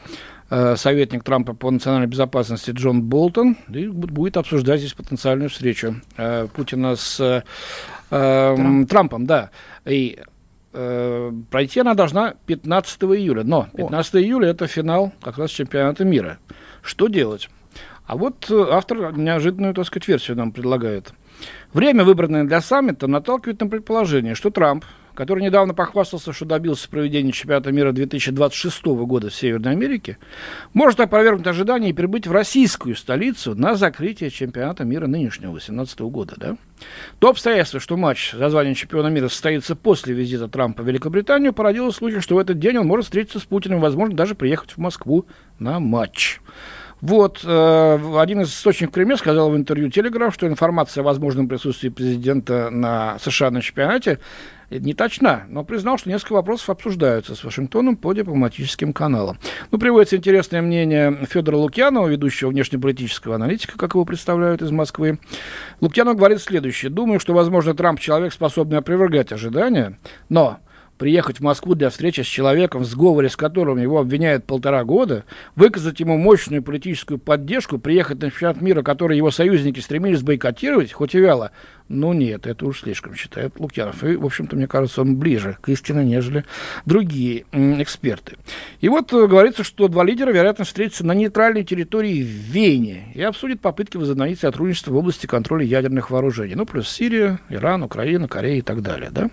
э, 0.50 0.76
советник 0.76 1.24
Трампа 1.24 1.54
по 1.54 1.70
национальной 1.70 2.08
безопасности 2.08 2.72
Джон 2.72 3.02
Болтон 3.02 3.56
и 3.72 3.88
будет 3.88 4.36
обсуждать 4.36 4.80
здесь 4.80 4.92
потенциальную 4.92 5.48
встречу 5.48 5.96
э, 6.16 6.46
Путина 6.54 6.96
с 6.96 7.20
э, 7.20 7.42
Трамп. 8.10 8.88
Трампом, 8.88 9.26
да. 9.26 9.50
И 9.86 10.18
э, 10.72 11.32
пройти 11.50 11.80
она 11.80 11.94
должна 11.94 12.34
15 12.46 13.02
июля. 13.02 13.44
Но 13.44 13.68
15 13.74 14.14
О. 14.14 14.20
июля 14.20 14.48
это 14.48 14.66
финал 14.66 15.12
как 15.22 15.38
раз 15.38 15.50
чемпионата 15.50 16.04
мира. 16.04 16.38
Что 16.82 17.08
делать? 17.08 17.48
А 18.06 18.16
вот 18.16 18.50
э, 18.50 18.66
автор 18.70 19.16
неожиданную, 19.16 19.74
так 19.74 19.86
сказать, 19.86 20.08
версию 20.08 20.36
нам 20.36 20.52
предлагает. 20.52 21.12
Время, 21.72 22.04
выбранное 22.04 22.44
для 22.44 22.60
саммита, 22.60 23.06
наталкивает 23.06 23.60
на 23.60 23.68
предположение, 23.68 24.34
что 24.34 24.50
Трамп 24.50 24.84
который 25.20 25.44
недавно 25.44 25.74
похвастался, 25.74 26.32
что 26.32 26.46
добился 26.46 26.88
проведения 26.88 27.30
чемпионата 27.30 27.70
мира 27.70 27.92
2026 27.92 28.86
года 28.86 29.28
в 29.28 29.34
Северной 29.34 29.72
Америке, 29.72 30.16
может 30.72 30.98
опровергнуть 30.98 31.46
ожидания 31.46 31.90
и 31.90 31.92
прибыть 31.92 32.26
в 32.26 32.32
российскую 32.32 32.96
столицу 32.96 33.54
на 33.54 33.74
закрытие 33.74 34.30
чемпионата 34.30 34.82
мира 34.84 35.06
нынешнего 35.06 35.52
2018 35.52 36.00
года. 36.00 36.36
Да? 36.38 36.56
То 37.18 37.28
обстоятельство, 37.28 37.80
что 37.80 37.98
матч 37.98 38.32
за 38.32 38.48
звание 38.48 38.74
чемпиона 38.74 39.08
мира 39.08 39.28
состоится 39.28 39.76
после 39.76 40.14
визита 40.14 40.48
Трампа 40.48 40.82
в 40.82 40.88
Великобританию, 40.88 41.52
породило 41.52 41.90
слухи, 41.90 42.20
что 42.20 42.36
в 42.36 42.38
этот 42.38 42.58
день 42.58 42.78
он 42.78 42.86
может 42.86 43.04
встретиться 43.04 43.40
с 43.40 43.42
Путиным, 43.42 43.80
возможно, 43.80 44.16
даже 44.16 44.34
приехать 44.34 44.70
в 44.70 44.78
Москву 44.78 45.26
на 45.58 45.80
матч. 45.80 46.40
Вот, 47.00 47.40
э, 47.44 48.18
один 48.18 48.42
из 48.42 48.48
источников 48.48 48.94
в 48.94 49.16
сказал 49.16 49.50
в 49.50 49.56
интервью 49.56 49.90
Телеграф, 49.90 50.34
что 50.34 50.46
информация 50.46 51.02
о 51.02 51.04
возможном 51.04 51.48
присутствии 51.48 51.88
президента 51.88 52.68
на 52.70 53.18
США 53.18 53.50
на 53.50 53.62
чемпионате 53.62 54.18
не 54.78 54.94
точна, 54.94 55.44
но 55.48 55.64
признал, 55.64 55.98
что 55.98 56.08
несколько 56.08 56.34
вопросов 56.34 56.70
обсуждаются 56.70 57.34
с 57.34 57.42
Вашингтоном 57.42 57.96
по 57.96 58.12
дипломатическим 58.12 58.92
каналам. 58.92 59.38
Ну, 59.70 59.78
приводится 59.78 60.16
интересное 60.16 60.62
мнение 60.62 61.26
Федора 61.28 61.56
Лукьянова, 61.56 62.06
ведущего 62.06 62.50
внешнеполитического 62.50 63.34
аналитика, 63.34 63.76
как 63.76 63.94
его 63.94 64.04
представляют 64.04 64.62
из 64.62 64.70
Москвы. 64.70 65.18
Лукьянов 65.80 66.16
говорит 66.16 66.40
следующее. 66.40 66.90
Думаю, 66.90 67.20
что, 67.20 67.34
возможно, 67.34 67.74
Трамп 67.74 67.98
человек, 67.98 68.32
способный 68.32 68.78
опровергать 68.78 69.32
ожидания, 69.32 69.98
но 70.28 70.58
приехать 71.00 71.38
в 71.38 71.42
Москву 71.42 71.74
для 71.74 71.88
встречи 71.88 72.20
с 72.20 72.26
человеком, 72.26 72.82
в 72.82 72.84
сговоре 72.84 73.30
с 73.30 73.36
которым 73.36 73.78
его 73.78 73.98
обвиняют 74.00 74.44
полтора 74.44 74.84
года, 74.84 75.24
выказать 75.56 75.98
ему 75.98 76.18
мощную 76.18 76.62
политическую 76.62 77.18
поддержку, 77.18 77.78
приехать 77.78 78.20
на 78.20 78.30
чемпионат 78.30 78.60
мира, 78.60 78.82
который 78.82 79.16
его 79.16 79.30
союзники 79.30 79.80
стремились 79.80 80.20
бойкотировать, 80.20 80.92
хоть 80.92 81.14
и 81.14 81.18
вяло, 81.18 81.52
ну 81.88 82.12
нет, 82.12 82.46
это 82.46 82.66
уж 82.66 82.82
слишком, 82.82 83.14
считает 83.14 83.58
Лукьянов. 83.58 84.04
И, 84.04 84.14
в 84.14 84.26
общем-то, 84.26 84.56
мне 84.56 84.68
кажется, 84.68 85.00
он 85.00 85.16
ближе 85.16 85.56
к 85.62 85.70
истине, 85.70 86.04
нежели 86.04 86.44
другие 86.84 87.46
эксперты. 87.52 88.36
И 88.82 88.90
вот 88.90 89.10
э, 89.14 89.26
говорится, 89.26 89.64
что 89.64 89.88
два 89.88 90.04
лидера, 90.04 90.30
вероятно, 90.30 90.66
встретятся 90.66 91.06
на 91.06 91.12
нейтральной 91.12 91.64
территории 91.64 92.22
в 92.22 92.26
Вене 92.26 93.10
и 93.14 93.22
обсудят 93.22 93.60
попытки 93.60 93.96
возобновить 93.96 94.38
сотрудничество 94.38 94.92
в 94.92 94.96
области 94.96 95.26
контроля 95.26 95.64
ядерных 95.64 96.10
вооружений. 96.10 96.56
Ну, 96.56 96.66
плюс 96.66 96.90
Сирия, 96.90 97.40
Иран, 97.48 97.82
Украина, 97.82 98.28
Корея 98.28 98.58
и 98.58 98.62
так 98.62 98.82
далее, 98.82 99.08
да? 99.10 99.30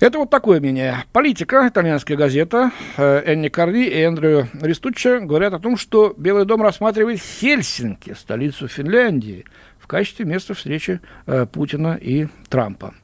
Это 0.00 0.18
вот 0.18 0.30
такое 0.30 0.60
мнение. 0.60 1.04
Политика, 1.12 1.68
итальянская 1.68 2.16
газета, 2.16 2.70
э, 2.96 3.22
Энни 3.26 3.48
Карли 3.48 3.84
и 3.84 4.00
Эндрю 4.00 4.48
Ристуччо 4.62 5.20
говорят 5.20 5.52
о 5.52 5.58
том, 5.58 5.76
что 5.76 6.14
Белый 6.16 6.46
дом 6.46 6.62
рассматривает 6.62 7.20
Хельсинки, 7.20 8.14
столицу 8.14 8.66
Финляндии, 8.66 9.44
в 9.78 9.86
качестве 9.86 10.24
места 10.24 10.54
встречи 10.54 11.00
э, 11.26 11.44
Путина 11.44 11.98
и 12.00 12.28
Трампа. 12.48 12.94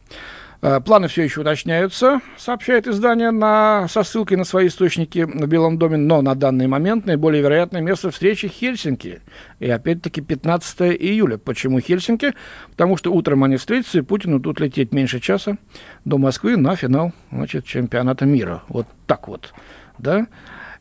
Э, 0.66 0.80
планы 0.80 1.06
все 1.06 1.22
еще 1.22 1.42
уточняются, 1.42 2.20
сообщает 2.36 2.88
издание 2.88 3.30
на, 3.30 3.86
со 3.86 4.02
ссылкой 4.02 4.36
на 4.36 4.42
свои 4.42 4.66
источники 4.66 5.20
в 5.20 5.46
Белом 5.46 5.78
доме, 5.78 5.96
но 5.96 6.22
на 6.22 6.34
данный 6.34 6.66
момент 6.66 7.06
наиболее 7.06 7.40
вероятное 7.40 7.80
место 7.80 8.10
встречи 8.10 8.48
Хельсинки. 8.48 9.20
И 9.60 9.70
опять-таки 9.70 10.22
15 10.22 10.80
июля. 11.00 11.38
Почему 11.38 11.78
Хельсинки? 11.78 12.34
Потому 12.72 12.96
что 12.96 13.12
утром 13.12 13.44
они 13.44 13.58
встретятся, 13.58 13.98
и 13.98 14.02
Путину 14.02 14.40
тут 14.40 14.58
лететь 14.58 14.92
меньше 14.92 15.20
часа 15.20 15.56
до 16.04 16.18
Москвы 16.18 16.56
на 16.56 16.74
финал 16.74 17.12
значит, 17.30 17.64
чемпионата 17.64 18.26
мира. 18.26 18.64
Вот 18.66 18.88
так 19.06 19.28
вот. 19.28 19.54
Да? 19.98 20.26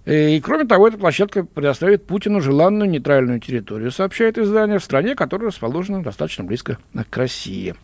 И, 0.08 0.42
кроме 0.44 0.66
того, 0.66 0.88
эта 0.88 0.98
площадка 0.98 1.44
предоставит 1.44 2.08
Путину 2.08 2.42
желанную 2.42 2.90
нейтральную 2.90 3.40
территорию, 3.40 3.92
сообщает 3.92 4.40
издание, 4.40 4.80
в 4.80 4.84
стране, 4.84 5.14
которая 5.14 5.50
расположена 5.50 6.02
достаточно 6.02 6.44
близко 6.44 6.80
к 7.12 7.18
России. 7.18 7.76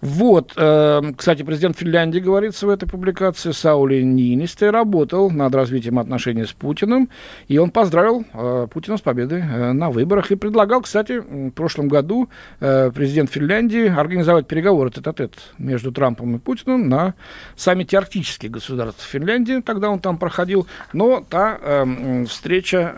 Вот, 0.00 0.52
э, 0.56 1.02
кстати, 1.16 1.42
президент 1.42 1.76
Финляндии, 1.76 2.20
говорится 2.20 2.66
в 2.66 2.70
этой 2.70 2.88
публикации, 2.88 3.50
Саули 3.50 4.00
Нинисте, 4.02 4.70
работал 4.70 5.28
над 5.30 5.54
развитием 5.54 5.98
отношений 5.98 6.44
с 6.44 6.52
Путиным, 6.52 7.08
и 7.48 7.58
он 7.58 7.70
поздравил 7.70 8.24
э, 8.32 8.68
Путина 8.70 8.96
с 8.96 9.00
победой 9.00 9.40
э, 9.40 9.72
на 9.72 9.90
выборах. 9.90 10.30
И 10.30 10.36
предлагал, 10.36 10.82
кстати, 10.82 11.18
в 11.18 11.50
прошлом 11.50 11.88
году 11.88 12.28
э, 12.60 12.92
президент 12.94 13.30
Финляндии 13.30 13.88
организовать 13.88 14.46
переговоры 14.46 14.90
тет-а-тет 14.90 15.32
между 15.58 15.90
Трампом 15.90 16.36
и 16.36 16.38
Путиным 16.38 16.88
на 16.88 17.14
саммите 17.56 17.98
арктических 17.98 18.52
государств 18.52 19.04
Финляндии, 19.04 19.60
тогда 19.60 19.90
он 19.90 19.98
там 19.98 20.16
проходил, 20.16 20.68
но 20.92 21.24
та 21.28 21.58
э, 21.60 22.24
встреча 22.26 22.94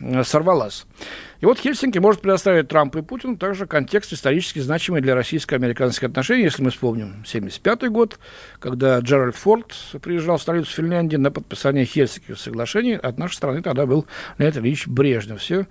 э, 0.00 0.22
сорвалась. 0.24 0.84
И 1.42 1.44
вот 1.44 1.58
Хельсинки 1.58 1.98
может 1.98 2.20
предоставить 2.20 2.68
Трампу 2.68 3.00
и 3.00 3.02
Путину 3.02 3.36
также 3.36 3.66
контекст 3.66 4.12
исторически 4.12 4.60
значимый 4.60 5.00
для 5.00 5.16
российско-американских 5.16 6.04
отношений, 6.04 6.44
если 6.44 6.62
мы 6.62 6.70
вспомним 6.70 7.06
1975 7.24 7.90
год, 7.90 8.20
когда 8.60 9.00
Джеральд 9.00 9.34
Форд 9.34 9.74
приезжал 10.00 10.36
в 10.36 10.42
столицу 10.42 10.70
Финляндии 10.70 11.16
на 11.16 11.32
подписание 11.32 11.84
Хельсинских 11.84 12.38
соглашений. 12.38 12.94
От 12.94 13.18
нашей 13.18 13.34
страны 13.34 13.60
тогда 13.60 13.86
был 13.86 14.06
Леонид 14.38 14.56
Ильич 14.58 14.86
Брежнев. 14.86 15.40
Все 15.40 15.66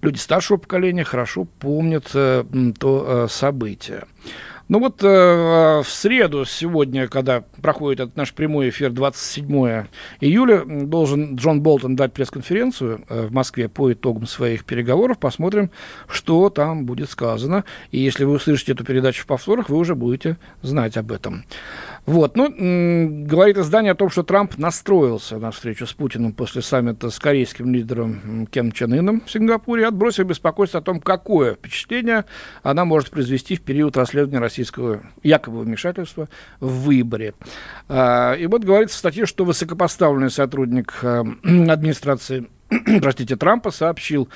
люди 0.00 0.18
старшего 0.18 0.56
поколения 0.56 1.04
хорошо 1.04 1.44
помнят 1.44 2.10
э, 2.14 2.42
то 2.80 3.06
э, 3.06 3.28
событие. 3.30 4.02
Ну 4.68 4.78
вот 4.78 5.02
э, 5.02 5.82
в 5.82 5.88
среду 5.88 6.44
сегодня, 6.44 7.08
когда 7.08 7.42
проходит 7.60 8.00
этот 8.00 8.16
наш 8.16 8.32
прямой 8.32 8.70
эфир 8.70 8.90
27 8.90 9.86
июля, 10.20 10.64
должен 10.64 11.36
Джон 11.36 11.62
Болтон 11.62 11.96
дать 11.96 12.12
пресс-конференцию 12.12 13.04
э, 13.08 13.26
в 13.26 13.32
Москве 13.32 13.68
по 13.68 13.92
итогам 13.92 14.26
своих 14.26 14.64
переговоров. 14.64 15.18
Посмотрим, 15.18 15.70
что 16.08 16.48
там 16.48 16.86
будет 16.86 17.10
сказано. 17.10 17.64
И 17.90 17.98
если 17.98 18.24
вы 18.24 18.34
услышите 18.34 18.72
эту 18.72 18.84
передачу 18.84 19.24
в 19.24 19.26
повторах, 19.26 19.68
вы 19.68 19.76
уже 19.76 19.94
будете 19.94 20.36
знать 20.62 20.96
об 20.96 21.12
этом. 21.12 21.44
Вот, 22.04 22.36
ну, 22.36 22.48
говорит 23.26 23.58
издание 23.58 23.92
о 23.92 23.94
том, 23.94 24.10
что 24.10 24.24
Трамп 24.24 24.58
настроился 24.58 25.38
на 25.38 25.52
встречу 25.52 25.86
с 25.86 25.92
Путиным 25.92 26.32
после 26.32 26.60
саммита 26.60 27.10
с 27.10 27.18
корейским 27.20 27.72
лидером 27.72 28.48
Кем 28.50 28.72
Чен 28.72 28.92
Ыном 28.92 29.22
в 29.24 29.30
Сингапуре, 29.30 29.86
отбросив 29.86 30.26
беспокойство 30.26 30.80
о 30.80 30.82
том, 30.82 31.00
какое 31.00 31.54
впечатление 31.54 32.24
она 32.64 32.84
может 32.84 33.10
произвести 33.10 33.54
в 33.54 33.62
период 33.62 33.96
расследования 33.96 34.40
российского 34.40 35.02
якобы 35.22 35.60
вмешательства 35.60 36.28
в 36.58 36.86
выборе. 36.86 37.34
А, 37.88 38.34
и 38.34 38.46
вот 38.46 38.64
говорится 38.64 38.96
в 38.96 38.98
статье, 38.98 39.24
что 39.24 39.44
высокопоставленный 39.44 40.30
сотрудник 40.30 40.98
а, 41.04 41.20
администрации 41.44 42.48
простите, 43.02 43.36
Трампа 43.36 43.70
сообщил, 43.70 44.28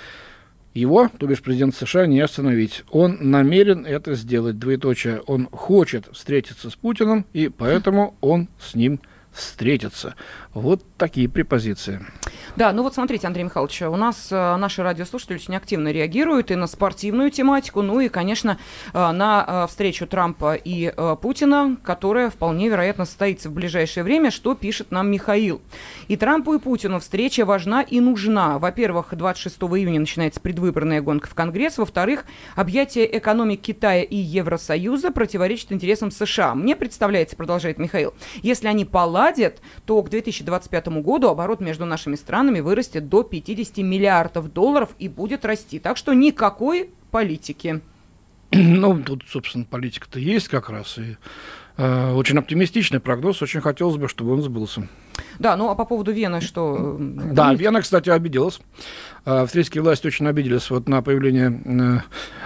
его, 0.77 1.11
то 1.19 1.27
бишь 1.27 1.43
президент 1.43 1.75
США, 1.75 2.07
не 2.07 2.21
остановить. 2.21 2.85
Он 2.91 3.19
намерен 3.21 3.85
это 3.87 4.15
сделать, 4.15 4.59
двоеточие. 4.59 5.21
Он 5.27 5.49
хочет 5.51 6.09
встретиться 6.13 6.71
с 6.71 6.77
Путиным, 6.77 7.27
и 7.33 7.49
поэтому 7.49 8.17
он 8.21 8.49
с 8.61 8.75
ним 8.75 9.01
встретится. 9.33 10.15
Вот 10.55 10.83
такие 10.97 11.29
препозиции. 11.29 12.01
Да, 12.57 12.73
ну 12.73 12.83
вот 12.83 12.95
смотрите, 12.95 13.27
Андрей 13.27 13.45
Михайлович, 13.45 13.83
у 13.83 13.97
нас 13.97 14.29
э, 14.31 14.57
наши 14.57 14.83
радиослушатели 14.83 15.37
очень 15.37 15.57
активно 15.57 15.93
реагируют 15.93 16.51
и 16.51 16.55
на 16.55 16.67
спортивную 16.67 17.31
тематику, 17.31 17.83
ну 17.83 18.01
и, 18.01 18.09
конечно, 18.09 18.59
э, 18.93 19.13
на 19.13 19.45
э, 19.47 19.67
встречу 19.69 20.07
Трампа 20.07 20.55
и 20.55 20.93
Путина, 21.21 21.77
которая 21.83 22.31
вполне 22.31 22.69
вероятно 22.69 23.05
состоится 23.05 23.49
в 23.49 23.53
ближайшее 23.53 24.05
время, 24.05 24.31
что 24.31 24.55
пишет 24.55 24.91
нам 24.91 25.11
Михаил. 25.11 25.61
И 26.09 26.17
Трампу, 26.17 26.55
и 26.55 26.59
Путину 26.59 27.01
встреча 27.01 27.45
важна 27.45 27.83
и 27.83 28.01
нужна. 28.01 28.59
Во-первых, 28.59 29.09
26 29.15 29.57
июня 29.57 30.01
начинается 30.01 30.41
предвыборная 30.41 31.01
гонка 31.01 31.29
в 31.29 31.35
Конгресс. 31.35 31.79
Во-вторых, 31.79 32.25
объятие 32.55 33.19
экономик 33.19 33.61
Китая 33.61 34.03
и 34.03 34.17
Евросоюза 34.17 35.11
противоречит 35.11 35.73
интересам 35.73 36.11
США. 36.11 36.55
Мне 36.55 36.77
представляется, 36.77 37.37
продолжает 37.37 37.79
Михаил, 37.79 38.15
если 38.43 38.69
они 38.69 38.85
поладят, 38.85 39.61
то 39.85 40.03
к 40.03 40.11
2025 40.11 40.89
году 41.03 41.29
оборот 41.29 41.61
между 41.61 41.85
нашими 41.85 42.15
странами 42.15 42.26
вырастет 42.61 43.09
до 43.09 43.23
50 43.23 43.79
миллиардов 43.79 44.53
долларов 44.53 44.91
и 44.99 45.09
будет 45.09 45.45
расти. 45.45 45.79
Так 45.79 45.97
что 45.97 46.13
никакой 46.13 46.91
политики. 47.11 47.81
Ну, 48.53 49.03
тут, 49.03 49.25
собственно, 49.29 49.65
политика-то 49.65 50.19
есть 50.19 50.49
как 50.49 50.71
раз. 50.71 50.99
И 50.99 51.17
э, 51.77 52.13
очень 52.13 52.39
оптимистичный 52.39 53.01
прогноз. 53.01 53.43
Очень 53.43 53.61
хотелось 53.61 53.97
бы, 53.97 54.09
чтобы 54.09 54.33
он 54.33 54.43
сбылся. 54.43 54.89
Да, 55.39 55.57
ну 55.57 55.71
а 55.71 55.75
по 55.75 55.85
поводу 55.85 56.13
Вены 56.13 56.41
что? 56.41 56.97
Да, 56.99 57.55
Вена, 57.55 57.83
кстати, 57.83 58.11
обиделась. 58.11 58.61
А, 59.27 59.43
австрийские 59.43 59.83
власти 59.83 60.07
очень 60.07 60.29
обиделись 60.29 60.71
вот 60.71 60.89
на 60.89 61.03
появление 61.03 61.61
э, 61.65 61.99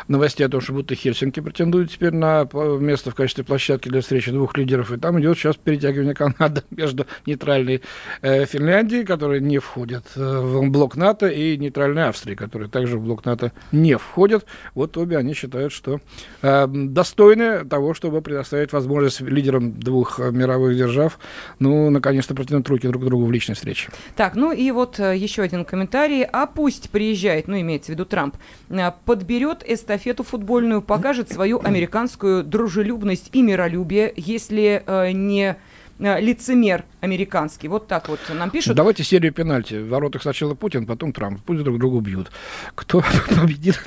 новостей 0.08 0.46
о 0.46 0.48
том, 0.48 0.62
что 0.62 0.72
будто 0.72 0.94
Хельсинки 0.94 1.40
претендует 1.40 1.90
теперь 1.90 2.14
на 2.14 2.48
место 2.54 3.10
в 3.10 3.14
качестве 3.14 3.44
площадки 3.44 3.90
для 3.90 4.00
встречи 4.00 4.30
двух 4.30 4.56
лидеров. 4.56 4.90
И 4.90 4.96
там 4.96 5.20
идет 5.20 5.36
сейчас 5.36 5.56
перетягивание 5.56 6.14
Канады 6.14 6.62
между 6.70 7.06
нейтральной 7.26 7.82
э, 8.22 8.46
Финляндией, 8.46 9.04
которая 9.04 9.40
не 9.40 9.58
входит 9.58 10.04
э, 10.16 10.40
в 10.40 10.70
блок 10.70 10.96
НАТО, 10.96 11.28
и 11.28 11.58
нейтральной 11.58 12.08
Австрией, 12.08 12.36
которая 12.36 12.70
также 12.70 12.96
в 12.96 13.04
блок 13.04 13.26
НАТО 13.26 13.52
не 13.72 13.98
входит. 13.98 14.46
Вот 14.74 14.96
обе 14.96 15.18
они 15.18 15.34
считают, 15.34 15.72
что 15.72 16.00
достойны 16.40 17.64
того, 17.66 17.92
чтобы 17.92 18.22
предоставить 18.22 18.72
возможность 18.72 19.20
лидерам 19.20 19.78
двух 19.78 20.18
мировых 20.18 20.76
держав, 20.76 21.18
ну, 21.58 21.90
наконец-то 21.90 22.34
протянуть 22.62 22.68
руки 22.68 22.88
друг 22.88 23.02
к 23.02 23.06
другу 23.06 23.26
в 23.26 23.32
личной 23.32 23.54
встрече. 23.54 23.90
Так, 24.16 24.34
ну 24.34 24.52
и 24.52 24.70
вот 24.70 24.98
еще 24.98 25.42
один 25.42 25.64
комментарий. 25.64 26.24
А 26.24 26.46
пусть 26.46 26.90
приезжает, 26.90 27.48
ну, 27.48 27.60
имеется 27.60 27.92
в 27.92 27.94
виду 27.94 28.04
Трамп, 28.04 28.36
э, 28.70 28.92
подберет 29.04 29.64
эстафету 29.66 30.22
футбольную, 30.22 30.82
покажет 30.82 31.30
свою 31.30 31.60
американскую 31.62 32.42
дружелюбность 32.42 33.30
и 33.32 33.42
миролюбие, 33.42 34.12
если 34.16 34.82
э, 34.86 35.12
не 35.12 35.56
э, 35.98 36.20
лицемер 36.20 36.84
американский. 37.00 37.68
Вот 37.68 37.86
так 37.86 38.08
вот 38.08 38.20
нам 38.32 38.50
пишут. 38.50 38.76
Давайте 38.76 39.04
серию 39.04 39.32
пенальти. 39.32 39.74
В 39.74 39.88
воротах 39.88 40.22
сначала 40.22 40.54
Путин, 40.54 40.86
потом 40.86 41.12
Трамп. 41.12 41.40
Пусть 41.44 41.62
друг 41.62 41.78
друга 41.78 42.00
бьют. 42.00 42.30
Кто 42.74 43.02
победит, 43.28 43.80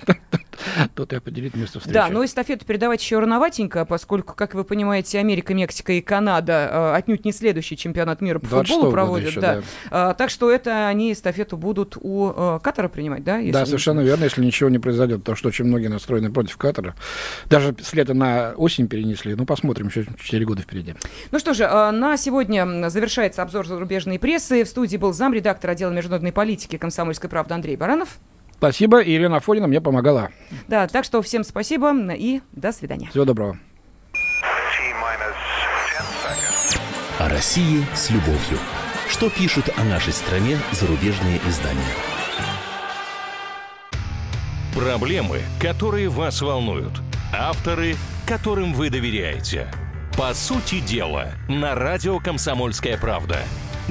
тот 0.95 1.14
и 1.14 1.16
определит 1.16 1.56
место 1.56 1.80
встречи. 1.80 1.93
Да, 1.93 2.10
но 2.10 2.24
эстафету 2.24 2.66
передавать 2.66 3.01
еще 3.01 3.20
рановатенько, 3.20 3.86
поскольку, 3.86 4.36
как 4.36 4.54
вы 4.54 4.64
понимаете, 4.64 5.20
Америка, 5.20 5.54
Мексика 5.54 5.93
и 5.93 6.01
Канада 6.01 6.70
э, 6.72 6.95
отнюдь 6.95 7.26
не 7.26 7.32
следующий 7.32 7.78
чемпионат 7.78 8.22
мира 8.22 8.39
по 8.39 8.47
футболу 8.47 8.91
проводят. 8.91 9.30
Еще, 9.30 9.41
да. 9.41 9.62
Да. 9.89 10.12
Э, 10.12 10.16
так 10.16 10.30
что 10.30 10.51
это 10.51 10.88
они 10.88 11.14
эстафету 11.14 11.58
будут 11.58 11.97
у 11.99 12.32
э, 12.36 12.60
Катара 12.62 12.88
принимать, 12.88 13.24
да? 13.24 13.41
Да, 13.51 13.66
совершенно 13.66 14.01
верно, 14.01 14.26
если 14.26 14.43
ничего 14.43 14.70
не 14.70 14.80
произойдет, 14.80 15.20
потому 15.20 15.36
что 15.36 15.49
очень 15.49 15.66
многие 15.66 15.88
настроены 15.88 16.32
против 16.32 16.58
Катара. 16.58 16.95
Даже 17.49 17.76
с 17.82 17.93
лета 17.93 18.14
на 18.14 18.54
осень 18.56 18.88
перенесли. 18.88 19.36
Ну, 19.36 19.45
посмотрим, 19.45 19.88
еще 19.88 20.06
4 20.06 20.45
года 20.45 20.62
впереди. 20.62 20.95
Ну 21.32 21.39
что 21.39 21.54
же, 21.54 21.64
э, 21.64 21.91
на 21.91 22.18
сегодня 22.18 22.89
завершается 22.89 23.41
обзор 23.41 23.68
зарубежной 23.68 24.20
прессы. 24.20 24.64
В 24.64 24.68
студии 24.68 24.97
был 24.97 25.14
замредактор 25.14 25.72
отдела 25.72 25.91
международной 25.91 26.32
политики 26.32 26.78
комсомольской 26.78 27.30
правды 27.30 27.54
Андрей 27.54 27.76
Баранов. 27.76 28.20
Спасибо, 28.64 29.01
и 29.01 29.11
Елена 29.11 29.38
Афонина 29.38 29.68
мне 29.68 29.82
помогала. 29.82 30.30
Да, 30.70 30.88
так 30.88 31.03
что 31.03 31.22
всем 31.22 31.43
спасибо 31.43 31.93
и 32.14 32.39
до 32.53 32.72
свидания. 32.72 33.09
Всего 33.09 33.26
доброго. 33.26 33.59
О 37.20 37.28
России 37.28 37.84
с 37.93 38.09
любовью. 38.09 38.57
Что 39.09 39.30
пишут 39.30 39.66
о 39.76 39.84
нашей 39.84 40.14
стране 40.14 40.57
зарубежные 40.72 41.41
издания? 41.45 41.82
Проблемы, 44.74 45.41
которые 45.59 46.07
вас 46.07 46.41
волнуют. 46.41 47.01
Авторы, 47.38 47.95
которым 48.26 48.72
вы 48.74 48.89
доверяете. 48.89 49.68
По 50.18 50.34
сути 50.34 50.80
дела, 50.80 51.34
на 51.49 51.76
радио 51.76 52.18
«Комсомольская 52.20 52.97
правда». 52.97 53.39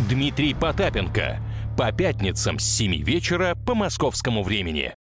Дмитрий 0.08 0.54
Потапенко– 0.54 1.40
по 1.76 1.92
пятницам 1.92 2.58
с 2.58 2.64
7 2.64 3.02
вечера 3.02 3.56
по 3.66 3.74
московскому 3.74 4.42
времени. 4.42 4.94